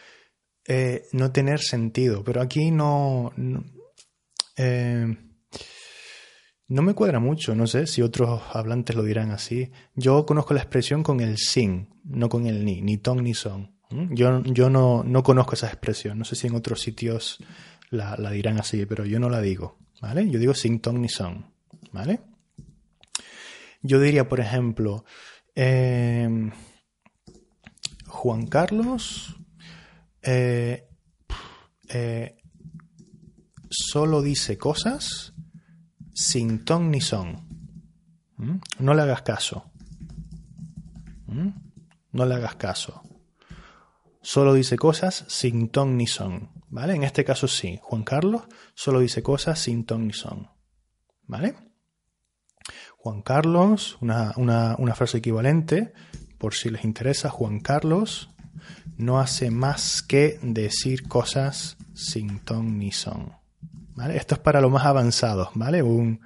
eh, 0.67 1.05
no 1.13 1.31
tener 1.31 1.61
sentido, 1.61 2.25
pero 2.25 2.41
aquí 2.41 2.71
no, 2.71 3.35
no, 3.37 3.63
no, 6.67 6.83
me 6.83 6.95
cuadra 6.95 7.21
mucho, 7.21 7.55
no 7.55 7.67
sé 7.67 7.87
si 7.87 8.01
otros 8.01 8.41
hablantes 8.55 8.97
lo 8.97 9.03
dirán 9.03 9.33
así. 9.33 9.71
Yo 9.95 10.25
conozco 10.25 10.55
la 10.55 10.61
expresión 10.61 11.03
con 11.03 11.21
el 11.21 11.37
sin, 11.37 11.91
no 12.05 12.31
con 12.31 12.47
el 12.47 12.65
ni, 12.65 12.81
ni 12.81 12.97
ton 12.97 13.23
ni 13.23 13.35
son. 13.35 13.72
¿Mm? 13.93 14.15
Yo, 14.15 14.43
yo 14.45 14.71
no, 14.71 15.05
no, 15.05 15.23
conozco 15.23 15.55
esa 15.55 15.67
expresión, 15.67 16.19
no 16.19 16.25
sé 16.25 16.35
si 16.35 16.47
en 16.47 16.55
otros 16.55 16.81
sitios 16.81 17.39
la, 17.91 18.17
dirán 18.31 18.59
así, 18.59 18.87
pero 18.87 19.05
yo 19.05 19.21
no 19.21 19.29
la 19.29 19.41
digo, 19.41 19.79
¿vale? 20.01 20.29
Yo 20.31 20.39
digo 20.39 20.55
sin 20.55 20.81
ton 20.81 21.01
ni 21.01 21.09
son, 21.09 21.53
¿vale? 21.93 22.21
Yo 23.83 24.01
diría, 24.01 24.29
por 24.29 24.41
ejemplo, 24.41 25.05
em, 25.55 26.53
Juan 28.07 28.47
Carlos 28.47 29.37
eh, 30.23 30.89
eh, 31.89 32.37
solo 33.69 34.23
dice 34.23 34.57
cosas 34.57 35.35
sin 36.15 36.65
ton 36.65 36.91
ni 36.91 37.01
son. 37.01 37.49
¿Mm? 38.37 38.59
No 38.79 38.95
le 38.95 39.03
hagas 39.03 39.23
caso. 39.23 39.73
¿Mm? 41.27 41.49
No 42.13 42.27
le 42.27 42.35
hagas 42.35 42.55
caso 42.55 43.03
solo 44.23 44.55
dice 44.55 44.77
cosas 44.77 45.25
sin 45.29 45.69
ton 45.69 45.97
ni 45.97 46.07
son. 46.07 46.51
¿Vale? 46.69 46.95
En 46.95 47.05
este 47.05 47.25
caso 47.25 47.49
sí, 47.49 47.79
Juan 47.83 48.03
Carlos 48.03 48.43
solo 48.75 49.01
dice 49.01 49.23
cosas 49.23 49.59
sin 49.59 49.85
ton 49.85 50.07
ni 50.07 50.13
son. 50.13 50.51
¿Vale? 51.27 51.55
Juan 52.97 53.23
Carlos, 53.23 53.99
una, 54.01 54.33
una 54.37 54.95
frase 54.95 55.19
equivalente, 55.19 55.93
por 56.39 56.55
si 56.55 56.71
les 56.71 56.85
interesa, 56.85 57.31
Juan 57.31 57.61
Carlos 57.61 58.31
no 58.97 59.19
hace 59.19 59.51
más 59.51 60.03
que 60.03 60.39
decir 60.43 61.09
cosas 61.09 61.77
sin 61.95 62.41
ton 62.41 62.79
ni 62.79 62.93
son. 62.93 63.33
¿Vale? 63.95 64.17
Esto 64.17 64.37
es 64.37 64.41
para 64.41 64.61
lo 64.61 64.71
más 64.71 64.87
avanzado, 64.87 65.51
¿vale? 65.55 65.83
Un, 65.83 66.21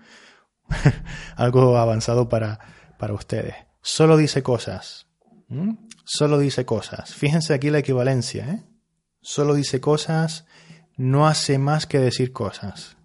algo 1.36 1.76
avanzado 1.76 2.28
para, 2.28 2.58
para 2.98 3.14
ustedes. 3.14 3.54
Solo 3.82 4.16
dice 4.16 4.42
cosas 4.42 5.06
solo 6.06 6.38
dice 6.38 6.64
cosas. 6.64 7.12
Fíjense 7.14 7.52
aquí 7.52 7.68
la 7.68 7.78
equivalencia, 7.78 8.48
¿eh? 8.48 8.64
Solo 9.20 9.54
dice 9.54 9.80
cosas, 9.80 10.46
no 10.96 11.26
hace 11.26 11.58
más 11.58 11.86
que 11.86 11.98
decir 11.98 12.32
cosas. 12.32 12.96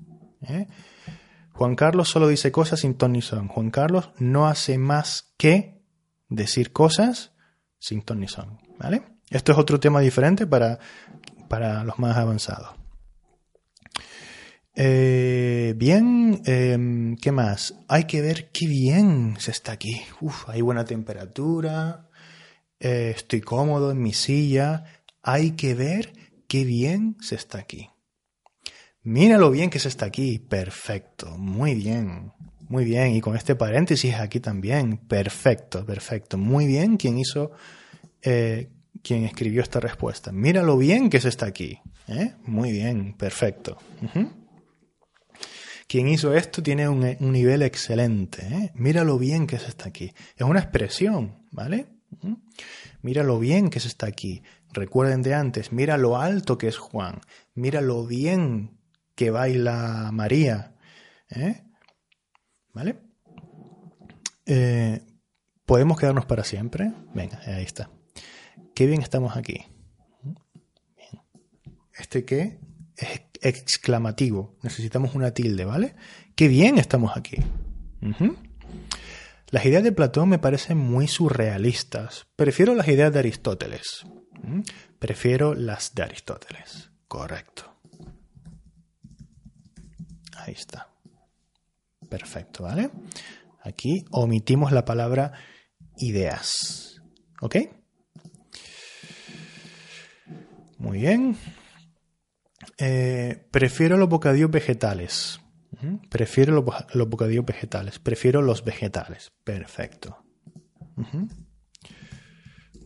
¿eh? 0.43 0.68
Juan 1.52 1.76
Carlos 1.76 2.10
solo 2.10 2.28
dice 2.28 2.52
cosas 2.52 2.82
sin 2.82 2.93
ton 2.93 3.14
ni 3.14 3.22
son. 3.22 3.47
Juan 3.47 3.72
Carlos 3.72 4.12
no 4.20 4.47
hace 4.47 4.78
más 4.78 5.34
que 5.38 5.82
decir 6.30 6.72
cosas 6.72 7.34
sin 7.80 8.04
ton 8.04 8.20
ni 8.20 8.28
son. 8.28 8.60
¿Vale? 8.78 9.02
Esto 9.32 9.52
es 9.52 9.58
otro 9.58 9.80
tema 9.80 9.99
diferente 9.99 10.45
para, 10.45 10.78
para 11.49 11.84
los 11.84 11.97
más 11.97 12.16
avanzados. 12.18 12.70
Eh, 14.76 15.74
bien, 15.76 16.41
em, 16.45 17.18
¿qué 17.18 17.32
más? 17.32 17.76
Hay 17.88 18.06
que 18.06 18.22
ver 18.22 18.52
qué 18.52 18.68
bien 18.68 19.36
se 19.39 19.52
está 19.52 19.72
aquí. 19.72 20.02
Uf, 20.22 20.47
hay 20.47 20.62
buena 20.62 20.86
temperatura, 20.86 22.11
eh, 22.82 23.13
estoy 23.15 23.41
cómodo 23.41 23.91
en 23.91 24.01
mi 24.01 24.13
silla. 24.13 24.84
Hay 25.21 25.51
que 25.51 25.75
ver 25.75 26.13
qué 26.47 26.65
bien 26.65 27.15
se 27.21 27.36
está 27.36 27.59
aquí. 27.59 27.89
Mira 29.03 29.38
lo 29.38 29.51
bien 29.51 29.69
que 29.69 29.79
se 29.79 29.88
está 29.88 30.07
aquí. 30.07 30.39
Perfecto, 30.39 31.38
muy 31.38 31.75
bien, 31.75 32.34
muy 32.67 32.84
bien. 32.84 33.15
Y 33.15 33.21
con 33.21 33.36
este 33.36 33.55
paréntesis 33.55 34.15
aquí 34.15 34.39
también. 34.39 34.97
Perfecto, 34.97 35.86
perfecto. 35.86 36.38
Muy 36.38 36.65
bien 36.65 36.97
quien 36.97 37.17
hizo, 37.17 37.51
eh, 38.21 38.69
quien 39.03 39.25
escribió 39.25 39.61
esta 39.61 39.79
respuesta. 39.79 40.32
Mira 40.32 40.63
lo 40.63 40.77
bien 40.77 41.09
que 41.09 41.21
se 41.21 41.29
está 41.29 41.45
aquí. 41.45 41.79
Muy 42.45 42.71
bien, 42.71 43.13
perfecto. 43.13 43.77
Quien 45.88 46.07
hizo 46.07 46.34
esto 46.34 46.63
tiene 46.63 46.88
un, 46.89 47.17
nivel 47.19 47.61
excelente. 47.61 48.45
¿eh? 48.45 48.71
Mira 48.75 49.03
lo 49.03 49.17
bien 49.17 49.45
que 49.45 49.59
se 49.59 49.67
está 49.67 49.89
aquí. 49.89 50.13
Es 50.36 50.45
una 50.45 50.59
expresión, 50.59 51.45
¿vale? 51.51 51.88
Mira 53.01 53.24
lo 53.24 53.39
bien 53.39 53.70
que 53.70 53.80
se 53.80 53.88
está 53.88 54.07
aquí. 54.07 54.43
Recuerden 54.74 55.22
de 55.22 55.34
antes, 55.34 55.72
mira 55.72 55.97
lo 55.97 56.18
alto 56.18 56.57
que 56.57 56.68
es 56.68 56.78
Juan. 56.78 57.22
Mira 57.53 57.82
lo 57.82 58.05
bien 58.05 58.78
que 59.16 59.32
baila 59.32 60.09
María. 60.14 60.76
¿eh? 61.30 61.64
¿Vale? 62.74 62.99
Eh, 64.45 65.01
¿Podemos 65.66 65.99
quedarnos 65.99 66.26
para 66.26 66.43
siempre? 66.43 66.91
Venga, 67.14 67.39
ahí 67.45 67.64
está. 67.64 67.89
Qué 68.76 68.86
bien 68.86 69.01
estamos 69.01 69.36
aquí. 69.36 69.66
¿Este 71.97 72.26
qué? 72.26 72.59
Es 72.97 73.22
exclamativo. 73.41 74.57
Necesitamos 74.64 75.16
una 75.16 75.32
tilde, 75.32 75.66
¿vale? 75.66 75.95
Qué 76.36 76.47
bien 76.47 76.78
estamos 76.78 77.16
aquí. 77.16 77.38
Las 79.52 79.66
ideas 79.66 79.84
de 79.84 79.91
Platón 79.91 80.30
me 80.30 80.39
parecen 80.39 80.78
muy 80.78 81.10
surrealistas. 81.10 82.26
Prefiero 82.38 82.74
las 82.74 82.88
ideas 82.88 83.12
de 83.12 83.20
Aristóteles. 83.20 84.06
Prefiero 84.97 85.54
las 85.54 85.93
de 85.93 86.04
Aristóteles. 86.04 86.89
Correcto. 87.10 87.76
Ahí 90.38 90.54
está. 90.54 90.89
Perfecto, 92.08 92.64
¿vale? 92.64 92.91
Aquí 93.62 94.06
omitimos 94.12 94.72
la 94.72 94.86
palabra 94.86 95.34
ideas. 95.97 97.02
¿Ok? 97.41 97.58
Muy 100.78 100.99
bien. 100.99 101.36
Eh, 102.78 103.47
prefiero 103.52 103.97
los 103.97 104.08
bocadillos 104.08 104.49
vegetales. 104.49 105.41
Prefiero 106.09 106.53
los, 106.53 107.09
bocadillos 107.09 107.45
vegetales. 107.45 107.99
Prefiero 107.99 108.41
los 108.41 108.63
vegetales. 108.63 109.32
Perfecto. 109.43 110.23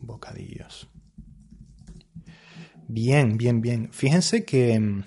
Bocadillos. 0.02 0.88
Bien, 2.88 3.38
bien, 3.38 3.62
bien. 3.62 3.92
Fíjense 3.92 4.46
que, 4.46 5.04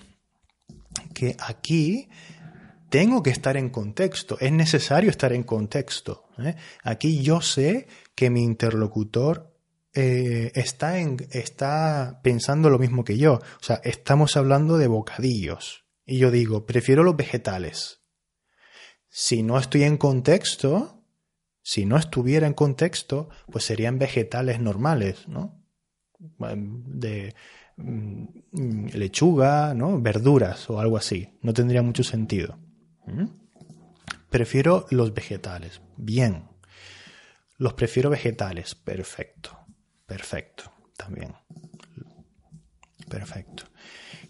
que 1.15 1.37
aquí 1.39 2.09
tengo 2.89 3.23
que 3.23 3.31
estar 3.31 3.57
en 3.57 3.71
contexto. 3.71 4.39
Es 4.41 4.53
necesario 4.53 5.11
estar 5.11 5.33
en 5.33 5.43
contexto. 5.43 6.29
¿eh? 6.39 6.57
Aquí 6.83 7.23
yo 7.23 7.41
sé 7.41 7.87
que 8.15 8.31
mi 8.31 8.43
interlocutor 8.43 9.55
eh, 9.95 10.53
está, 10.55 10.99
en, 10.99 11.17
está 11.31 12.21
pensando 12.23 12.71
lo 12.71 12.79
mismo 12.79 13.05
que 13.05 13.19
yo. 13.19 13.35
O 13.35 13.63
sea, 13.63 13.81
estamos 13.85 14.37
hablando 14.37 14.79
de 14.79 14.87
bocadillos. 14.87 15.85
Y 16.11 16.17
yo 16.17 16.31
digo, 16.31 16.65
prefiero 16.65 17.05
los 17.05 17.17
vegetales. 17.17 18.01
Si 19.11 19.43
no 19.43 19.59
estoy 19.59 19.83
en 19.83 19.99
contexto, 19.99 21.05
si 21.61 21.85
no 21.85 21.99
estuviera 21.99 22.47
en 22.47 22.55
contexto, 22.55 23.29
pues 23.53 23.65
serían 23.65 23.99
vegetales 23.99 24.59
normales, 24.59 25.29
¿no? 25.29 25.63
De 26.19 27.35
mm, 27.77 28.87
lechuga, 28.95 29.75
¿no? 29.75 30.01
Verduras 30.01 30.71
o 30.71 30.81
algo 30.81 30.97
así. 30.97 31.29
No 31.43 31.53
tendría 31.53 31.83
mucho 31.83 32.03
sentido. 32.03 32.59
¿Mm? 33.07 33.27
Prefiero 34.31 34.87
los 34.91 35.13
vegetales. 35.13 35.83
Bien. 35.99 36.49
Los 37.59 37.75
prefiero 37.75 38.09
vegetales. 38.09 38.75
Perfecto. 38.75 39.59
Perfecto, 40.07 40.73
también. 40.97 41.35
Perfecto. 43.11 43.65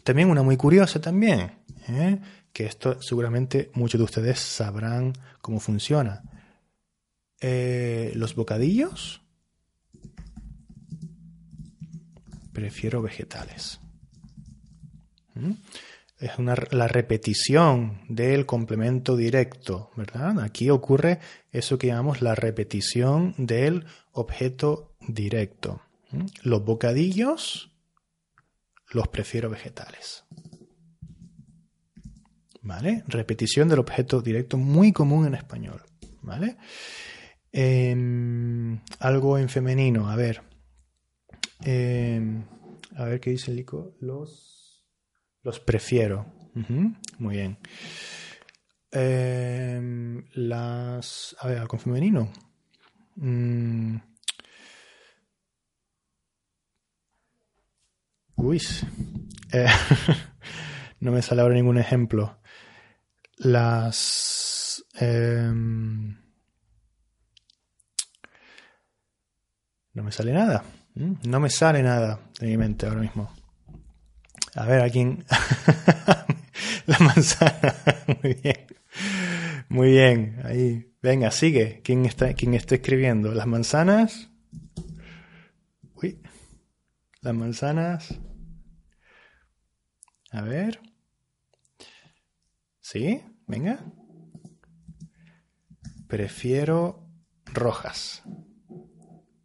También 0.02 0.30
una 0.30 0.42
muy 0.42 0.56
curiosa 0.56 1.00
también, 1.00 1.52
¿eh? 1.88 2.18
que 2.52 2.66
esto 2.66 3.00
seguramente 3.02 3.70
muchos 3.74 3.98
de 3.98 4.04
ustedes 4.04 4.38
sabrán 4.38 5.12
cómo 5.40 5.60
funciona. 5.60 6.22
Eh, 7.40 8.12
los 8.14 8.34
bocadillos 8.34 9.22
prefiero 12.52 13.02
vegetales. 13.02 13.80
¿Mm? 15.34 15.52
Es 16.18 16.36
una, 16.38 16.56
la 16.72 16.88
repetición 16.88 18.00
del 18.08 18.44
complemento 18.44 19.16
directo, 19.16 19.92
¿verdad? 19.94 20.40
Aquí 20.40 20.68
ocurre 20.68 21.20
eso 21.52 21.78
que 21.78 21.86
llamamos 21.86 22.22
la 22.22 22.34
repetición 22.34 23.34
del 23.38 23.84
objeto 24.10 24.96
directo. 25.06 25.80
¿Mm? 26.10 26.26
Los 26.42 26.64
bocadillos 26.64 27.70
los 28.90 29.06
prefiero 29.06 29.50
vegetales. 29.50 30.24
¿Vale? 32.68 33.02
Repetición 33.06 33.66
del 33.70 33.78
objeto 33.78 34.20
directo 34.20 34.58
muy 34.58 34.92
común 34.92 35.26
en 35.26 35.34
español. 35.34 35.80
¿Vale? 36.20 36.58
Em, 37.50 38.78
algo 39.00 39.38
en 39.38 39.48
femenino, 39.48 40.10
a 40.10 40.16
ver. 40.16 40.42
Em, 41.64 42.44
a 42.94 43.04
ver 43.04 43.20
qué 43.20 43.30
dice 43.30 43.52
Lico. 43.54 43.96
Los, 44.00 44.84
los 45.42 45.60
prefiero. 45.60 46.26
muy 47.18 47.36
bien. 47.36 47.58
Em, 48.92 50.26
las. 50.34 51.36
A 51.40 51.48
ver, 51.48 51.58
algo 51.60 51.76
en 51.76 51.80
femenino. 51.80 52.32
Mm, 53.16 53.96
Uy, 58.36 58.60
eh, 59.52 59.66
no 61.00 61.12
me 61.12 61.22
sale 61.22 61.40
ahora 61.40 61.54
ningún 61.54 61.78
ejemplo. 61.78 62.38
Las... 63.38 64.84
Em, 64.94 66.16
no 69.92 70.02
me 70.02 70.12
sale 70.12 70.32
nada. 70.32 70.64
No 70.94 71.38
me 71.38 71.50
sale 71.50 71.82
nada 71.82 72.20
de 72.40 72.46
mi 72.48 72.56
mente 72.56 72.86
ahora 72.86 73.00
mismo. 73.00 73.32
A 74.54 74.66
ver, 74.66 74.82
¿a 74.82 74.90
quién? 74.90 75.24
La 76.86 76.98
manzana. 76.98 77.74
Muy 78.22 78.34
bien. 78.34 78.66
Muy 79.68 79.90
bien. 79.90 80.40
Ahí. 80.44 80.92
Venga, 81.00 81.30
sigue. 81.30 81.80
¿Quién 81.84 82.06
está, 82.06 82.34
quién 82.34 82.54
está 82.54 82.74
escribiendo? 82.74 83.32
Las 83.32 83.46
manzanas. 83.46 84.30
Uy. 85.94 86.20
Las 87.20 87.34
manzanas. 87.34 88.18
A 90.32 90.42
ver. 90.42 90.80
¿Sí? 92.90 93.20
Venga. 93.46 93.80
Prefiero 96.06 97.06
rojas. 97.44 98.22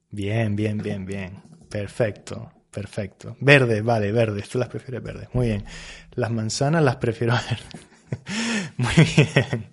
Bien, 0.10 0.56
bien, 0.56 0.78
bien, 0.78 1.06
bien. 1.06 1.44
Perfecto, 1.70 2.54
perfecto. 2.72 3.36
Verde, 3.42 3.82
vale, 3.82 4.14
verde. 4.14 4.46
Tú 4.50 4.60
las 4.60 4.70
prefieres 4.70 5.04
verdes. 5.04 5.28
Muy 5.34 5.48
bien. 5.48 5.66
Las 6.12 6.32
manzanas 6.32 6.82
las 6.86 6.96
prefiero 6.96 7.34
verdes. 7.34 7.82
Muy 8.78 9.08
bien. 9.18 9.70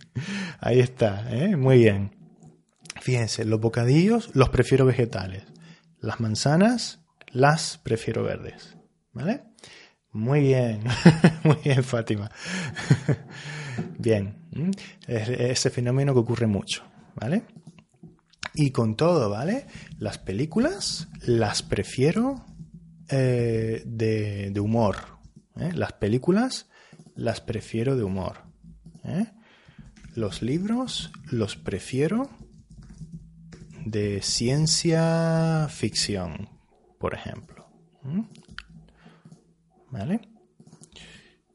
Ahí 0.59 0.81
está, 0.81 1.29
¿eh? 1.31 1.55
Muy 1.55 1.79
bien. 1.79 2.11
Fíjense, 3.01 3.45
los 3.45 3.61
bocadillos 3.61 4.35
los 4.35 4.49
prefiero 4.49 4.85
vegetales. 4.85 5.45
Las 6.01 6.19
manzanas 6.19 7.05
las 7.31 7.79
prefiero 7.79 8.25
verdes. 8.25 8.77
¿Vale? 9.13 9.45
Muy 10.13 10.41
bien, 10.41 10.83
muy 11.45 11.57
bien, 11.63 11.85
Fátima. 11.85 12.33
Bien, 13.99 14.37
ese 15.07 15.71
fenómeno 15.71 16.13
que 16.13 16.21
ocurre 16.21 16.47
mucho, 16.47 16.85
¿vale? 17.15 17.45
Y 18.55 18.71
con 18.71 18.97
todo, 18.97 19.31
¿vale? 19.31 19.67
Las 19.99 20.19
películas 20.19 21.09
las 21.23 21.63
prefiero 21.63 22.45
eh, 23.09 23.83
de, 23.87 24.61
humor. 24.61 24.97
¿eh? 25.57 25.73
Las 25.75 25.93
películas 25.93 26.69
las 27.15 27.41
prefiero 27.41 27.97
de 27.97 28.05
humor. 28.05 28.45
¿eh? 29.05 29.27
Los 30.15 30.43
libros 30.43 31.11
los 31.31 31.57
prefiero 31.57 32.31
de 33.85 34.23
ciencia 34.23 35.67
ficción, 35.71 36.49
por 36.99 37.15
ejemplo. 37.15 37.67
¿Vale? 39.91 40.21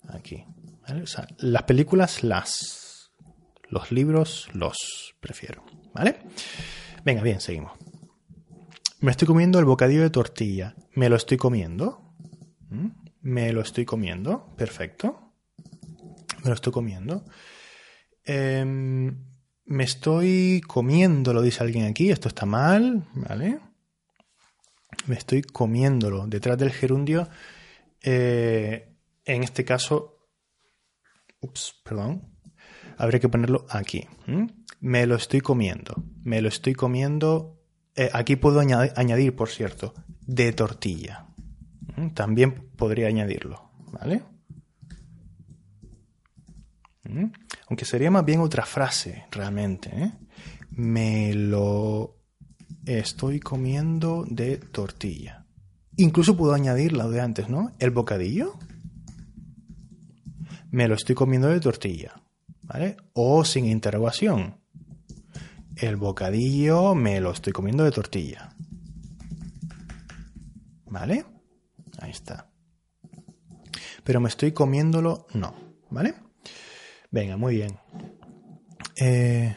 Aquí. 0.09 0.45
Las 1.37 1.63
películas 1.63 2.23
las. 2.23 3.11
Los 3.69 3.91
libros 3.91 4.49
los 4.53 5.15
prefiero. 5.19 5.65
¿Vale? 5.93 6.19
Venga, 7.03 7.21
bien, 7.21 7.39
seguimos. 7.39 7.73
Me 8.99 9.11
estoy 9.11 9.27
comiendo 9.27 9.59
el 9.59 9.65
bocadillo 9.65 10.01
de 10.01 10.09
tortilla. 10.09 10.75
¿Me 10.93 11.09
lo 11.09 11.15
estoy 11.15 11.37
comiendo? 11.37 12.13
¿Mm? 12.69 12.87
¿Me 13.21 13.51
lo 13.53 13.61
estoy 13.61 13.85
comiendo? 13.85 14.55
Perfecto. 14.55 15.33
Me 16.43 16.49
lo 16.49 16.53
estoy 16.53 16.71
comiendo. 16.71 17.25
Em, 18.23 19.25
me 19.65 19.83
estoy 19.83 20.61
comiendo, 20.61 21.33
lo 21.33 21.41
dice 21.41 21.63
alguien 21.63 21.85
aquí. 21.85 22.11
Esto 22.11 22.27
está 22.27 22.45
mal, 22.45 23.07
¿vale? 23.13 23.59
Me 25.07 25.15
estoy 25.15 25.41
comiéndolo. 25.41 26.27
Detrás 26.27 26.57
del 26.57 26.71
gerundio, 26.71 27.27
eh, 28.01 28.95
en 29.25 29.43
este 29.43 29.65
caso, 29.65 30.14
ups, 31.45 31.81
perdón, 31.83 32.23
habría 32.97 33.19
que 33.19 33.29
ponerlo 33.29 33.65
aquí. 33.69 34.07
Me 34.79 35.05
lo 35.05 35.15
estoy 35.15 35.41
comiendo. 35.41 36.03
Me 36.23 36.41
lo 36.41 36.49
estoy 36.49 36.73
comiendo. 36.73 37.61
Eh, 37.95 38.09
aquí 38.13 38.35
puedo 38.35 38.59
añadir, 38.59 39.35
por 39.35 39.49
cierto, 39.49 39.93
de 40.25 40.51
tortilla. 40.51 41.27
También 42.13 42.71
podría 42.75 43.07
añadirlo, 43.07 43.71
¿vale? 43.91 44.23
Aunque 47.69 47.85
sería 47.85 48.11
más 48.11 48.25
bien 48.25 48.41
otra 48.41 48.65
frase, 48.65 49.25
realmente. 49.31 49.89
¿eh? 49.89 50.11
Me 50.71 51.33
lo 51.33 52.17
estoy 52.85 53.39
comiendo 53.39 54.25
de 54.27 54.57
tortilla. 54.57 55.45
Incluso 55.97 56.35
puedo 56.35 56.53
añadir 56.53 56.93
la 56.93 57.07
de 57.07 57.21
antes, 57.21 57.47
¿no? 57.49 57.71
El 57.79 57.91
bocadillo. 57.91 58.57
Me 60.75 60.89
lo 60.89 60.95
estoy 60.95 61.15
comiendo 61.15 61.47
de 61.47 61.61
tortilla. 61.61 62.21
¿Vale? 62.63 62.97
O 63.13 63.45
sin 63.45 63.65
interrogación. 63.65 64.59
El 65.77 65.95
bocadillo 65.95 66.93
me 66.95 67.21
lo 67.21 67.31
estoy 67.31 67.53
comiendo 67.53 67.85
de 67.85 67.91
tortilla. 67.91 68.53
¿Vale? 70.87 71.23
Ahí 71.99 72.11
está. 72.11 72.51
Pero 74.03 74.19
me 74.19 74.27
estoy 74.27 74.51
comiéndolo, 74.51 75.27
no. 75.33 75.55
¿Vale? 75.91 76.13
Venga, 77.09 77.37
muy 77.37 77.55
bien. 77.55 77.79
Eh, 78.97 79.55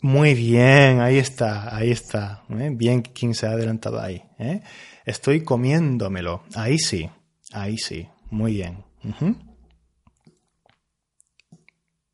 muy 0.00 0.32
bien, 0.32 1.00
ahí 1.02 1.18
está, 1.18 1.76
ahí 1.76 1.90
está. 1.90 2.42
¿eh? 2.48 2.70
Bien 2.72 3.02
quien 3.02 3.34
se 3.34 3.46
ha 3.46 3.50
adelantado 3.50 4.00
ahí. 4.00 4.22
¿eh? 4.38 4.62
Estoy 5.04 5.44
comiéndomelo. 5.44 6.42
Ahí 6.54 6.78
sí, 6.78 7.10
ahí 7.52 7.76
sí. 7.76 8.08
Muy 8.30 8.54
bien. 8.54 8.91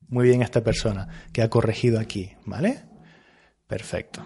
Muy 0.09 0.27
bien 0.27 0.43
esta 0.43 0.63
persona 0.63 1.07
que 1.33 1.43
ha 1.43 1.51
corregido 1.51 2.01
aquí, 2.01 2.33
¿vale? 2.47 2.83
Perfecto. 3.67 4.25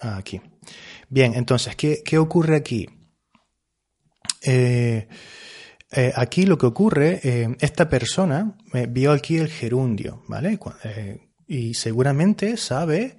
Aquí. 0.00 0.40
Bien, 1.10 1.34
entonces, 1.34 1.76
¿qué, 1.76 2.18
ocurre 2.18 2.56
aquí? 2.56 2.88
Eh, 4.42 5.08
eh, 5.90 6.12
aquí 6.14 6.46
lo 6.46 6.56
que 6.56 6.66
ocurre, 6.66 7.20
eh, 7.22 7.56
esta 7.60 7.88
persona 7.88 8.56
vio 8.88 9.12
aquí 9.12 9.36
el 9.36 9.48
gerundio, 9.48 10.22
¿vale? 10.28 10.58
y 11.46 11.74
seguramente 11.74 12.58
sabe 12.58 13.16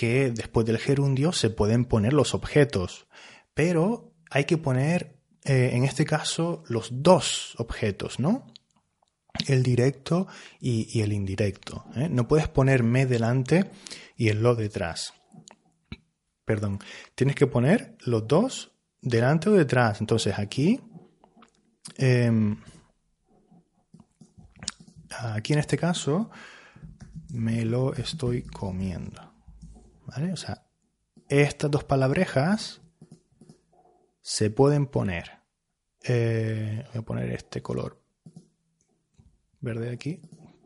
que 0.00 0.30
después 0.30 0.64
del 0.64 0.78
gerundio 0.78 1.30
se 1.30 1.50
pueden 1.50 1.84
poner 1.84 2.14
los 2.14 2.32
objetos, 2.32 3.06
pero 3.52 4.14
hay 4.30 4.46
que 4.46 4.56
poner, 4.56 5.18
en 5.44 5.84
este 5.84 6.06
caso, 6.06 6.64
los 6.68 6.88
dos 7.02 7.54
objetos, 7.58 8.18
¿no? 8.18 8.46
El 9.46 9.62
directo 9.62 10.26
y, 10.58 11.02
el 11.02 11.12
indirecto. 11.12 11.84
No 12.08 12.26
puedes 12.26 12.48
poner 12.48 12.82
me 12.82 13.04
delante 13.04 13.70
y 14.16 14.28
el 14.28 14.42
lo 14.42 14.54
detrás 14.54 15.12
perdón, 16.46 16.78
tienes 17.14 17.36
que 17.36 17.46
poner 17.46 17.94
los 18.06 18.26
dos 18.26 18.72
delante 19.02 19.50
o 19.50 19.52
detrás. 19.52 20.00
Entonces 20.00 20.36
aquí, 20.36 20.80
em, 21.98 22.56
aquí 25.10 25.52
en 25.52 25.58
este 25.58 25.76
caso, 25.76 26.30
me 27.28 27.66
lo 27.66 27.94
estoy 27.94 28.42
comiendo. 28.42 29.29
¿Vale? 30.10 30.32
O 30.32 30.36
sea, 30.36 30.66
estas 31.28 31.70
dos 31.70 31.84
palabrejas 31.84 32.80
se 34.20 34.50
pueden 34.50 34.86
poner. 34.86 35.40
Eh, 36.02 36.84
voy 36.92 36.98
a 36.98 37.02
poner 37.02 37.30
este 37.30 37.62
color 37.62 38.02
verde 39.60 39.92
aquí. 39.92 40.20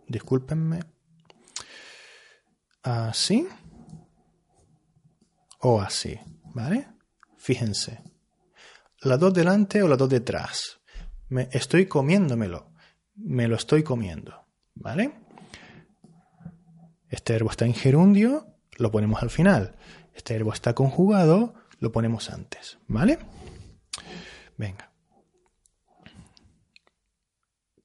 Discúlpenme. 0.09 0.81
Así 2.83 3.47
o 5.61 5.81
así, 5.81 6.19
¿vale? 6.55 6.89
Fíjense. 7.37 8.03
La 9.01 9.19
dos 9.19 9.35
delante 9.35 9.83
o 9.83 9.89
la 9.89 9.97
dos 9.97 10.09
detrás. 10.09 10.81
Me 11.29 11.49
estoy 11.53 11.87
comiéndomelo. 11.87 12.73
Me 13.17 13.47
lo 13.47 13.57
estoy 13.57 13.83
comiendo, 13.83 14.47
¿vale? 14.75 15.21
Este 17.11 17.35
verbo 17.35 17.51
está 17.51 17.67
en 17.67 17.75
gerundio, 17.75 18.54
lo 18.79 18.91
ponemos 18.91 19.22
al 19.22 19.31
final. 19.31 19.77
Este 20.14 20.35
verbo 20.35 20.53
está 20.53 20.75
conjugado, 20.75 21.55
lo 21.79 21.93
ponemos 21.93 22.31
antes, 22.31 22.79
¿vale? 22.87 23.18
Venga. 24.57 24.91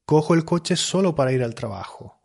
Cojo 0.05 0.33
el 0.33 0.45
coche 0.45 0.75
solo 0.75 1.15
para 1.15 1.31
ir 1.31 1.43
al 1.43 1.53
trabajo. 1.53 2.19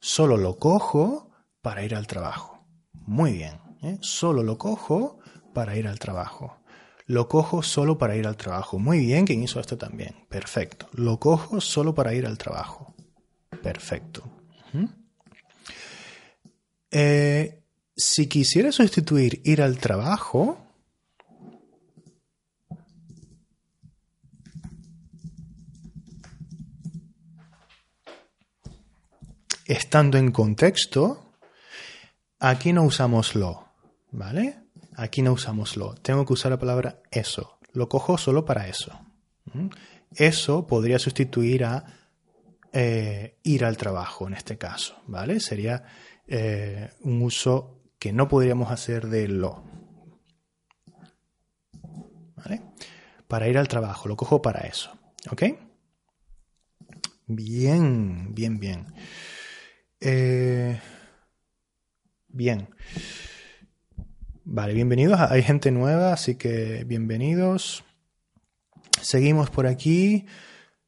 Solo 0.00 0.36
lo 0.36 0.58
cojo 0.58 1.30
para 1.62 1.82
ir 1.82 1.94
al 1.94 2.06
trabajo. 2.06 2.66
Muy 2.92 3.32
bien. 3.32 3.60
¿eh? 3.82 3.98
Solo 4.00 4.42
lo 4.42 4.58
cojo 4.58 5.18
para 5.54 5.76
ir 5.76 5.88
al 5.88 5.98
trabajo. 5.98 6.58
Lo 7.06 7.26
cojo 7.26 7.62
solo 7.62 7.96
para 7.96 8.16
ir 8.16 8.26
al 8.26 8.36
trabajo. 8.36 8.78
Muy 8.78 8.98
bien, 8.98 9.24
¿quién 9.24 9.42
hizo 9.42 9.60
esto 9.60 9.78
también? 9.78 10.26
Perfecto. 10.28 10.88
Lo 10.92 11.18
cojo 11.18 11.60
solo 11.60 11.94
para 11.94 12.12
ir 12.12 12.26
al 12.26 12.36
trabajo. 12.36 12.94
Perfecto. 13.62 14.24
Eh, 16.90 17.62
si 17.98 18.28
quisiera 18.28 18.70
sustituir 18.70 19.42
ir 19.44 19.60
al 19.60 19.78
trabajo, 19.78 20.56
estando 29.66 30.16
en 30.16 30.30
contexto, 30.30 31.34
aquí 32.38 32.72
no 32.72 32.84
usamos 32.84 33.34
lo. 33.34 33.66
¿Vale? 34.12 34.56
Aquí 34.94 35.20
no 35.20 35.32
usamos 35.32 35.76
lo. 35.76 35.94
Tengo 35.94 36.24
que 36.24 36.32
usar 36.32 36.52
la 36.52 36.58
palabra 36.58 37.02
eso. 37.10 37.58
Lo 37.72 37.88
cojo 37.88 38.16
solo 38.16 38.44
para 38.44 38.68
eso. 38.68 38.98
¿Mm? 39.52 39.68
Eso 40.14 40.68
podría 40.68 41.00
sustituir 41.00 41.64
a 41.64 41.84
eh, 42.72 43.38
ir 43.42 43.64
al 43.64 43.76
trabajo 43.76 44.28
en 44.28 44.34
este 44.34 44.56
caso. 44.56 45.02
¿Vale? 45.08 45.40
Sería 45.40 45.84
eh, 46.28 46.90
un 47.00 47.22
uso 47.22 47.77
que 47.98 48.12
no 48.12 48.28
podríamos 48.28 48.70
hacer 48.70 49.08
de 49.08 49.28
lo. 49.28 49.64
¿Vale? 52.36 52.62
Para 53.26 53.48
ir 53.48 53.58
al 53.58 53.68
trabajo. 53.68 54.08
Lo 54.08 54.16
cojo 54.16 54.40
para 54.40 54.60
eso. 54.60 54.96
¿Ok? 55.30 55.42
Bien, 57.26 58.34
bien, 58.34 58.58
bien. 58.58 58.86
Eh, 60.00 60.80
bien. 62.28 62.68
Vale, 64.44 64.72
bienvenidos. 64.72 65.20
Hay 65.20 65.42
gente 65.42 65.70
nueva, 65.70 66.12
así 66.12 66.36
que 66.36 66.84
bienvenidos. 66.84 67.84
Seguimos 69.02 69.50
por 69.50 69.66
aquí 69.66 70.26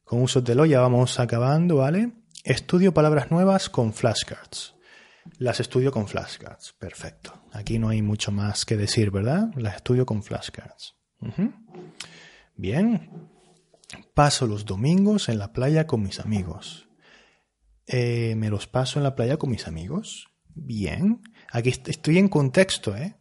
con 0.04 0.22
usos 0.22 0.44
de 0.44 0.54
lo, 0.54 0.64
ya 0.64 0.80
vamos 0.80 1.20
acabando, 1.20 1.76
¿vale? 1.76 2.12
Estudio 2.42 2.94
palabras 2.94 3.30
nuevas 3.30 3.68
con 3.68 3.92
flashcards. 3.92 4.74
Las 5.39 5.61
estudio 5.61 5.91
con 5.93 6.07
flashcards. 6.07 6.74
Perfecto. 6.78 7.33
Aquí 7.53 7.78
no 7.78 7.89
hay 7.89 8.03
mucho 8.03 8.33
más 8.33 8.64
que 8.64 8.76
decir, 8.76 9.11
¿verdad? 9.11 9.51
Las 9.57 9.76
estudio 9.76 10.07
con 10.07 10.22
flashcards. 10.22 10.97
Bien. 12.57 13.11
Paso 14.14 14.47
los 14.47 14.64
domingos 14.64 15.28
en 15.28 15.39
la 15.39 15.53
playa 15.53 15.87
con 15.87 16.03
mis 16.03 16.20
amigos. 16.20 16.89
Eh, 17.87 18.35
¿Me 18.37 18.51
los 18.51 18.66
paso 18.66 18.99
en 18.99 19.05
la 19.05 19.16
playa 19.16 19.37
con 19.37 19.51
mis 19.51 19.66
amigos? 19.66 20.28
Bien. 20.55 21.22
Aquí 21.51 21.70
estoy 21.70 22.18
en 22.18 22.28
contexto, 22.28 22.97
¿eh? 22.97 23.16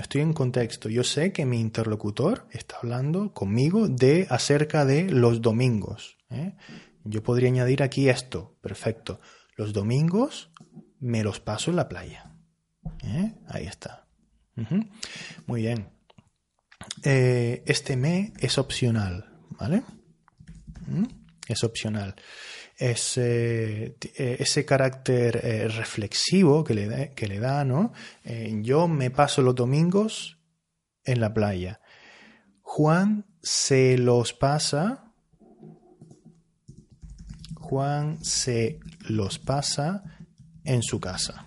Estoy 0.00 0.22
en 0.22 0.32
contexto. 0.32 0.88
Yo 0.88 1.04
sé 1.04 1.32
que 1.32 1.44
mi 1.44 1.60
interlocutor 1.60 2.46
está 2.50 2.78
hablando 2.78 3.32
conmigo 3.32 3.88
de 3.88 4.26
acerca 4.30 4.84
de 4.84 5.04
los 5.10 5.42
domingos. 5.42 6.16
¿eh? 6.30 6.56
Yo 7.04 7.22
podría 7.22 7.50
añadir 7.50 7.82
aquí 7.82 8.08
esto. 8.08 8.56
Perfecto. 8.62 9.20
Los 9.56 9.72
domingos 9.72 10.50
me 11.00 11.22
los 11.22 11.40
paso 11.40 11.70
en 11.70 11.76
la 11.76 11.88
playa. 11.88 12.32
¿eh? 13.04 13.34
Ahí 13.48 13.66
está. 13.66 14.06
Muy 15.46 15.62
bien. 15.62 15.90
Eh, 17.02 17.62
este 17.66 17.96
me 17.96 18.32
es 18.38 18.58
opcional, 18.58 19.30
¿vale? 19.50 19.82
Es 21.46 21.62
opcional. 21.64 22.14
Ese, 22.78 23.96
eh, 24.16 24.36
ese 24.38 24.64
carácter 24.64 25.40
reflexivo 25.74 26.64
que 26.64 26.74
le, 26.74 26.88
da, 26.88 27.08
que 27.10 27.26
le 27.26 27.38
da, 27.38 27.64
¿no? 27.64 27.92
yo 28.62 28.88
me 28.88 29.10
paso 29.10 29.42
los 29.42 29.54
domingos 29.54 30.38
en 31.04 31.20
la 31.20 31.32
playa. 31.32 31.80
Juan 32.62 33.26
se 33.42 33.96
los 33.98 34.32
pasa. 34.32 35.12
Juan 37.54 38.22
se 38.24 38.80
los 39.08 39.38
pasa 39.38 40.15
en 40.66 40.82
su 40.82 41.00
casa. 41.00 41.46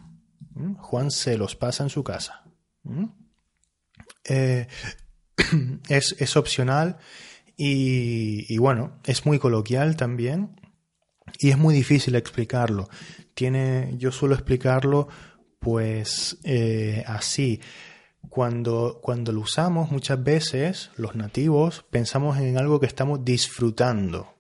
¿Mm? 0.55 0.75
Juan 0.75 1.11
se 1.11 1.37
los 1.37 1.55
pasa 1.55 1.83
en 1.83 1.89
su 1.89 2.03
casa. 2.03 2.43
¿Mm? 2.83 3.05
es, 5.89 6.37
opcional 6.37 6.97
y, 7.55 8.57
bueno, 8.57 8.99
es 9.05 9.25
muy 9.25 9.39
coloquial 9.39 9.95
también 9.95 10.59
y 11.39 11.49
es 11.49 11.57
muy 11.57 11.73
difícil 11.73 12.15
explicarlo. 12.15 12.89
Tiene, 13.33 13.93
yo 13.97 14.11
suelo 14.11 14.35
explicarlo 14.35 15.07
pues 15.59 16.37
eh, 16.43 17.03
así. 17.07 17.59
Cuando, 18.29 18.99
cuando 19.01 19.31
lo 19.31 19.41
usamos 19.41 19.91
muchas 19.91 20.21
veces, 20.23 20.91
los 20.97 21.15
nativos 21.15 21.85
pensamos 21.89 22.37
en 22.37 22.57
algo 22.57 22.79
que 22.79 22.85
estamos 22.85 23.23
disfrutando. 23.23 24.35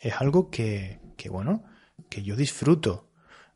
Es 0.00 0.14
algo 0.20 0.50
que, 0.50 1.00
que, 1.16 1.28
bueno, 1.28 1.64
que 2.08 2.22
yo 2.22 2.36
disfruto. 2.36 3.05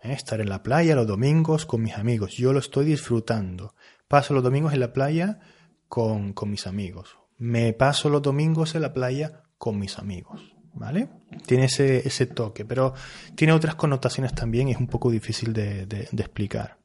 ¿Eh? 0.03 0.12
Estar 0.12 0.40
en 0.40 0.48
la 0.48 0.62
playa 0.62 0.94
los 0.94 1.07
domingos 1.07 1.66
con 1.66 1.82
mis 1.82 1.94
amigos. 1.94 2.36
Yo 2.36 2.53
lo 2.53 2.59
estoy 2.59 2.84
disfrutando. 2.84 3.74
Paso 4.09 4.34
los 4.34 4.42
domingos 4.42 4.72
en 4.72 4.80
la 4.80 4.92
playa 4.92 5.40
con, 5.88 6.34
mis 6.46 6.66
amigos. 6.66 7.18
Me 7.38 7.72
paso 7.72 8.11
los 8.11 8.22
domingos 8.22 8.74
en 8.74 8.82
la 8.82 8.92
playa 8.92 9.42
con 9.59 9.78
mis 9.78 9.98
amigos. 9.98 10.55
¿Vale? 10.72 11.09
Tiene 11.46 11.64
ese, 11.64 12.07
ese 12.07 12.26
toque, 12.26 12.64
pero 12.64 12.94
tiene 13.34 13.53
otras 13.53 13.74
connotaciones 13.74 14.34
también 14.34 14.68
y 14.68 14.72
es 14.72 14.78
un 14.78 14.86
poco 14.86 15.11
difícil 15.11 15.53
de 15.53 16.07
explicar. 16.12 16.78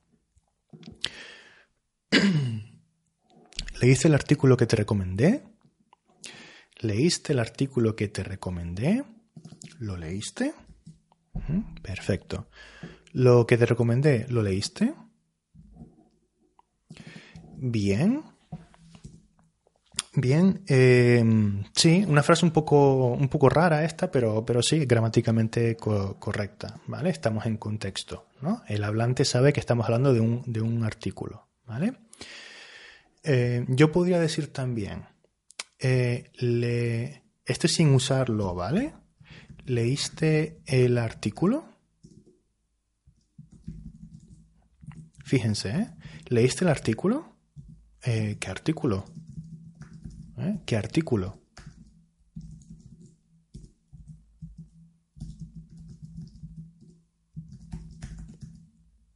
¿Leíste 3.82 4.08
el 4.08 4.14
artículo 4.16 4.58
que 4.58 4.66
te 4.66 4.76
recomendé? 4.76 5.44
¿Leíste 6.80 7.34
el 7.34 7.40
artículo 7.40 7.96
que 7.96 8.08
te 8.08 8.24
recomendé? 8.24 9.04
¿Lo 9.80 9.98
leíste? 9.98 10.54
Perfecto. 11.82 12.48
¿Lo 13.16 13.48
que 13.48 13.58
te 13.58 13.66
recomendé, 13.66 14.26
lo 14.28 14.44
leíste? 14.44 14.94
Bien. 17.56 18.22
Bien, 20.16 20.62
em, 20.68 21.64
sí, 21.74 22.04
una 22.06 22.24
frase 22.24 22.44
un 22.46 22.52
poco, 22.52 23.14
un 23.14 23.30
poco 23.30 23.48
rara 23.48 23.86
esta, 23.86 24.12
pero, 24.12 24.46
pero 24.46 24.62
sí, 24.62 24.86
gramáticamente 24.86 25.78
correcta, 25.78 26.82
¿vale? 26.88 27.10
Estamos 27.10 27.46
en 27.46 27.56
contexto, 27.56 28.28
¿no? 28.42 28.64
El 28.68 28.84
hablante 28.84 29.24
sabe 29.24 29.54
que 29.54 29.62
estamos 29.62 29.86
hablando 29.86 30.14
de 30.14 30.20
un, 30.20 30.44
de 30.46 30.60
un 30.60 30.84
artículo, 30.84 31.48
¿vale? 31.66 31.94
Eh, 33.24 33.64
yo 33.70 33.94
podría 33.94 34.20
decir 34.20 34.52
también, 34.52 35.06
eh, 35.80 36.32
le, 36.34 37.24
este 37.46 37.70
sin 37.70 37.94
usarlo, 37.94 38.56
¿vale? 38.56 38.94
¿Leíste 39.64 40.60
el 40.66 40.98
artículo? 40.98 41.75
Fíjense, 45.26 45.70
¿eh? 45.70 45.88
¿Leíste 46.28 46.66
el 46.66 46.70
artículo? 46.70 47.36
Eh, 48.04 48.38
¿Qué 48.40 48.48
artículo? 48.48 49.06
¿Eh? 50.38 50.60
¿Qué 50.66 50.78
artículo? 50.78 51.40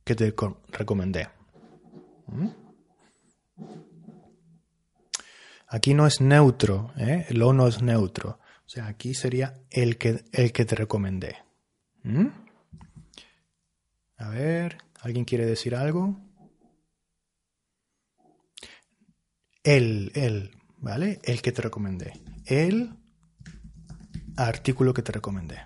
que 0.03 0.16
te 0.16 0.34
recomendé. 0.72 1.30
¿Mm? 2.26 2.47
Aquí 5.68 5.93
no 5.93 6.07
es 6.07 6.20
neutro, 6.20 6.91
¿eh? 6.97 7.28
lo 7.30 7.53
no 7.53 7.68
es 7.68 7.84
neutro. 7.84 8.39
O 8.66 8.70
sea, 8.70 8.88
aquí 8.88 9.14
sería 9.14 9.53
el 9.70 9.99
que, 9.99 10.26
el 10.32 10.51
que 10.51 10.66
te 10.66 10.74
recomendé. 10.74 11.38
¿Mm? 12.01 12.30
A 14.18 14.30
ver, 14.30 14.80
¿alguien 15.02 15.26
quiere 15.26 15.45
decir 15.45 15.76
algo? 15.76 16.20
El, 19.64 20.12
el, 20.16 20.52
¿vale? 20.78 21.20
El 21.24 21.41
que 21.41 21.52
te 21.52 21.62
recomendé. 21.62 22.14
El 22.45 22.95
artículo 24.38 24.93
que 24.93 25.02
te 25.02 25.12
recomendé. 25.12 25.60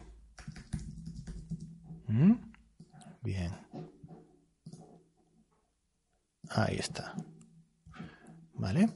¿Mm? 2.08 2.34
Bien. 3.22 3.52
Ahí 6.50 6.78
está. 6.78 7.16
¿Vale? 8.56 8.90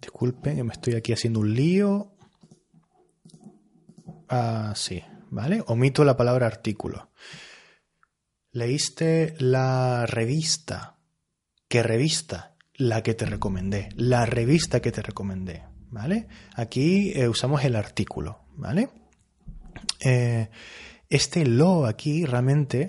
Disculpen 0.00 0.56
que 0.56 0.64
me 0.64 0.72
estoy 0.72 0.94
aquí 0.94 1.12
haciendo 1.12 1.40
un 1.40 1.54
lío. 1.54 2.12
Ah, 4.28 4.72
sí, 4.76 5.02
¿vale? 5.30 5.62
Omito 5.66 6.04
la 6.04 6.16
palabra 6.16 6.46
artículo. 6.46 7.10
¿Leíste 8.52 9.34
la 9.38 10.06
revista? 10.06 10.98
¿Qué 11.68 11.82
revista? 11.82 12.56
La 12.74 13.02
que 13.02 13.14
te 13.14 13.26
recomendé. 13.26 13.88
La 13.96 14.26
revista 14.26 14.80
que 14.80 14.92
te 14.92 15.02
recomendé. 15.02 15.64
¿Vale? 15.90 16.28
Aquí 16.54 17.12
eh, 17.14 17.28
usamos 17.28 17.64
el 17.64 17.76
artículo. 17.76 18.44
¿Vale? 18.56 18.90
Eh, 20.00 20.50
este 21.08 21.44
lo 21.44 21.86
aquí 21.86 22.24
realmente 22.24 22.88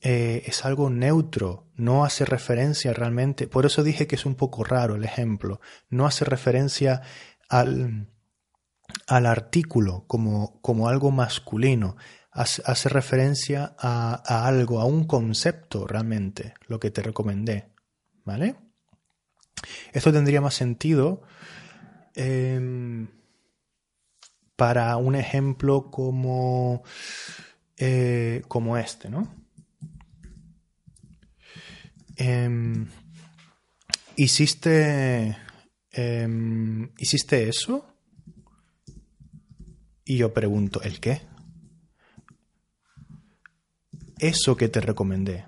eh, 0.00 0.42
es 0.46 0.64
algo 0.66 0.90
neutro, 0.90 1.70
no 1.76 2.04
hace 2.04 2.26
referencia 2.26 2.92
realmente, 2.92 3.46
por 3.46 3.64
eso 3.64 3.82
dije 3.82 4.06
que 4.06 4.16
es 4.16 4.26
un 4.26 4.34
poco 4.34 4.62
raro 4.62 4.96
el 4.96 5.04
ejemplo, 5.04 5.60
no 5.88 6.04
hace 6.04 6.26
referencia 6.26 7.00
al, 7.48 8.08
al 9.06 9.26
artículo 9.26 10.04
como, 10.06 10.60
como 10.60 10.88
algo 10.88 11.10
masculino, 11.10 11.96
hace, 12.34 12.88
referencia 12.88 13.74
a, 13.78 14.46
algo, 14.46 14.80
a 14.80 14.84
un 14.84 15.04
concepto 15.04 15.86
realmente, 15.86 16.54
lo 16.66 16.80
que 16.80 16.90
te 16.90 17.02
recomendé. 17.02 17.72
¿Vale? 18.24 18.56
Esto 19.92 20.12
tendría 20.12 20.40
más 20.40 20.54
sentido 20.54 21.22
em, 22.14 23.08
para 24.56 24.96
un 24.96 25.14
ejemplo 25.14 25.90
como, 25.90 26.82
eh, 27.76 28.42
como 28.48 28.76
este, 28.78 29.10
¿no? 29.10 29.32
Em, 32.16 32.88
¿Hiciste, 34.16 35.36
em, 35.90 36.90
¿Hiciste 36.98 37.48
eso? 37.48 37.93
Y 40.04 40.18
yo 40.18 40.34
pregunto, 40.34 40.82
¿el 40.82 41.00
qué? 41.00 41.22
eso 44.18 44.56
que 44.56 44.68
te 44.68 44.80
recomendé, 44.80 45.46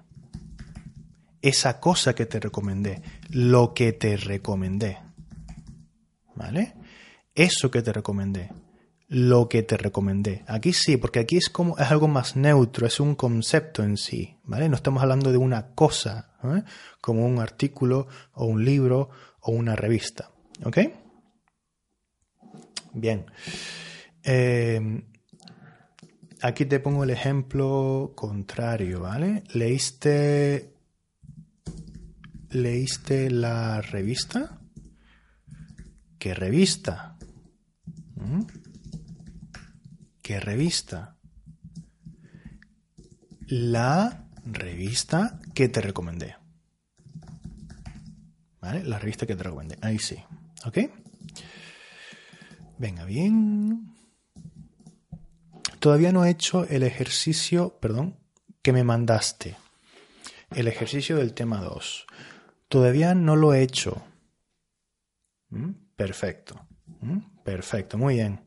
esa 1.43 1.81
cosa 1.81 2.15
que 2.15 2.27
te 2.27 2.41
recomendé, 2.41 3.03
lo 3.31 3.73
que 3.75 3.93
te 3.93 4.17
recomendé. 4.17 4.99
¿Vale? 6.35 6.75
Eso 7.35 7.71
que 7.71 7.81
te 7.81 7.93
recomendé, 7.93 8.51
lo 9.09 9.49
que 9.49 9.63
te 9.63 9.79
recomendé. 9.79 10.45
Aquí 10.47 10.75
sí, 10.75 10.99
porque 10.99 11.21
aquí 11.21 11.39
es 11.39 11.49
como 11.49 11.79
es 11.79 11.91
algo 11.91 12.09
más 12.09 12.37
neutro, 12.37 12.87
es 12.87 13.01
un 13.01 13.15
concepto 13.15 13.83
en 13.83 13.97
sí, 13.97 14.37
¿vale? 14.45 14.69
No 14.69 14.77
estamos 14.77 15.03
hablando 15.03 15.33
de 15.33 15.39
una 15.39 15.75
cosa, 15.75 16.37
¿eh? 16.45 16.63
como 17.01 17.25
un 17.25 17.39
artículo 17.39 18.09
o 18.33 18.45
un 18.45 18.65
libro 18.65 19.09
o 19.41 19.53
una 19.53 19.77
revista, 19.77 20.31
¿ok? 20.65 20.79
Bien. 22.93 23.25
Eh, 24.29 25.05
aquí 26.43 26.67
te 26.67 26.81
pongo 26.81 27.05
el 27.05 27.11
ejemplo 27.11 28.13
contrario, 28.17 29.01
¿vale? 29.01 29.45
¿Leíste, 29.53 30.75
leíste 32.51 33.31
la 33.31 33.81
revista? 33.83 34.61
¿Qué 36.19 36.35
revista? 36.35 37.17
¿Mm? 38.17 38.43
¿Qué 40.23 40.41
revista? 40.41 41.17
La 43.47 44.27
revista 44.45 45.39
que 45.55 45.69
te 45.69 45.81
recomendé. 45.81 46.35
¿Vale? 48.61 48.83
La 48.83 48.99
revista 48.99 49.25
que 49.25 49.37
te 49.37 49.45
recomendé. 49.45 49.79
Ahí 49.83 50.01
sí. 50.01 50.17
¿Ok? 50.65 50.79
Venga, 52.79 53.05
bien. 53.05 53.86
Todavía 55.87 56.11
no 56.11 56.25
he 56.25 56.31
hecho 56.31 56.65
el 56.65 56.83
ejercicio, 56.83 57.79
perdón, 57.79 58.19
que 58.61 58.73
me 58.73 58.83
mandaste. 58.83 59.55
El 60.51 60.67
ejercicio 60.67 61.17
del 61.17 61.33
tema 61.33 61.61
2. 61.61 62.07
Todavía 62.67 63.15
no 63.15 63.37
lo 63.37 63.55
he 63.55 63.63
hecho. 63.63 64.03
¿Mm? 65.49 65.71
Perfecto. 65.95 66.67
¿Mm? 67.03 67.19
Perfecto, 67.45 67.99
muy 67.99 68.15
bien. 68.15 68.41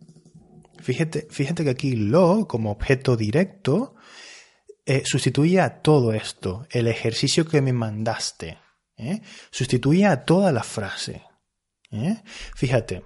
Fíjate, 0.82 1.30
fíjate 1.32 1.64
que 1.64 1.70
aquí 1.70 1.96
lo, 1.96 2.46
como 2.46 2.72
objeto 2.72 3.16
directo, 3.16 3.96
eh, 4.86 5.04
sustituye 5.06 5.62
a 5.62 5.82
todo 5.82 6.12
esto, 6.12 6.68
el 6.72 6.88
ejercicio 6.88 7.48
que 7.48 7.62
me 7.62 7.72
mandaste. 7.72 8.58
¿eh? 8.98 9.22
Sustituye 9.50 10.06
a 10.06 10.26
toda 10.26 10.52
la 10.52 10.64
frase. 10.64 11.24
¿eh? 11.90 12.22
Fíjate, 12.58 13.02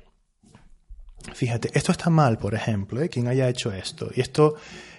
fíjate, 1.34 1.70
esto 1.74 1.92
está 1.92 2.10
mal, 2.10 2.38
por 2.38 2.56
ejemplo, 2.56 3.02
¿eh? 3.02 3.10
quien 3.10 3.28
haya 3.28 3.48
hecho 3.48 3.72
esto. 3.72 4.10
Y 4.16 4.22
esto, 4.22 4.56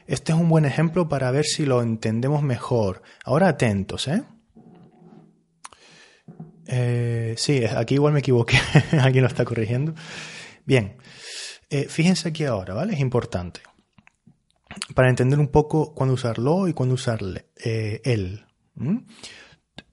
este 0.07 0.33
es 0.33 0.39
un 0.39 0.49
buen 0.49 0.65
ejemplo 0.65 1.09
para 1.09 1.31
ver 1.31 1.45
si 1.45 1.67
lo 1.67 1.83
entendemos 1.83 2.43
mejor. 2.43 3.03
Ahora 3.25 3.49
atentos, 3.49 4.09
¿eh? 4.09 4.23
eh 6.67 7.35
sí, 7.37 7.65
aquí 7.65 7.95
igual 7.95 8.13
me 8.13 8.21
equivoqué, 8.21 8.59
alguien 9.01 9.23
lo 9.23 9.29
está 9.29 9.45
corrigiendo. 9.45 9.95
Bien, 10.65 10.97
fíjense 11.89 12.29
aquí 12.29 12.45
ahora, 12.45 12.73
¿vale? 12.75 12.95
Es 12.95 13.01
importante 13.01 13.61
para 14.95 15.09
entender 15.09 15.39
un 15.39 15.49
poco 15.49 15.95
cuándo 15.95 16.15
usarlo 16.15 16.69
y 16.69 16.73
cuándo 16.73 16.95
usarle 16.95 17.47
eh, 17.63 18.01
él. 18.05 18.45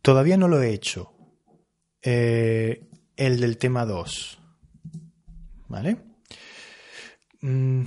Todavía 0.01 0.37
no 0.37 0.47
lo 0.47 0.61
he 0.61 0.73
hecho. 0.73 1.13
Eh, 2.01 2.87
el 3.15 3.39
del 3.39 3.57
tema 3.57 3.85
2. 3.85 4.39
¿Vale? 5.67 5.97
Mm, 7.41 7.85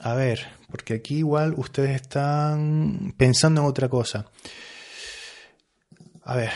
a 0.00 0.14
ver, 0.14 0.46
porque 0.70 0.94
aquí 0.94 1.18
igual 1.18 1.54
ustedes 1.56 2.00
están 2.00 3.14
pensando 3.16 3.60
en 3.60 3.66
otra 3.66 3.88
cosa. 3.88 4.26
A 6.24 6.36
ver, 6.36 6.52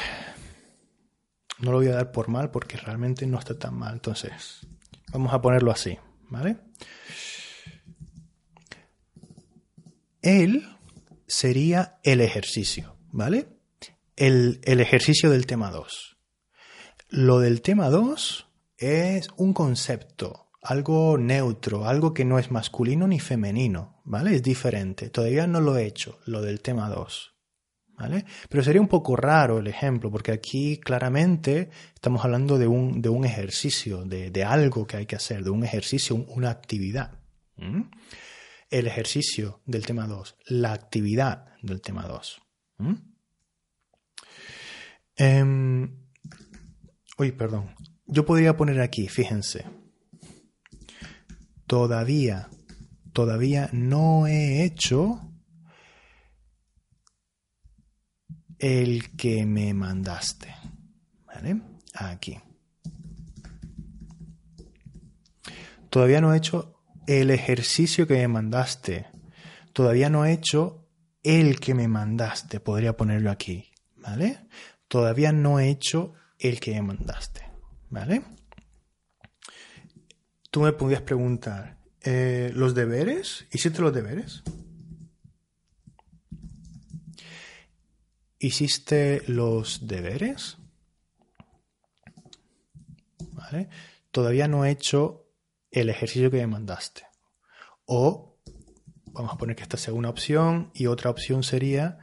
no 1.59 1.73
lo 1.73 1.79
voy 1.79 1.89
a 1.89 1.95
dar 1.97 2.13
por 2.13 2.29
mal 2.29 2.51
porque 2.51 2.77
realmente 2.77 3.27
no 3.27 3.39
está 3.39 3.59
tan 3.59 3.75
mal. 3.75 3.95
Entonces, 3.95 4.67
vamos 5.13 5.33
a 5.33 5.41
ponerlo 5.41 5.71
así. 5.71 5.99
¿Vale? 6.29 6.57
Él 10.23 10.69
sería 11.27 11.99
el 12.03 12.21
ejercicio, 12.21 12.97
¿vale? 13.13 13.49
El, 14.17 14.61
ejercicio 14.65 15.31
del 15.31 15.47
tema 15.47 15.71
2. 15.71 16.17
Lo 17.11 17.39
del 17.39 17.63
tema 17.63 17.91
2 17.91 18.49
es 18.79 19.29
un 19.37 19.53
concepto, 19.53 20.46
algo 20.67 21.19
neutro, 21.19 21.87
algo 21.87 22.13
que 22.13 22.25
no 22.25 22.39
es 22.39 22.51
masculino 22.51 23.07
ni 23.07 23.21
femenino, 23.21 24.01
¿vale? 24.05 24.35
Es 24.35 24.43
diferente. 24.43 25.11
Todavía 25.11 25.47
no 25.47 25.61
lo 25.61 25.77
he 25.77 25.87
hecho, 25.87 26.19
lo 26.27 26.43
del 26.43 26.61
tema 26.61 26.89
2. 26.89 27.33
¿Vale? 27.99 28.27
Pero 28.51 28.63
sería 28.63 28.83
un 28.83 28.89
poco 28.89 29.17
raro 29.17 29.59
el 29.59 29.69
ejemplo, 29.69 30.11
porque 30.11 30.31
aquí 30.31 30.79
claramente 30.79 31.71
estamos 31.95 32.23
hablando 32.25 32.59
de 32.59 32.67
un, 32.67 33.01
de 33.01 33.09
un 33.09 33.25
ejercicio, 33.25 34.05
de, 34.05 34.45
algo 34.45 34.87
que 34.87 34.99
hay 34.99 35.07
que 35.07 35.17
hacer, 35.17 35.43
de 35.43 35.49
un 35.49 35.65
ejercicio, 35.65 36.17
una 36.29 36.51
actividad 36.51 37.19
el 38.71 38.87
ejercicio 38.87 39.63
del 39.65 39.87
tema 39.87 40.07
2, 40.07 40.37
la 40.47 40.73
actividad 40.73 41.47
del 41.63 41.81
tema 41.81 42.07
2. 42.07 42.43
¿Mm? 42.79 42.95
Em, 45.17 45.97
uy, 47.19 47.33
perdón. 47.33 47.75
Yo 48.07 48.25
podría 48.27 48.57
poner 48.57 48.81
aquí, 48.81 49.09
fíjense. 49.09 49.65
Todavía, 51.67 52.49
todavía 53.13 53.69
no 53.73 54.27
he 54.27 54.65
hecho 54.65 55.21
el 58.59 59.17
que 59.17 59.47
me 59.47 59.75
mandaste. 59.75 60.55
¿Vale? 61.27 61.61
Aquí. 61.95 62.39
Todavía 65.91 66.21
no 66.21 66.35
he 66.35 66.37
hecho 66.37 66.77
el 67.07 67.31
ejercicio 67.31 68.07
que 68.07 68.15
me 68.15 68.29
mandaste. 68.29 69.07
Todavía 69.73 70.11
no 70.11 70.25
he 70.25 70.33
hecho 70.33 70.87
el 71.23 71.59
que 71.61 71.75
me 71.75 71.89
mandaste. 71.89 72.61
Podría 72.61 72.97
ponerlo 72.97 73.31
aquí. 73.31 73.73
¿Vale? 73.97 74.47
Todavía 74.89 75.33
no 75.33 75.59
he 75.59 75.69
hecho 75.69 76.15
el 76.39 76.61
que 76.61 76.73
me 76.75 76.83
mandaste. 76.83 77.43
¿Vale? 77.91 78.23
Tú 80.57 80.63
me 80.63 80.73
podías 80.73 81.03
preguntar, 81.03 81.77
eh, 82.03 82.51
¿los 82.55 82.75
deberes? 82.75 83.47
¿Hiciste 83.53 83.83
los 83.83 83.93
deberes? 83.93 84.43
¿Hiciste 88.39 89.23
los 89.27 89.87
deberes? 89.87 90.57
¿Vale? 93.33 93.69
Todavía 94.11 94.49
no 94.49 94.65
he 94.65 94.71
hecho 94.71 95.29
el 95.71 95.91
ejercicio 95.91 96.31
que 96.31 96.39
me 96.39 96.47
mandaste. 96.47 97.03
O 97.85 98.39
vamos 99.09 99.35
a 99.35 99.37
poner 99.37 99.57
que 99.57 99.63
esta 99.63 99.77
sea 99.77 99.93
una 99.93 100.09
opción 100.09 100.71
y 100.73 100.87
otra 100.87 101.11
opción 101.11 101.43
sería 101.43 101.99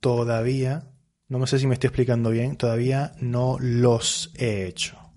todavía, 0.00 0.90
no 1.28 1.46
sé 1.46 1.58
si 1.58 1.66
me 1.66 1.74
estoy 1.74 1.88
explicando 1.88 2.30
bien, 2.30 2.56
todavía 2.56 3.12
no 3.20 3.58
los 3.60 4.32
he 4.36 4.64
hecho. 4.64 5.07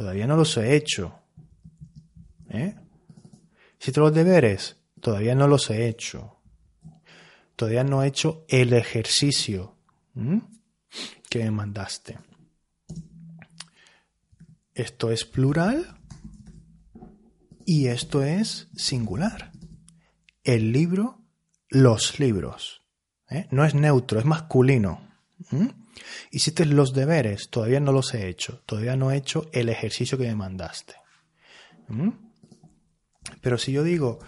Todavía 0.00 0.26
no 0.26 0.34
los 0.34 0.56
he 0.56 0.76
hecho. 0.76 1.14
¿Eh? 2.48 2.74
Si 3.78 3.92
te 3.92 4.00
los 4.00 4.14
deberes, 4.14 4.78
todavía 4.98 5.34
no 5.34 5.46
los 5.46 5.68
he 5.68 5.88
hecho. 5.88 6.38
Todavía 7.54 7.84
no 7.84 8.02
he 8.02 8.06
hecho 8.06 8.46
el 8.48 8.72
ejercicio 8.72 9.76
que 11.28 11.40
me 11.40 11.50
mandaste. 11.50 12.18
Esto 14.72 15.10
es 15.10 15.26
plural 15.26 15.98
y 17.66 17.88
esto 17.88 18.22
es 18.22 18.68
singular. 18.74 19.52
El 20.44 20.72
libro, 20.72 21.20
los 21.68 22.18
libros. 22.18 22.86
¿eh? 23.28 23.48
No 23.50 23.66
es 23.66 23.74
neutro, 23.74 24.18
es 24.18 24.24
masculino. 24.24 25.06
Hiciste 26.30 26.64
los 26.66 26.92
deberes, 26.92 27.50
todavía 27.50 27.80
no 27.80 27.92
los 27.92 28.14
he 28.14 28.28
hecho. 28.28 28.62
Todavía 28.66 28.96
no 28.96 29.10
he 29.10 29.16
hecho 29.16 29.48
el 29.52 29.68
ejercicio 29.68 30.18
que 30.18 30.28
me 30.28 30.36
mandaste. 30.36 30.94
Pero 33.40 33.58
si 33.58 33.72
yo 33.72 33.82
digo, 33.82 34.18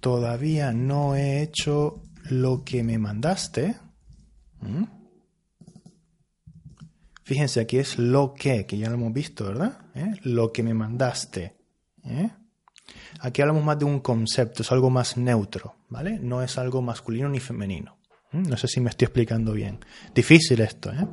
todavía 0.00 0.72
no 0.72 1.16
he 1.16 1.42
hecho 1.42 2.02
lo 2.28 2.64
que 2.64 2.82
me 2.82 2.98
mandaste, 2.98 3.76
Fíjense, 7.26 7.58
aquí 7.58 7.78
es 7.78 7.98
lo 7.98 8.34
que, 8.34 8.66
que 8.66 8.78
ya 8.78 8.88
lo 8.88 8.94
hemos 8.94 9.12
visto, 9.12 9.46
¿verdad? 9.46 9.80
¿Eh? 9.96 10.12
Lo 10.22 10.52
que 10.52 10.62
me 10.62 10.74
mandaste. 10.74 11.56
¿eh? 12.04 12.30
Aquí 13.18 13.42
hablamos 13.42 13.64
más 13.64 13.80
de 13.80 13.84
un 13.84 13.98
concepto, 13.98 14.62
es 14.62 14.70
algo 14.70 14.90
más 14.90 15.16
neutro, 15.16 15.74
¿vale? 15.88 16.20
No 16.20 16.40
es 16.40 16.56
algo 16.56 16.82
masculino 16.82 17.28
ni 17.28 17.40
femenino. 17.40 17.95
¿Eh? 18.36 18.42
No 18.48 18.56
sé 18.56 18.68
si 18.68 18.80
me 18.80 18.90
estoy 18.90 19.06
explicando 19.06 19.52
bien. 19.52 19.80
Difícil 20.14 20.60
esto, 20.60 20.92
¿eh? 20.92 21.06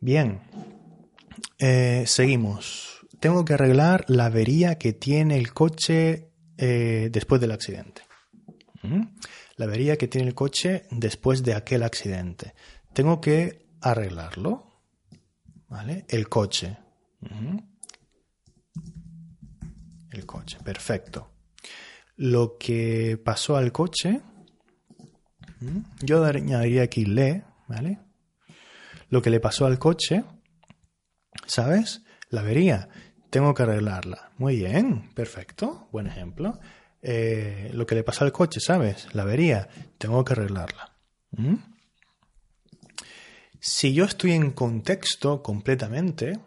Bien. 0.00 0.40
seguimos. 2.06 3.06
Tengo 3.20 3.44
que 3.44 3.54
arreglar 3.54 4.04
la 4.08 4.26
avería 4.26 4.78
que 4.78 4.92
tiene 4.92 5.38
el 5.38 5.52
coche 5.52 6.30
después 6.56 7.40
del 7.40 7.52
accidente. 7.52 8.02
La 9.56 9.66
avería 9.66 9.96
que 9.96 10.08
tiene 10.08 10.26
el 10.28 10.34
coche 10.34 10.84
después 10.90 11.44
de 11.44 11.54
aquel 11.54 11.84
accidente. 11.84 12.54
Tengo 12.92 13.20
que 13.20 13.68
arreglarlo. 13.80 14.68
¿Vale? 15.68 16.04
El 16.08 16.28
coche. 16.28 16.76
El 20.10 20.26
coche, 20.26 20.58
perfecto. 20.62 21.30
Lo 22.16 22.58
que 22.58 23.18
pasó 23.24 23.56
al 23.56 23.72
coche, 23.72 24.20
yo 26.00 26.24
añadiría 26.24 26.82
aquí 26.82 27.04
le, 27.04 27.44
¿vale? 27.68 27.98
Lo 29.08 29.22
que 29.22 29.30
le 29.30 29.40
pasó 29.40 29.66
al 29.66 29.78
coche, 29.78 30.24
¿sabes? 31.46 32.02
La 32.30 32.40
avería. 32.40 32.88
Tengo 33.30 33.54
que 33.54 33.62
arreglarla. 33.62 34.32
Muy 34.38 34.56
bien, 34.56 35.10
perfecto, 35.14 35.88
buen 35.92 36.06
ejemplo. 36.06 36.58
Eh, 37.00 37.70
lo 37.72 37.86
que 37.86 37.94
le 37.94 38.04
pasó 38.04 38.24
al 38.24 38.32
coche, 38.32 38.60
¿sabes? 38.60 39.08
La 39.14 39.22
avería. 39.22 39.68
Tengo 39.98 40.24
que 40.24 40.34
arreglarla. 40.34 40.92
Si 43.58 43.94
yo 43.94 44.04
estoy 44.04 44.32
en 44.32 44.50
contexto 44.50 45.42
completamente, 45.42 46.38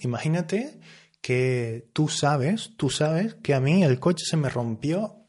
imagínate 0.00 0.80
que 1.20 1.88
tú 1.92 2.08
sabes, 2.08 2.72
tú 2.76 2.90
sabes 2.90 3.34
que 3.36 3.54
a 3.54 3.60
mí 3.60 3.84
el 3.84 4.00
coche 4.00 4.24
se 4.26 4.36
me 4.36 4.50
rompió 4.50 5.24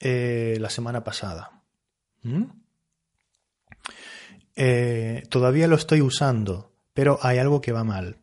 eh, 0.00 0.56
la 0.60 0.68
semana 0.68 1.04
pasada. 1.04 1.51
¿Mm? 2.22 2.44
Eh, 4.54 5.22
todavía 5.30 5.66
lo 5.66 5.76
estoy 5.76 6.00
usando, 6.02 6.72
pero 6.92 7.18
hay 7.22 7.38
algo 7.38 7.60
que 7.60 7.72
va 7.72 7.84
mal. 7.84 8.18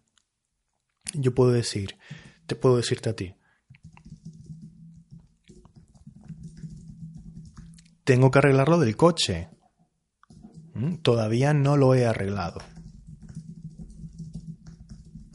Yo 1.13 1.33
puedo 1.33 1.51
decir, 1.51 1.97
te 2.45 2.55
puedo 2.55 2.77
decirte 2.77 3.09
a 3.09 3.15
ti. 3.15 3.35
Tengo 8.03 8.31
que 8.31 8.39
arreglarlo 8.39 8.79
del 8.79 8.95
coche. 8.95 9.49
¿Mm? 10.73 10.95
Todavía 10.97 11.53
no 11.53 11.77
lo 11.77 11.93
he 11.93 12.05
arreglado. 12.05 12.61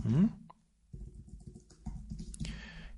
¿Mm? 0.04 0.26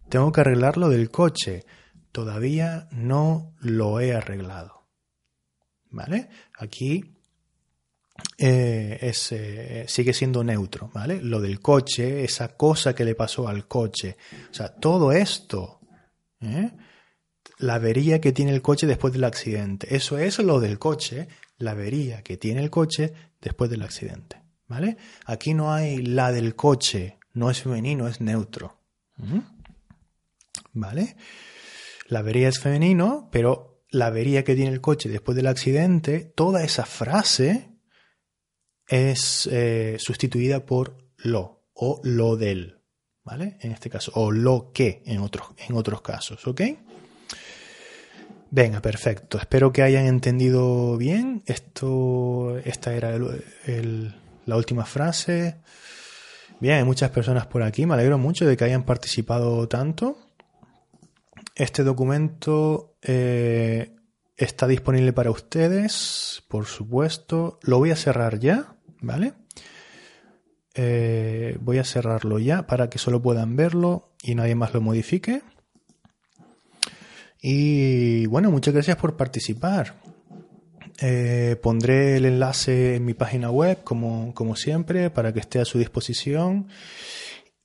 Tengo 0.08 0.32
que 0.32 0.40
arreglarlo 0.40 0.88
del 0.88 1.10
coche. 1.10 1.66
Todavía 2.12 2.88
no 2.92 3.52
lo 3.60 4.00
he 4.00 4.14
arreglado. 4.14 4.75
¿Vale? 5.90 6.28
Aquí 6.58 7.16
eh, 8.38 8.98
eh, 9.00 9.84
sigue 9.88 10.12
siendo 10.12 10.44
neutro, 10.44 10.90
¿vale? 10.92 11.20
Lo 11.22 11.40
del 11.40 11.60
coche, 11.60 12.24
esa 12.24 12.56
cosa 12.56 12.94
que 12.94 13.04
le 13.04 13.14
pasó 13.14 13.48
al 13.48 13.66
coche. 13.66 14.16
O 14.50 14.54
sea, 14.54 14.74
todo 14.74 15.12
esto, 15.12 15.80
¿eh? 16.40 16.72
la 17.58 17.74
avería 17.74 18.20
que 18.20 18.32
tiene 18.32 18.52
el 18.52 18.62
coche 18.62 18.86
después 18.86 19.12
del 19.12 19.24
accidente. 19.24 19.94
Eso 19.94 20.18
es 20.18 20.38
lo 20.38 20.60
del 20.60 20.78
coche, 20.78 21.28
la 21.58 21.72
avería 21.72 22.22
que 22.22 22.36
tiene 22.36 22.62
el 22.62 22.70
coche 22.70 23.12
después 23.40 23.70
del 23.70 23.82
accidente, 23.82 24.42
¿vale? 24.66 24.96
Aquí 25.24 25.54
no 25.54 25.72
hay 25.72 25.98
la 25.98 26.32
del 26.32 26.54
coche, 26.54 27.18
no 27.32 27.50
es 27.50 27.62
femenino, 27.62 28.08
es 28.08 28.20
neutro. 28.20 28.80
¿vale? 30.72 31.16
La 32.08 32.20
avería 32.20 32.48
es 32.48 32.60
femenino, 32.60 33.28
pero 33.32 33.75
la 33.90 34.06
avería 34.06 34.44
que 34.44 34.54
tiene 34.54 34.72
el 34.72 34.80
coche 34.80 35.08
después 35.08 35.36
del 35.36 35.46
accidente, 35.46 36.32
toda 36.34 36.64
esa 36.64 36.84
frase 36.84 37.70
es 38.88 39.48
eh, 39.50 39.96
sustituida 39.98 40.66
por 40.66 40.96
lo 41.16 41.68
o 41.74 42.00
lo 42.04 42.36
del, 42.36 42.82
¿vale? 43.22 43.58
En 43.60 43.72
este 43.72 43.90
caso, 43.90 44.12
o 44.14 44.30
lo 44.30 44.72
que 44.72 45.02
en 45.06 45.18
otros, 45.20 45.48
en 45.68 45.76
otros 45.76 46.00
casos, 46.00 46.46
¿ok? 46.46 46.62
Venga, 48.50 48.80
perfecto. 48.80 49.38
Espero 49.38 49.72
que 49.72 49.82
hayan 49.82 50.06
entendido 50.06 50.96
bien. 50.96 51.42
Esto, 51.46 52.56
esta 52.64 52.94
era 52.94 53.18
la 53.18 54.56
última 54.56 54.86
frase. 54.86 55.60
Bien, 56.60 56.76
hay 56.76 56.84
muchas 56.84 57.10
personas 57.10 57.46
por 57.46 57.62
aquí. 57.62 57.84
Me 57.84 57.94
alegro 57.94 58.16
mucho 58.18 58.46
de 58.46 58.56
que 58.56 58.64
hayan 58.64 58.84
participado 58.84 59.68
tanto. 59.68 60.25
Este 61.56 61.84
documento 61.84 62.98
eh, 63.00 63.96
está 64.36 64.66
disponible 64.66 65.14
para 65.14 65.30
ustedes, 65.30 66.44
por 66.48 66.66
supuesto. 66.66 67.58
Lo 67.62 67.78
voy 67.78 67.92
a 67.92 67.96
cerrar 67.96 68.38
ya, 68.38 68.76
¿vale? 69.00 69.32
Eh, 70.74 71.56
voy 71.62 71.78
a 71.78 71.84
cerrarlo 71.84 72.38
ya 72.38 72.66
para 72.66 72.90
que 72.90 72.98
solo 72.98 73.22
puedan 73.22 73.56
verlo 73.56 74.12
y 74.22 74.34
nadie 74.34 74.54
más 74.54 74.74
lo 74.74 74.82
modifique. 74.82 75.40
Y 77.40 78.26
bueno, 78.26 78.50
muchas 78.50 78.74
gracias 78.74 78.98
por 78.98 79.16
participar. 79.16 79.94
Eh, 81.00 81.56
pondré 81.62 82.18
el 82.18 82.26
enlace 82.26 82.96
en 82.96 83.06
mi 83.06 83.14
página 83.14 83.50
web, 83.50 83.82
como, 83.82 84.34
como 84.34 84.56
siempre, 84.56 85.08
para 85.08 85.32
que 85.32 85.40
esté 85.40 85.58
a 85.58 85.64
su 85.64 85.78
disposición. 85.78 86.68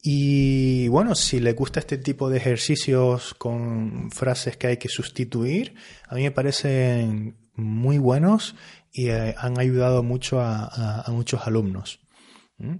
Y 0.02 0.88
bueno, 0.88 1.14
si 1.14 1.40
le 1.40 1.54
gusta 1.54 1.80
este 1.80 1.98
tipo 1.98 2.30
de 2.30 2.38
ejercicios 2.38 3.36
con 3.36 4.10
frases 4.12 4.58
que 4.58 4.68
hay 4.68 4.78
que 4.78 4.90
sustituir, 4.90 5.76
a 6.08 6.16
mí 6.16 6.24
me 6.24 6.32
parecen 6.32 7.38
muy 7.54 8.00
buenos 8.00 8.56
y 8.92 9.10
eh, 9.10 9.36
han 9.38 9.60
ayudado 9.60 10.02
mucho 10.02 10.42
a, 10.42 11.06
muchos 11.10 11.46
alumnos. 11.46 12.00
¿Mm? 12.58 12.76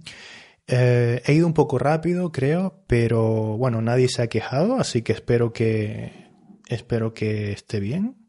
Eh, 0.66 1.22
he 1.24 1.32
ido 1.34 1.46
un 1.46 1.54
poco 1.54 1.78
rápido, 1.78 2.32
creo, 2.32 2.82
pero 2.86 3.56
bueno, 3.56 3.82
nadie 3.82 4.08
se 4.08 4.22
ha 4.22 4.28
quejado, 4.28 4.78
así 4.78 5.02
que 5.02 5.12
espero 5.12 5.52
que 5.52 6.30
espero 6.68 7.14
que 7.14 7.52
esté 7.52 7.78
bien. 7.78 8.21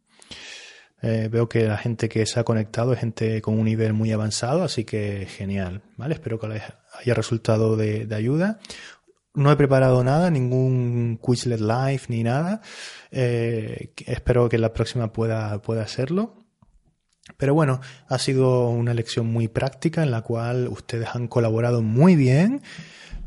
Eh, 1.05 1.27
veo 1.29 1.49
que 1.49 1.65
la 1.65 1.77
gente 1.77 2.07
que 2.07 2.25
se 2.25 2.39
ha 2.39 2.45
conectado 2.45 2.93
es 2.93 2.99
gente 3.01 3.41
con 3.41 3.59
un 3.59 3.65
nivel 3.65 3.91
muy 3.91 4.13
avanzado, 4.13 4.63
así 4.63 4.85
que 4.85 5.25
genial, 5.25 5.81
¿vale? 5.97 6.13
Espero 6.13 6.39
que 6.39 6.47
les 6.47 6.63
haya 6.97 7.13
resultado 7.13 7.75
de, 7.75 8.07
ayuda. 8.15 8.59
No 9.33 9.51
he 9.51 9.57
preparado 9.57 10.01
nada, 10.05 10.31
ningún 10.31 11.19
Quizlet 11.21 11.59
Live 11.59 12.03
ni 12.07 12.23
nada. 12.23 12.61
Eh, 13.11 13.91
espero 14.05 14.47
que 14.47 14.57
la 14.57 14.71
próxima 14.71 15.11
pueda, 15.11 15.61
pueda 15.61 15.81
hacerlo. 15.81 16.45
Pero 17.35 17.53
bueno, 17.53 17.81
ha 18.07 18.17
sido 18.17 18.69
una 18.69 18.93
lección 18.93 19.27
muy 19.27 19.49
práctica 19.49 20.03
en 20.03 20.11
la 20.11 20.21
cual 20.21 20.69
ustedes 20.69 21.09
han 21.13 21.27
colaborado 21.27 21.81
muy 21.81 22.15
bien. 22.15 22.61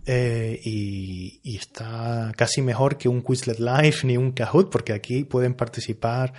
Eh, 0.09 0.61
y, 0.65 1.57
está 1.57 2.33
casi 2.37 2.63
mejor 2.63 2.97
que 2.97 3.09
un 3.09 3.23
Quizlet 3.23 3.59
Live 3.59 3.97
ni 4.05 4.17
un 4.17 4.33
Kahoot, 4.33 4.71
porque 4.71 4.93
aquí 4.93 5.25
pueden 5.25 5.55
participar 5.55 6.33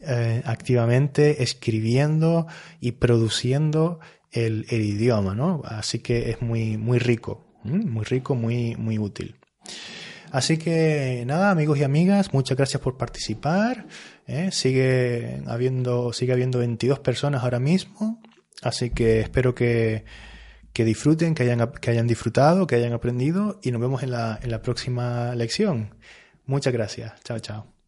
eh, 0.00 0.42
activamente 0.44 1.42
escribiendo 1.42 2.46
y 2.80 2.92
produciendo 2.92 4.00
el, 4.32 4.64
idioma, 4.70 5.34
¿no? 5.34 5.62
Así 5.64 5.98
que 5.98 6.30
es 6.30 6.40
muy, 6.40 6.76
muy 6.76 6.98
rico, 6.98 7.46
muy 7.64 8.04
rico, 8.04 8.34
muy, 8.34 8.76
muy 8.76 8.98
útil. 8.98 9.36
Así 10.30 10.58
que 10.58 11.24
nada, 11.26 11.50
amigos 11.50 11.78
y 11.78 11.82
amigas, 11.82 12.32
muchas 12.32 12.56
gracias 12.56 12.80
por 12.80 12.96
participar. 12.96 13.86
¿eh? 14.26 14.50
Sigue 14.52 15.42
habiendo, 15.46 16.12
sigue 16.12 16.32
habiendo 16.32 16.60
22 16.60 17.00
personas 17.00 17.42
ahora 17.42 17.58
mismo. 17.58 18.22
Así 18.62 18.90
que 18.90 19.20
espero 19.20 19.54
que, 19.54 20.04
que 20.72 20.84
disfruten, 20.84 21.34
que 21.34 21.42
hayan, 21.42 21.72
que 21.80 21.90
hayan 21.90 22.06
disfrutado, 22.06 22.66
que 22.66 22.76
hayan 22.76 22.92
aprendido 22.92 23.58
y 23.62 23.72
nos 23.72 23.80
vemos 23.80 24.02
en 24.02 24.12
la, 24.12 24.38
en 24.40 24.50
la 24.50 24.62
próxima 24.62 25.34
lección. 25.34 25.96
Muchas 26.46 26.72
gracias. 26.72 27.12
Chao, 27.24 27.38
chao. 27.40 27.79